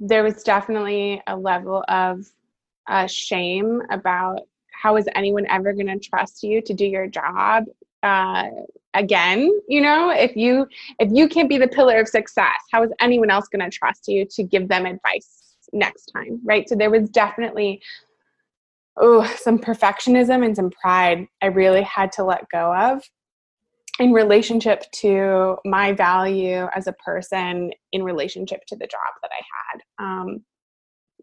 there 0.00 0.22
was 0.22 0.42
definitely 0.42 1.20
a 1.26 1.36
level 1.36 1.84
of 1.88 2.26
uh, 2.86 3.06
shame 3.06 3.82
about 3.90 4.40
how 4.80 4.96
is 4.96 5.08
anyone 5.14 5.46
ever 5.48 5.72
going 5.72 5.86
to 5.86 5.98
trust 5.98 6.42
you 6.42 6.62
to 6.62 6.72
do 6.72 6.84
your 6.84 7.06
job 7.06 7.64
uh, 8.02 8.44
again 8.94 9.50
you 9.68 9.80
know 9.80 10.10
if 10.10 10.36
you 10.36 10.66
if 10.98 11.10
you 11.12 11.28
can't 11.28 11.48
be 11.48 11.58
the 11.58 11.68
pillar 11.68 11.98
of 12.00 12.08
success 12.08 12.58
how 12.72 12.82
is 12.82 12.90
anyone 13.00 13.30
else 13.30 13.48
going 13.48 13.68
to 13.68 13.76
trust 13.76 14.08
you 14.08 14.24
to 14.24 14.42
give 14.42 14.68
them 14.68 14.86
advice 14.86 15.56
next 15.72 16.06
time 16.06 16.40
right 16.44 16.68
so 16.68 16.74
there 16.74 16.90
was 16.90 17.10
definitely 17.10 17.80
oh, 19.00 19.24
some 19.38 19.58
perfectionism 19.58 20.44
and 20.44 20.54
some 20.54 20.70
pride 20.70 21.26
I 21.42 21.46
really 21.46 21.82
had 21.82 22.12
to 22.12 22.24
let 22.24 22.48
go 22.50 22.74
of 22.74 23.02
in 23.98 24.12
relationship 24.12 24.84
to 24.92 25.56
my 25.64 25.92
value 25.92 26.68
as 26.74 26.86
a 26.86 26.92
person, 26.92 27.72
in 27.92 28.02
relationship 28.02 28.64
to 28.66 28.76
the 28.76 28.86
job 28.86 29.12
that 29.22 29.30
I 29.32 29.42
had. 29.58 30.04
Um, 30.04 30.44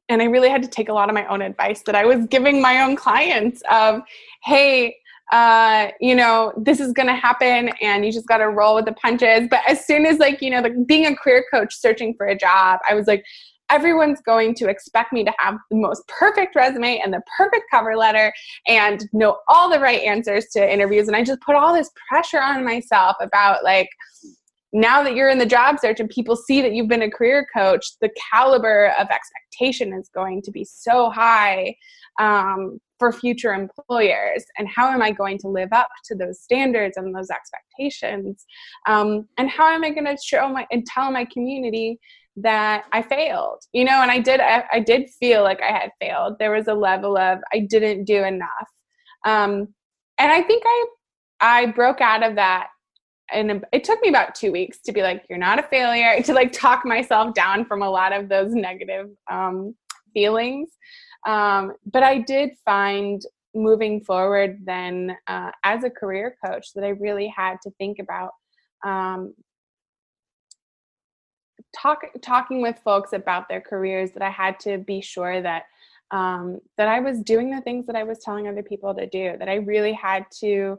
and 0.10 0.22
I 0.22 0.26
really 0.26 0.50
had 0.50 0.62
to 0.62 0.68
take 0.68 0.90
a 0.90 0.94
lot 0.94 1.10
of 1.10 1.16
my 1.16 1.26
own 1.28 1.42
advice 1.42 1.82
that 1.86 1.96
I 1.96 2.06
was 2.06 2.26
giving 2.28 2.62
my 2.62 2.82
own 2.82 2.96
clients 2.96 3.64
of, 3.72 4.02
hey, 4.44 4.96
uh, 5.32 5.88
you 6.00 6.14
know, 6.14 6.54
this 6.58 6.80
is 6.80 6.94
going 6.94 7.08
to 7.08 7.16
happen 7.16 7.72
and 7.82 8.06
you 8.06 8.12
just 8.12 8.28
got 8.28 8.38
to 8.38 8.50
roll 8.50 8.76
with 8.76 8.86
the 8.86 8.94
punches. 8.94 9.48
But 9.50 9.62
as 9.68 9.86
soon 9.86 10.06
as, 10.06 10.20
like, 10.20 10.42
you 10.42 10.52
know, 10.52 10.62
the, 10.62 10.70
being 10.86 11.08
a 11.08 11.16
career 11.16 11.46
coach 11.52 11.74
searching 11.74 12.14
for 12.16 12.28
a 12.28 12.38
job, 12.38 12.80
I 12.88 12.94
was 12.94 13.08
like, 13.08 13.26
everyone's 13.70 14.22
going 14.22 14.54
to 14.56 14.70
expect 14.70 15.12
me 15.14 15.24
to 15.24 15.34
have 15.38 15.56
the 15.70 15.78
most 15.78 16.08
perfect 16.08 16.56
resume 16.56 17.00
and 17.00 17.14
the 17.14 17.22
perfect 17.38 17.66
cover 17.72 17.96
letter 17.96 18.34
and 18.68 19.08
know 19.14 19.38
all 19.48 19.70
the 19.70 19.80
right 19.80 20.02
answers 20.02 20.46
to 20.54 20.74
interviews. 20.74 21.08
And 21.08 21.16
I 21.16 21.24
just 21.24 21.42
put 21.42 21.56
all 21.56 21.74
this 21.74 21.90
pressure 22.08 22.42
on 22.42 22.64
myself 22.64 23.16
about 23.22 23.64
like, 23.64 23.90
now 24.74 25.02
that 25.04 25.16
you're 25.16 25.30
in 25.30 25.38
the 25.38 25.46
job 25.46 25.80
search 25.80 26.02
and 26.02 26.10
people 26.10 26.36
see 26.36 26.62
that 26.62 26.74
you've 26.74 26.90
been 26.90 27.02
a 27.02 27.10
career 27.10 27.48
coach, 27.56 27.86
the 28.02 28.10
caliber 28.32 28.94
of 29.00 29.08
expectation 29.10 29.94
is 29.94 30.10
going 30.14 30.42
to 30.42 30.52
be 30.52 30.66
so 30.66 31.10
high 31.10 31.74
um, 32.20 32.80
for 33.00 33.14
future 33.14 33.54
employers. 33.54 34.44
And 34.58 34.68
how 34.68 34.90
am 34.90 35.02
I 35.02 35.12
going 35.12 35.38
to 35.40 35.48
live 35.48 35.70
up 35.72 35.88
to 36.06 36.16
those 36.16 36.42
standards 36.42 36.98
and 36.98 37.16
those 37.16 37.30
expectations? 37.30 38.46
Um, 38.86 39.28
and 39.38 39.50
how 39.50 39.70
am 39.70 39.84
I 39.84 39.92
going 39.92 40.06
to 40.06 40.18
show 40.22 40.50
my 40.50 40.68
and 40.72 40.86
tell 40.86 41.10
my 41.10 41.26
community 41.26 41.98
that 42.38 42.86
I 42.92 43.02
failed? 43.02 43.62
You 43.74 43.86
know, 43.86 44.02
and 44.02 44.12
I 44.12 44.20
did. 44.20 44.40
I, 44.40 44.64
I 44.72 44.80
did 44.80 45.10
feel 45.20 45.44
like 45.44 45.62
I 45.62 45.72
had 45.72 45.92
failed. 46.00 46.38
There 46.40 46.52
was 46.52 46.68
a 46.68 46.74
level 46.74 47.18
of 47.18 47.40
I 47.54 47.60
didn't 47.60 48.06
do 48.06 48.24
enough. 48.24 48.70
Um, 49.26 49.74
and 50.18 50.32
I 50.32 50.42
think 50.42 50.64
I 50.66 50.86
I 51.42 51.66
broke 51.68 52.02
out 52.02 52.24
of 52.24 52.36
that 52.36 52.68
and 53.32 53.66
it 53.72 53.84
took 53.84 54.02
me 54.02 54.10
about 54.10 54.36
two 54.36 54.52
weeks 54.52 54.80
to 54.82 54.92
be 54.92 55.02
like 55.02 55.26
you're 55.30 55.40
not 55.40 55.60
a 55.60 55.64
failure 55.64 56.22
to 56.24 56.34
like 56.34 56.52
talk 56.52 56.86
myself 56.86 57.34
down 57.34 57.66
from 57.66 57.82
a 57.82 57.90
lot 57.90 58.14
of 58.14 58.30
those 58.30 58.54
negative 58.54 59.10
um, 59.32 59.76
feelings 60.14 60.70
um, 61.28 61.74
but 61.92 62.04
i 62.04 62.20
did 62.20 62.52
find 62.64 63.22
moving 63.54 64.02
forward 64.02 64.58
then 64.66 65.16
uh, 65.28 65.52
as 65.64 65.84
a 65.84 65.90
career 65.90 66.36
coach 66.46 66.68
that 66.76 66.84
i 66.84 66.90
really 66.90 67.28
had 67.36 67.58
to 67.64 67.72
think 67.78 68.00
about 68.00 68.32
um, 68.86 69.34
talk, 71.76 72.02
talking 72.22 72.62
with 72.62 72.80
folks 72.84 73.14
about 73.14 73.50
their 73.50 73.62
careers 73.62 74.12
that 74.12 74.24
i 74.24 74.30
had 74.30 74.60
to 74.60 74.78
be 74.78 75.02
sure 75.02 75.42
that 75.42 75.64
um, 76.12 76.60
that 76.78 76.88
i 76.88 77.00
was 77.00 77.20
doing 77.22 77.52
the 77.52 77.62
things 77.62 77.86
that 77.88 77.96
i 77.96 78.04
was 78.04 78.20
telling 78.20 78.48
other 78.48 78.64
people 78.64 78.94
to 78.94 79.08
do 79.08 79.36
that 79.38 79.50
i 79.50 79.56
really 79.56 79.94
had 79.94 80.26
to 80.40 80.78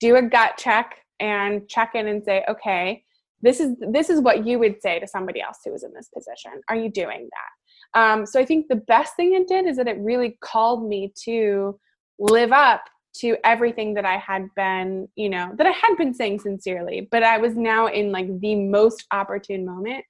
do 0.00 0.16
a 0.16 0.22
gut 0.22 0.56
check 0.58 1.04
and 1.20 1.68
check 1.68 1.94
in 1.94 2.08
and 2.08 2.22
say, 2.24 2.44
okay, 2.48 3.04
this 3.42 3.60
is 3.60 3.76
this 3.80 4.08
is 4.08 4.20
what 4.20 4.46
you 4.46 4.58
would 4.58 4.80
say 4.80 4.98
to 4.98 5.06
somebody 5.06 5.40
else 5.40 5.58
who 5.64 5.72
was 5.72 5.82
in 5.82 5.92
this 5.92 6.08
position. 6.08 6.52
Are 6.68 6.76
you 6.76 6.90
doing 6.90 7.28
that? 7.30 8.00
Um, 8.00 8.26
so 8.26 8.40
I 8.40 8.44
think 8.44 8.68
the 8.68 8.76
best 8.76 9.14
thing 9.16 9.34
it 9.34 9.46
did 9.46 9.66
is 9.66 9.76
that 9.76 9.88
it 9.88 9.98
really 9.98 10.38
called 10.40 10.88
me 10.88 11.12
to 11.24 11.78
live 12.18 12.52
up 12.52 12.84
to 13.20 13.36
everything 13.44 13.94
that 13.94 14.04
I 14.04 14.16
had 14.16 14.48
been, 14.56 15.08
you 15.14 15.28
know, 15.28 15.52
that 15.56 15.66
I 15.66 15.70
had 15.70 15.96
been 15.96 16.14
saying 16.14 16.40
sincerely, 16.40 17.08
but 17.10 17.22
I 17.22 17.38
was 17.38 17.54
now 17.56 17.86
in 17.86 18.10
like 18.10 18.40
the 18.40 18.56
most 18.56 19.04
opportune 19.12 19.64
moment 19.64 20.04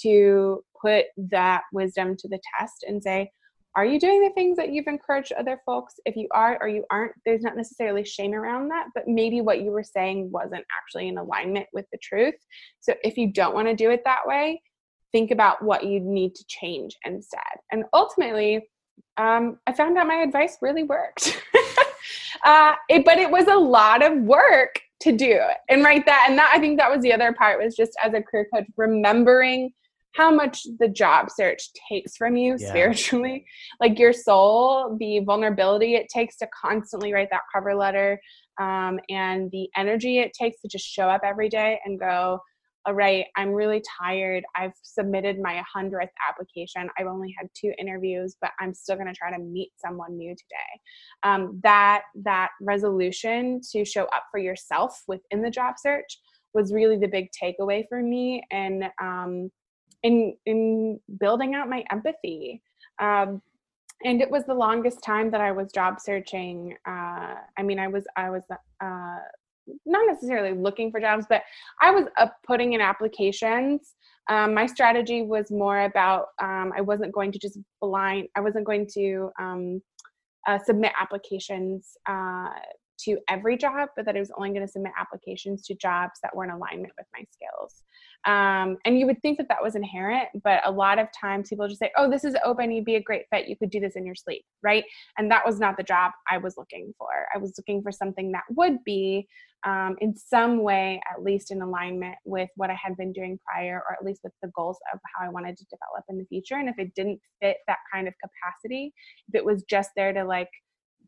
to 0.00 0.64
put 0.80 1.06
that 1.16 1.62
wisdom 1.72 2.16
to 2.16 2.28
the 2.28 2.40
test 2.58 2.84
and 2.86 3.02
say, 3.02 3.30
are 3.76 3.84
you 3.84 4.00
doing 4.00 4.22
the 4.22 4.32
things 4.32 4.56
that 4.56 4.70
you've 4.72 4.86
encouraged 4.86 5.32
other 5.32 5.60
folks? 5.66 5.94
If 6.06 6.16
you 6.16 6.28
are 6.30 6.56
or 6.62 6.68
you 6.68 6.84
aren't, 6.90 7.12
there's 7.26 7.42
not 7.42 7.56
necessarily 7.56 8.06
shame 8.06 8.32
around 8.32 8.68
that, 8.68 8.86
but 8.94 9.06
maybe 9.06 9.42
what 9.42 9.60
you 9.60 9.70
were 9.70 9.84
saying 9.84 10.30
wasn't 10.32 10.64
actually 10.74 11.08
in 11.08 11.18
alignment 11.18 11.66
with 11.74 11.84
the 11.92 11.98
truth. 12.02 12.36
So 12.80 12.94
if 13.04 13.18
you 13.18 13.30
don't 13.30 13.54
want 13.54 13.68
to 13.68 13.74
do 13.74 13.90
it 13.90 14.00
that 14.06 14.26
way, 14.26 14.62
think 15.12 15.30
about 15.30 15.62
what 15.62 15.84
you 15.84 16.00
need 16.00 16.34
to 16.36 16.44
change 16.48 16.96
instead. 17.04 17.40
And 17.70 17.84
ultimately, 17.92 18.66
um, 19.18 19.58
I 19.66 19.74
found 19.74 19.98
out 19.98 20.06
my 20.06 20.22
advice 20.22 20.56
really 20.62 20.84
worked. 20.84 21.38
uh, 22.44 22.74
it, 22.88 23.04
but 23.04 23.18
it 23.18 23.30
was 23.30 23.46
a 23.46 23.56
lot 23.56 24.04
of 24.04 24.18
work 24.22 24.80
to 25.00 25.12
do 25.12 25.40
and 25.68 25.84
write 25.84 26.06
that. 26.06 26.26
And 26.28 26.38
that 26.38 26.52
I 26.54 26.58
think 26.58 26.78
that 26.78 26.90
was 26.90 27.02
the 27.02 27.12
other 27.12 27.32
part 27.32 27.62
was 27.62 27.76
just 27.76 27.92
as 28.02 28.14
a 28.14 28.22
career 28.22 28.46
coach, 28.52 28.66
remembering 28.76 29.72
how 30.16 30.34
much 30.34 30.66
the 30.78 30.88
job 30.88 31.28
search 31.30 31.68
takes 31.88 32.16
from 32.16 32.36
you 32.36 32.56
yeah. 32.58 32.68
spiritually 32.68 33.44
like 33.80 33.98
your 33.98 34.12
soul 34.14 34.96
the 34.98 35.20
vulnerability 35.20 35.94
it 35.94 36.08
takes 36.08 36.38
to 36.38 36.48
constantly 36.58 37.12
write 37.12 37.28
that 37.30 37.42
cover 37.54 37.74
letter 37.74 38.18
um, 38.58 38.98
and 39.10 39.50
the 39.50 39.68
energy 39.76 40.18
it 40.18 40.32
takes 40.32 40.60
to 40.62 40.68
just 40.68 40.86
show 40.86 41.08
up 41.08 41.20
every 41.22 41.50
day 41.50 41.78
and 41.84 42.00
go 42.00 42.40
all 42.86 42.94
right 42.94 43.26
i'm 43.36 43.50
really 43.50 43.82
tired. 44.00 44.44
I've 44.54 44.72
submitted 44.82 45.38
my 45.40 45.62
100th 45.76 46.08
application. 46.28 46.88
I've 46.98 47.06
only 47.06 47.34
had 47.38 47.48
two 47.54 47.72
interviews 47.78 48.36
but 48.40 48.50
i'm 48.60 48.72
still 48.72 48.96
going 48.96 49.08
to 49.08 49.14
try 49.14 49.30
to 49.36 49.42
meet 49.42 49.72
someone 49.76 50.16
new 50.16 50.34
today. 50.34 50.80
Um, 51.22 51.60
that 51.62 52.02
that 52.22 52.50
resolution 52.60 53.60
to 53.72 53.84
show 53.84 54.04
up 54.04 54.24
for 54.30 54.38
yourself 54.38 55.02
within 55.08 55.42
the 55.42 55.50
job 55.50 55.74
search 55.78 56.20
was 56.54 56.72
really 56.72 56.96
the 56.96 57.08
big 57.08 57.28
takeaway 57.42 57.84
for 57.88 58.02
me 58.02 58.42
and 58.50 58.84
um, 59.00 59.50
in 60.02 60.34
in 60.46 61.00
building 61.20 61.54
out 61.54 61.68
my 61.68 61.84
empathy. 61.90 62.62
Um, 63.00 63.42
and 64.04 64.20
it 64.20 64.30
was 64.30 64.44
the 64.44 64.54
longest 64.54 65.02
time 65.02 65.30
that 65.30 65.40
i 65.40 65.50
was 65.50 65.72
job 65.72 66.00
searching. 66.00 66.76
Uh, 66.86 67.34
i 67.58 67.62
mean 67.62 67.78
i 67.78 67.88
was 67.88 68.04
i 68.16 68.30
was 68.30 68.42
uh, 68.50 69.18
not 69.84 70.06
necessarily 70.06 70.56
looking 70.56 70.90
for 70.90 71.00
jobs 71.00 71.26
but 71.28 71.42
i 71.80 71.90
was 71.90 72.06
putting 72.46 72.72
in 72.72 72.80
applications 72.80 73.94
um, 74.28 74.54
my 74.54 74.66
strategy 74.66 75.22
was 75.22 75.50
more 75.50 75.82
about 75.82 76.26
um, 76.42 76.72
i 76.76 76.80
wasn't 76.80 77.12
going 77.12 77.32
to 77.32 77.38
just 77.38 77.58
blind 77.80 78.28
i 78.36 78.40
wasn't 78.40 78.64
going 78.64 78.86
to 78.86 79.30
um, 79.38 79.80
uh, 80.46 80.58
submit 80.64 80.92
applications 81.00 81.96
uh, 82.08 82.48
to 82.98 83.18
every 83.28 83.56
job, 83.56 83.88
but 83.96 84.06
that 84.06 84.16
I 84.16 84.20
was 84.20 84.30
only 84.36 84.50
going 84.50 84.66
to 84.66 84.70
submit 84.70 84.92
applications 84.98 85.62
to 85.66 85.74
jobs 85.74 86.18
that 86.22 86.34
were 86.34 86.44
in 86.44 86.50
alignment 86.50 86.92
with 86.96 87.06
my 87.12 87.24
skills. 87.30 87.82
Um, 88.24 88.76
and 88.84 88.98
you 88.98 89.06
would 89.06 89.20
think 89.22 89.38
that 89.38 89.48
that 89.48 89.62
was 89.62 89.76
inherent, 89.76 90.28
but 90.42 90.60
a 90.66 90.70
lot 90.70 90.98
of 90.98 91.08
times 91.18 91.48
people 91.48 91.68
just 91.68 91.78
say, 91.78 91.92
oh, 91.96 92.10
this 92.10 92.24
is 92.24 92.36
open, 92.44 92.72
you'd 92.72 92.84
be 92.84 92.96
a 92.96 93.02
great 93.02 93.24
fit, 93.30 93.48
you 93.48 93.56
could 93.56 93.70
do 93.70 93.80
this 93.80 93.94
in 93.94 94.04
your 94.04 94.14
sleep, 94.14 94.44
right? 94.62 94.84
And 95.18 95.30
that 95.30 95.46
was 95.46 95.60
not 95.60 95.76
the 95.76 95.82
job 95.82 96.12
I 96.30 96.38
was 96.38 96.56
looking 96.56 96.92
for. 96.98 97.08
I 97.34 97.38
was 97.38 97.54
looking 97.56 97.82
for 97.82 97.92
something 97.92 98.32
that 98.32 98.44
would 98.50 98.82
be 98.84 99.28
um, 99.64 99.96
in 100.00 100.16
some 100.16 100.62
way, 100.62 101.00
at 101.12 101.22
least 101.22 101.50
in 101.50 101.62
alignment 101.62 102.16
with 102.24 102.50
what 102.56 102.70
I 102.70 102.74
had 102.82 102.96
been 102.96 103.12
doing 103.12 103.38
prior, 103.44 103.82
or 103.88 103.94
at 103.94 104.04
least 104.04 104.20
with 104.24 104.32
the 104.42 104.50
goals 104.56 104.78
of 104.92 105.00
how 105.14 105.26
I 105.26 105.28
wanted 105.28 105.56
to 105.56 105.64
develop 105.64 106.04
in 106.08 106.18
the 106.18 106.26
future. 106.26 106.56
And 106.56 106.68
if 106.68 106.78
it 106.78 106.94
didn't 106.94 107.20
fit 107.40 107.58
that 107.66 107.78
kind 107.92 108.06
of 108.08 108.14
capacity, 108.22 108.92
if 109.28 109.34
it 109.34 109.44
was 109.44 109.62
just 109.64 109.90
there 109.96 110.12
to 110.12 110.24
like, 110.24 110.50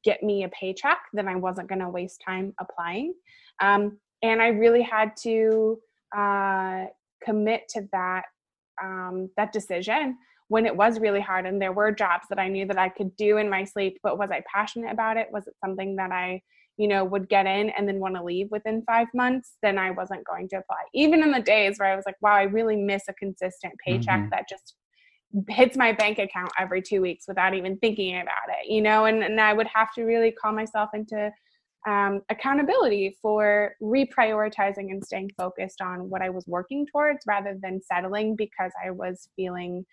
get 0.04 0.22
me 0.22 0.44
a 0.44 0.48
paycheck, 0.50 0.98
then 1.12 1.28
I 1.28 1.34
wasn't 1.34 1.68
going 1.68 1.80
to 1.80 1.88
waste 1.88 2.22
time 2.24 2.54
applying. 2.60 3.14
Um, 3.60 3.98
and 4.22 4.40
I 4.40 4.48
really 4.48 4.82
had 4.82 5.16
to 5.22 5.78
uh, 6.16 6.84
commit 7.24 7.62
to 7.70 7.88
that 7.92 8.24
um, 8.82 9.28
that 9.36 9.52
decision 9.52 10.16
when 10.48 10.64
it 10.64 10.74
was 10.74 11.00
really 11.00 11.20
hard 11.20 11.46
and 11.46 11.60
there 11.60 11.72
were 11.72 11.92
jobs 11.92 12.24
that 12.30 12.38
I 12.38 12.48
knew 12.48 12.64
that 12.66 12.78
I 12.78 12.88
could 12.88 13.14
do 13.16 13.36
in 13.36 13.50
my 13.50 13.64
sleep 13.64 13.98
but 14.02 14.18
was 14.18 14.30
I 14.30 14.42
passionate 14.52 14.92
about 14.92 15.16
it? 15.16 15.28
Was 15.32 15.46
it 15.46 15.54
something 15.64 15.96
that 15.96 16.12
I 16.12 16.40
you 16.76 16.88
know 16.88 17.04
would 17.04 17.28
get 17.28 17.46
in 17.46 17.70
and 17.70 17.88
then 17.88 17.98
want 17.98 18.14
to 18.14 18.22
leave 18.22 18.48
within 18.50 18.82
5 18.86 19.08
months? 19.14 19.54
Then 19.62 19.78
I 19.78 19.90
wasn't 19.90 20.26
going 20.26 20.48
to 20.50 20.56
apply. 20.56 20.82
Even 20.94 21.22
in 21.22 21.32
the 21.32 21.40
days 21.40 21.78
where 21.78 21.92
I 21.92 21.96
was 21.96 22.06
like 22.06 22.16
wow 22.20 22.34
I 22.34 22.42
really 22.42 22.76
miss 22.76 23.02
a 23.08 23.14
consistent 23.14 23.74
paycheck 23.84 24.20
mm-hmm. 24.20 24.30
that 24.30 24.48
just 24.48 24.74
hits 25.48 25.76
my 25.76 25.92
bank 25.92 26.18
account 26.18 26.50
every 26.58 26.80
two 26.80 27.02
weeks 27.02 27.26
without 27.28 27.54
even 27.54 27.76
thinking 27.78 28.16
about 28.16 28.48
it 28.48 28.70
you 28.70 28.80
know? 28.80 29.04
And, 29.04 29.22
and 29.22 29.38
i 29.40 29.52
would 29.52 29.66
have 29.66 29.92
to 29.94 30.04
really 30.04 30.30
call 30.30 30.52
myself 30.52 30.88
into 30.94 31.30
um, 31.86 32.20
accountability 32.28 33.16
for 33.22 33.72
reprioritizing 33.82 34.90
and 34.90 35.04
staying 35.04 35.30
focused 35.36 35.80
on 35.80 36.10
what 36.10 36.22
i 36.22 36.30
was 36.30 36.44
working 36.46 36.86
towards 36.86 37.20
rather 37.26 37.56
than 37.62 37.80
settling 37.82 38.34
because 38.36 38.72
i 38.84 38.90
was 38.90 39.28
feeling 39.36 39.84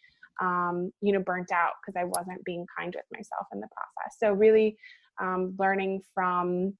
um, 0.41 0.91
you 1.01 1.13
know 1.13 1.19
burnt 1.19 1.51
out 1.51 1.73
because 1.81 1.99
i 1.99 2.03
wasn't 2.03 2.43
being 2.43 2.65
kind 2.77 2.95
with 2.95 3.05
myself 3.17 3.47
in 3.53 3.59
the 3.59 3.67
process 3.67 4.17
so 4.19 4.33
really 4.33 4.77
um, 5.21 5.55
learning 5.59 6.01
from 6.13 6.73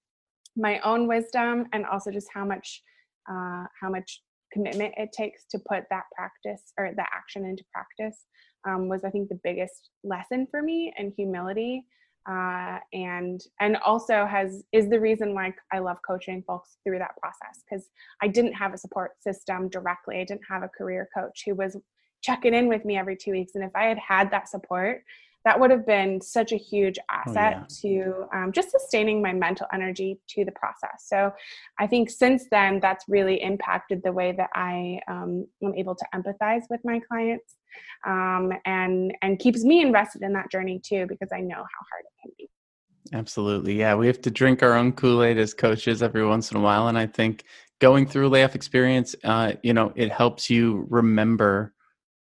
my 0.58 0.80
own 0.80 1.08
wisdom 1.08 1.66
and 1.74 1.86
also 1.86 2.12
just 2.12 2.28
how 2.34 2.46
much 2.46 2.82
uh, 3.30 3.66
how 3.80 3.90
much 3.90 4.22
commitment 4.52 4.94
it 4.98 5.12
takes 5.12 5.46
to 5.52 5.60
put 5.60 5.84
that 5.90 6.04
practice 6.16 6.72
or 6.78 6.92
that 6.96 7.10
action 7.14 7.46
into 7.46 7.64
practice 7.74 8.26
um, 8.68 8.88
was 8.88 9.04
I 9.04 9.10
think 9.10 9.30
the 9.30 9.40
biggest 9.44 9.90
lesson 10.04 10.48
for 10.50 10.62
me 10.62 10.94
and 10.98 11.14
humility. 11.16 11.86
Uh, 12.28 12.80
and 12.92 13.42
and 13.60 13.78
also 13.78 14.26
has 14.26 14.64
is 14.72 14.90
the 14.90 15.00
reason 15.00 15.36
why 15.36 15.54
I 15.72 15.80
love 15.80 15.98
coaching 16.06 16.44
folks 16.48 16.78
through 16.84 16.98
that 16.98 17.16
process 17.22 17.64
because 17.64 17.90
I 18.22 18.28
didn't 18.28 18.54
have 18.54 18.74
a 18.74 18.78
support 18.78 19.12
system 19.22 19.70
directly. 19.70 20.20
I 20.20 20.24
didn't 20.24 20.42
have 20.50 20.64
a 20.64 20.70
career 20.70 21.08
coach 21.16 21.44
who 21.46 21.54
was 21.54 21.78
checking 22.24 22.56
in 22.56 22.68
with 22.68 22.84
me 22.84 22.98
every 22.98 23.16
two 23.16 23.32
weeks. 23.32 23.54
And 23.54 23.64
if 23.64 23.76
I 23.76 23.84
had 23.84 24.00
had 24.00 24.32
that 24.32 24.50
support, 24.50 25.04
that 25.46 25.60
would 25.60 25.70
have 25.70 25.86
been 25.86 26.20
such 26.20 26.52
a 26.52 26.58
huge 26.58 26.98
asset 27.10 27.58
oh, 27.58 27.60
yeah. 27.60 27.66
to 27.82 28.28
um, 28.34 28.52
just 28.52 28.72
sustaining 28.72 29.22
my 29.22 29.32
mental 29.32 29.68
energy 29.72 30.20
to 30.30 30.44
the 30.44 30.52
process. 30.52 31.06
So 31.06 31.32
I 31.80 31.86
think 31.86 32.10
since 32.10 32.46
then, 32.50 32.80
that's 32.80 33.06
really 33.08 33.42
impacted 33.44 34.02
the 34.04 34.12
way 34.12 34.32
that 34.32 34.50
I 34.56 35.00
um, 35.08 35.46
am 35.64 35.76
able 35.76 35.94
to 35.96 36.06
empathize 36.16 36.64
with 36.72 36.82
my 36.84 37.00
clients 37.08 37.58
um, 38.06 38.52
and, 38.66 39.14
and 39.22 39.40
keeps 39.40 39.64
me 39.64 39.82
invested 39.82 40.22
in 40.22 40.34
that 40.34 40.52
journey 40.52 40.80
too, 40.84 41.06
because 41.08 41.30
I 41.34 41.40
know 41.40 41.56
how 41.56 41.62
hard 41.62 42.04
it 42.04 42.22
can 42.22 42.32
be. 42.38 42.50
Absolutely. 43.14 43.76
Yeah. 43.80 43.96
We 43.96 44.08
have 44.08 44.22
to 44.22 44.32
drink 44.32 44.64
our 44.64 44.74
own 44.74 44.92
Kool 44.92 45.24
Aid 45.24 45.38
as 45.38 45.54
coaches 45.54 46.02
every 46.02 46.26
once 46.26 46.52
in 46.52 46.58
a 46.58 46.62
while. 46.62 46.88
And 46.88 46.98
I 46.98 47.06
think 47.06 47.44
going 47.80 48.08
through 48.08 48.30
layoff 48.30 48.56
experience, 48.56 49.16
uh, 49.24 49.54
you 49.62 49.74
know, 49.74 49.94
it 49.96 50.12
helps 50.12 50.50
you 50.50 50.88
remember 50.90 51.74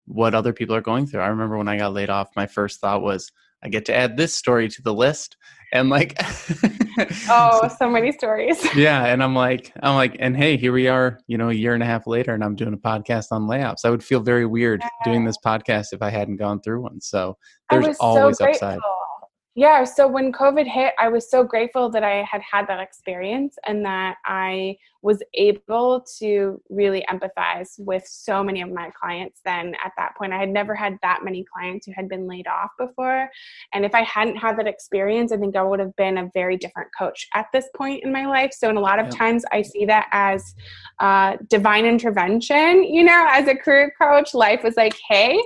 what 0.06 0.34
other 0.34 0.54
people 0.54 0.76
are 0.76 0.82
going 0.82 1.06
through. 1.06 1.22
I 1.22 1.28
remember 1.28 1.58
when 1.58 1.68
I 1.68 1.78
got 1.78 1.94
laid 1.94 2.10
off, 2.10 2.36
my 2.36 2.48
first 2.48 2.80
thought 2.80 3.02
was, 3.02 3.32
I 3.64 3.70
get 3.70 3.86
to 3.86 3.96
add 3.96 4.18
this 4.18 4.36
story 4.36 4.68
to 4.70 4.82
the 4.82 4.94
list. 4.94 5.38
And 5.74 5.90
like, 5.90 6.18
oh, 7.30 7.70
so 7.80 7.90
many 7.90 8.12
stories. 8.12 8.66
yeah. 8.76 9.06
And 9.06 9.24
I'm 9.24 9.34
like, 9.34 9.72
I'm 9.82 9.96
like, 9.96 10.18
and 10.20 10.36
hey, 10.36 10.58
here 10.58 10.74
we 10.74 10.90
are, 10.90 11.20
you 11.28 11.38
know, 11.38 11.50
a 11.50 11.54
year 11.54 11.74
and 11.74 11.82
a 11.82 11.86
half 11.86 12.08
later, 12.08 12.34
and 12.34 12.44
I'm 12.44 12.56
doing 12.56 12.74
a 12.74 12.78
podcast 12.78 13.28
on 13.32 13.44
layoffs. 13.44 13.86
I 13.86 13.90
would 13.90 14.04
feel 14.04 14.20
very 14.20 14.46
weird 14.46 14.82
yeah. 14.82 14.90
doing 15.06 15.24
this 15.24 15.38
podcast 15.46 15.94
if 15.94 16.02
I 16.02 16.10
hadn't 16.10 16.38
gone 16.38 16.62
through 16.62 16.82
one. 16.82 17.00
So 17.00 17.38
there's 17.70 17.96
always 18.00 18.38
so 18.38 18.50
upside 18.50 18.80
yeah 19.56 19.84
so 19.84 20.08
when 20.08 20.32
covid 20.32 20.68
hit 20.68 20.94
i 21.00 21.08
was 21.08 21.30
so 21.30 21.44
grateful 21.44 21.90
that 21.90 22.04
i 22.04 22.24
had 22.30 22.42
had 22.42 22.68
that 22.68 22.80
experience 22.80 23.56
and 23.66 23.86
that 23.86 24.16
i 24.26 24.76
was 25.02 25.22
able 25.34 26.06
to 26.20 26.62
really 26.70 27.04
empathize 27.10 27.80
with 27.80 28.06
so 28.06 28.44
many 28.44 28.62
of 28.62 28.72
my 28.72 28.92
clients 28.92 29.42
then 29.44 29.74
at 29.84 29.92
that 29.98 30.16
point. 30.16 30.32
I 30.32 30.38
had 30.38 30.50
never 30.50 30.76
had 30.76 30.98
that 31.02 31.22
many 31.24 31.44
clients 31.44 31.86
who 31.86 31.94
had 31.96 32.08
been 32.08 32.28
laid 32.28 32.48
off 32.48 32.70
before. 32.78 33.30
And 33.74 33.84
if 33.84 33.96
i 33.96 34.04
hadn't 34.04 34.38
had 34.38 34.58
that 34.58 34.68
experience 34.68 35.32
i 35.32 35.38
think 35.38 35.56
i 35.56 35.64
would 35.64 35.80
have 35.80 35.96
been 35.96 36.18
a 36.18 36.30
very 36.34 36.58
different 36.58 36.90
coach 36.98 37.28
at 37.34 37.48
this 37.54 37.68
point 37.76 38.04
in 38.04 38.12
my 38.12 38.26
life. 38.26 38.52
So 38.54 38.70
in 38.70 38.78
a 38.78 38.82
lot 38.82 39.00
of 39.00 39.10
times 39.10 39.44
i 39.52 39.62
see 39.62 39.86
that 39.86 40.08
as 40.12 40.54
uh, 41.00 41.38
divine 41.50 41.86
intervention 41.86 42.84
you 42.84 43.04
know 43.04 43.26
as 43.30 43.48
a 43.48 43.56
career 43.56 43.94
coach 44.00 44.34
life 44.34 44.64
was 44.64 44.76
like 44.78 44.96
hey 45.10 45.42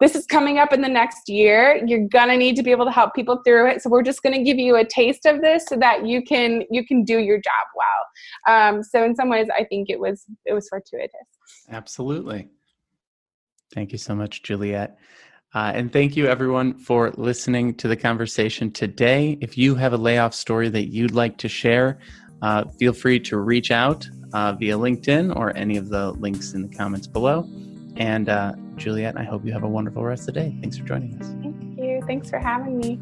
this 0.00 0.14
is 0.14 0.26
coming 0.26 0.58
up 0.58 0.72
in 0.72 0.80
the 0.80 0.88
next 0.88 1.28
year. 1.28 1.82
You're 1.84 2.06
gonna 2.06 2.36
need 2.36 2.56
to 2.56 2.62
be 2.62 2.70
able 2.70 2.84
to 2.84 2.92
help 2.92 3.14
people 3.14 3.40
through 3.44 3.70
it. 3.70 3.82
So 3.82 3.90
we're 3.90 4.02
just 4.02 4.22
gonna 4.22 4.42
give 4.42 4.58
you 4.58 4.76
a 4.76 4.84
taste 4.84 5.26
of 5.26 5.40
this 5.40 5.66
so 5.66 5.76
that 5.76 6.06
you 6.06 6.22
can 6.22 6.62
you 6.70 6.86
can 6.86 7.04
do 7.04 7.18
your 7.18 7.38
job 7.38 7.52
well. 7.74 8.54
Um, 8.54 8.82
so 8.82 9.04
in 9.04 9.14
some 9.14 9.28
ways 9.28 9.48
i 9.56 9.64
think 9.64 9.90
it 9.90 9.98
was 9.98 10.24
it 10.44 10.52
was 10.52 10.68
fortuitous. 10.68 11.10
Absolutely. 11.70 12.48
Thank 13.74 13.92
you 13.92 13.98
so 13.98 14.14
much 14.14 14.42
juliet. 14.42 14.98
Uh, 15.54 15.72
and 15.74 15.92
thank 15.92 16.14
you 16.16 16.26
everyone 16.26 16.74
for 16.74 17.10
listening 17.16 17.74
to 17.74 17.88
the 17.88 17.96
conversation 17.96 18.70
today. 18.70 19.38
If 19.40 19.56
you 19.56 19.74
have 19.76 19.94
a 19.94 19.96
layoff 19.96 20.34
story 20.34 20.68
that 20.68 20.92
you'd 20.92 21.14
like 21.14 21.38
to 21.38 21.48
share 21.48 21.98
uh, 22.42 22.64
feel 22.78 22.92
free 22.92 23.18
to 23.18 23.38
reach 23.38 23.70
out 23.70 24.06
uh, 24.32 24.52
via 24.52 24.76
linkedin 24.76 25.34
or 25.34 25.56
any 25.56 25.76
of 25.76 25.88
the 25.88 26.12
links 26.12 26.52
in 26.52 26.62
the 26.62 26.76
comments 26.76 27.06
below 27.06 27.48
and 27.98 28.28
uh, 28.28 28.54
Juliet, 28.76 29.18
I 29.18 29.24
hope 29.24 29.44
you 29.44 29.52
have 29.52 29.64
a 29.64 29.68
wonderful 29.68 30.04
rest 30.04 30.28
of 30.28 30.34
the 30.34 30.40
day. 30.40 30.56
Thanks 30.60 30.78
for 30.78 30.84
joining 30.84 31.20
us. 31.20 31.28
Thank 31.42 31.78
you. 31.78 32.02
Thanks 32.06 32.30
for 32.30 32.38
having 32.38 32.78
me. 32.78 33.00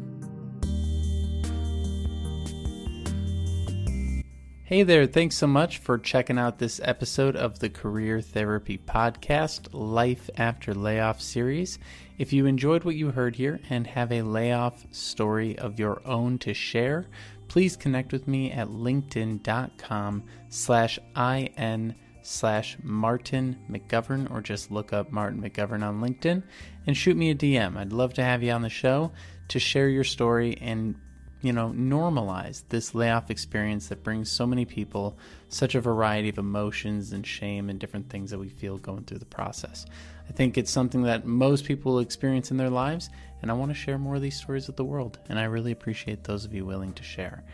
Hey 4.63 4.83
there, 4.83 5.05
thanks 5.05 5.37
so 5.37 5.47
much 5.47 5.77
for 5.77 5.97
checking 5.97 6.37
out 6.37 6.59
this 6.59 6.81
episode 6.83 7.37
of 7.37 7.59
the 7.59 7.69
Career 7.69 8.19
Therapy 8.19 8.77
Podcast 8.77 9.69
Life 9.71 10.29
After 10.35 10.73
Layoff 10.73 11.21
series. 11.21 11.79
If 12.17 12.33
you 12.33 12.45
enjoyed 12.45 12.83
what 12.83 12.95
you 12.95 13.11
heard 13.11 13.37
here 13.37 13.61
and 13.69 13.87
have 13.87 14.11
a 14.11 14.23
layoff 14.23 14.85
story 14.91 15.57
of 15.57 15.79
your 15.79 16.01
own 16.05 16.37
to 16.39 16.53
share, 16.53 17.07
please 17.47 17.77
connect 17.77 18.11
with 18.11 18.27
me 18.27 18.51
at 18.51 18.67
linkedin.com 18.67 20.23
slash 20.49 20.99
IN 21.15 21.95
slash 22.27 22.75
Martin 22.83 23.57
McGovern 23.71 24.29
or 24.29 24.41
just 24.41 24.69
look 24.69 24.91
up 24.91 25.11
Martin 25.11 25.41
McGovern 25.41 25.81
on 25.81 26.01
LinkedIn 26.01 26.43
and 26.85 26.97
shoot 26.97 27.15
me 27.15 27.31
a 27.31 27.35
DM. 27.35 27.77
I'd 27.77 27.93
love 27.93 28.13
to 28.15 28.23
have 28.23 28.43
you 28.43 28.51
on 28.51 28.63
the 28.63 28.69
show 28.69 29.13
to 29.47 29.59
share 29.59 29.87
your 29.87 30.03
story 30.03 30.57
and 30.59 30.95
you 31.41 31.53
know 31.53 31.69
normalize 31.69 32.63
this 32.67 32.93
layoff 32.93 33.31
experience 33.31 33.87
that 33.87 34.03
brings 34.03 34.29
so 34.29 34.45
many 34.45 34.65
people 34.65 35.17
such 35.47 35.73
a 35.73 35.79
variety 35.79 36.27
of 36.27 36.37
emotions 36.37 37.13
and 37.13 37.25
shame 37.25 37.69
and 37.69 37.79
different 37.79 38.09
things 38.09 38.31
that 38.31 38.39
we 38.39 38.49
feel 38.49 38.77
going 38.77 39.05
through 39.05 39.19
the 39.19 39.25
process. 39.25 39.85
I 40.27 40.33
think 40.33 40.57
it's 40.57 40.71
something 40.71 41.03
that 41.03 41.25
most 41.25 41.63
people 41.63 41.99
experience 41.99 42.51
in 42.51 42.57
their 42.57 42.69
lives 42.69 43.09
and 43.41 43.49
I 43.49 43.53
want 43.53 43.71
to 43.71 43.75
share 43.75 43.97
more 43.97 44.15
of 44.15 44.21
these 44.21 44.35
stories 44.35 44.67
with 44.67 44.75
the 44.75 44.83
world 44.83 45.17
and 45.29 45.39
I 45.39 45.45
really 45.45 45.71
appreciate 45.71 46.25
those 46.25 46.43
of 46.43 46.53
you 46.53 46.65
willing 46.65 46.91
to 46.93 47.03
share. 47.03 47.45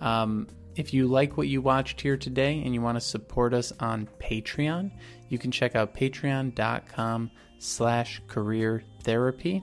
Um, 0.00 0.48
if 0.76 0.92
you 0.92 1.06
like 1.06 1.36
what 1.36 1.48
you 1.48 1.60
watched 1.60 2.00
here 2.00 2.16
today 2.16 2.62
and 2.64 2.74
you 2.74 2.80
want 2.80 2.96
to 2.96 3.00
support 3.00 3.54
us 3.54 3.72
on 3.80 4.08
Patreon, 4.20 4.90
you 5.28 5.38
can 5.38 5.50
check 5.50 5.74
out 5.74 5.94
patreon.com 5.94 7.30
slash 7.58 8.20
career 8.28 8.84
therapy. 9.02 9.62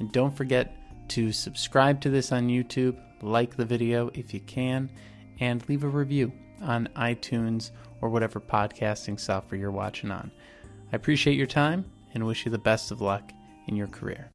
And 0.00 0.10
don't 0.10 0.34
forget 0.34 0.76
to 1.08 1.32
subscribe 1.32 2.00
to 2.00 2.10
this 2.10 2.32
on 2.32 2.48
YouTube, 2.48 2.98
like 3.22 3.56
the 3.56 3.64
video 3.64 4.10
if 4.14 4.32
you 4.32 4.40
can, 4.40 4.90
and 5.40 5.66
leave 5.68 5.84
a 5.84 5.88
review 5.88 6.32
on 6.62 6.88
iTunes 6.96 7.70
or 8.00 8.08
whatever 8.08 8.40
podcasting 8.40 9.20
software 9.20 9.60
you're 9.60 9.70
watching 9.70 10.10
on. 10.10 10.30
I 10.92 10.96
appreciate 10.96 11.36
your 11.36 11.46
time 11.46 11.84
and 12.14 12.26
wish 12.26 12.46
you 12.46 12.50
the 12.50 12.58
best 12.58 12.90
of 12.90 13.00
luck 13.00 13.32
in 13.66 13.76
your 13.76 13.88
career. 13.88 14.33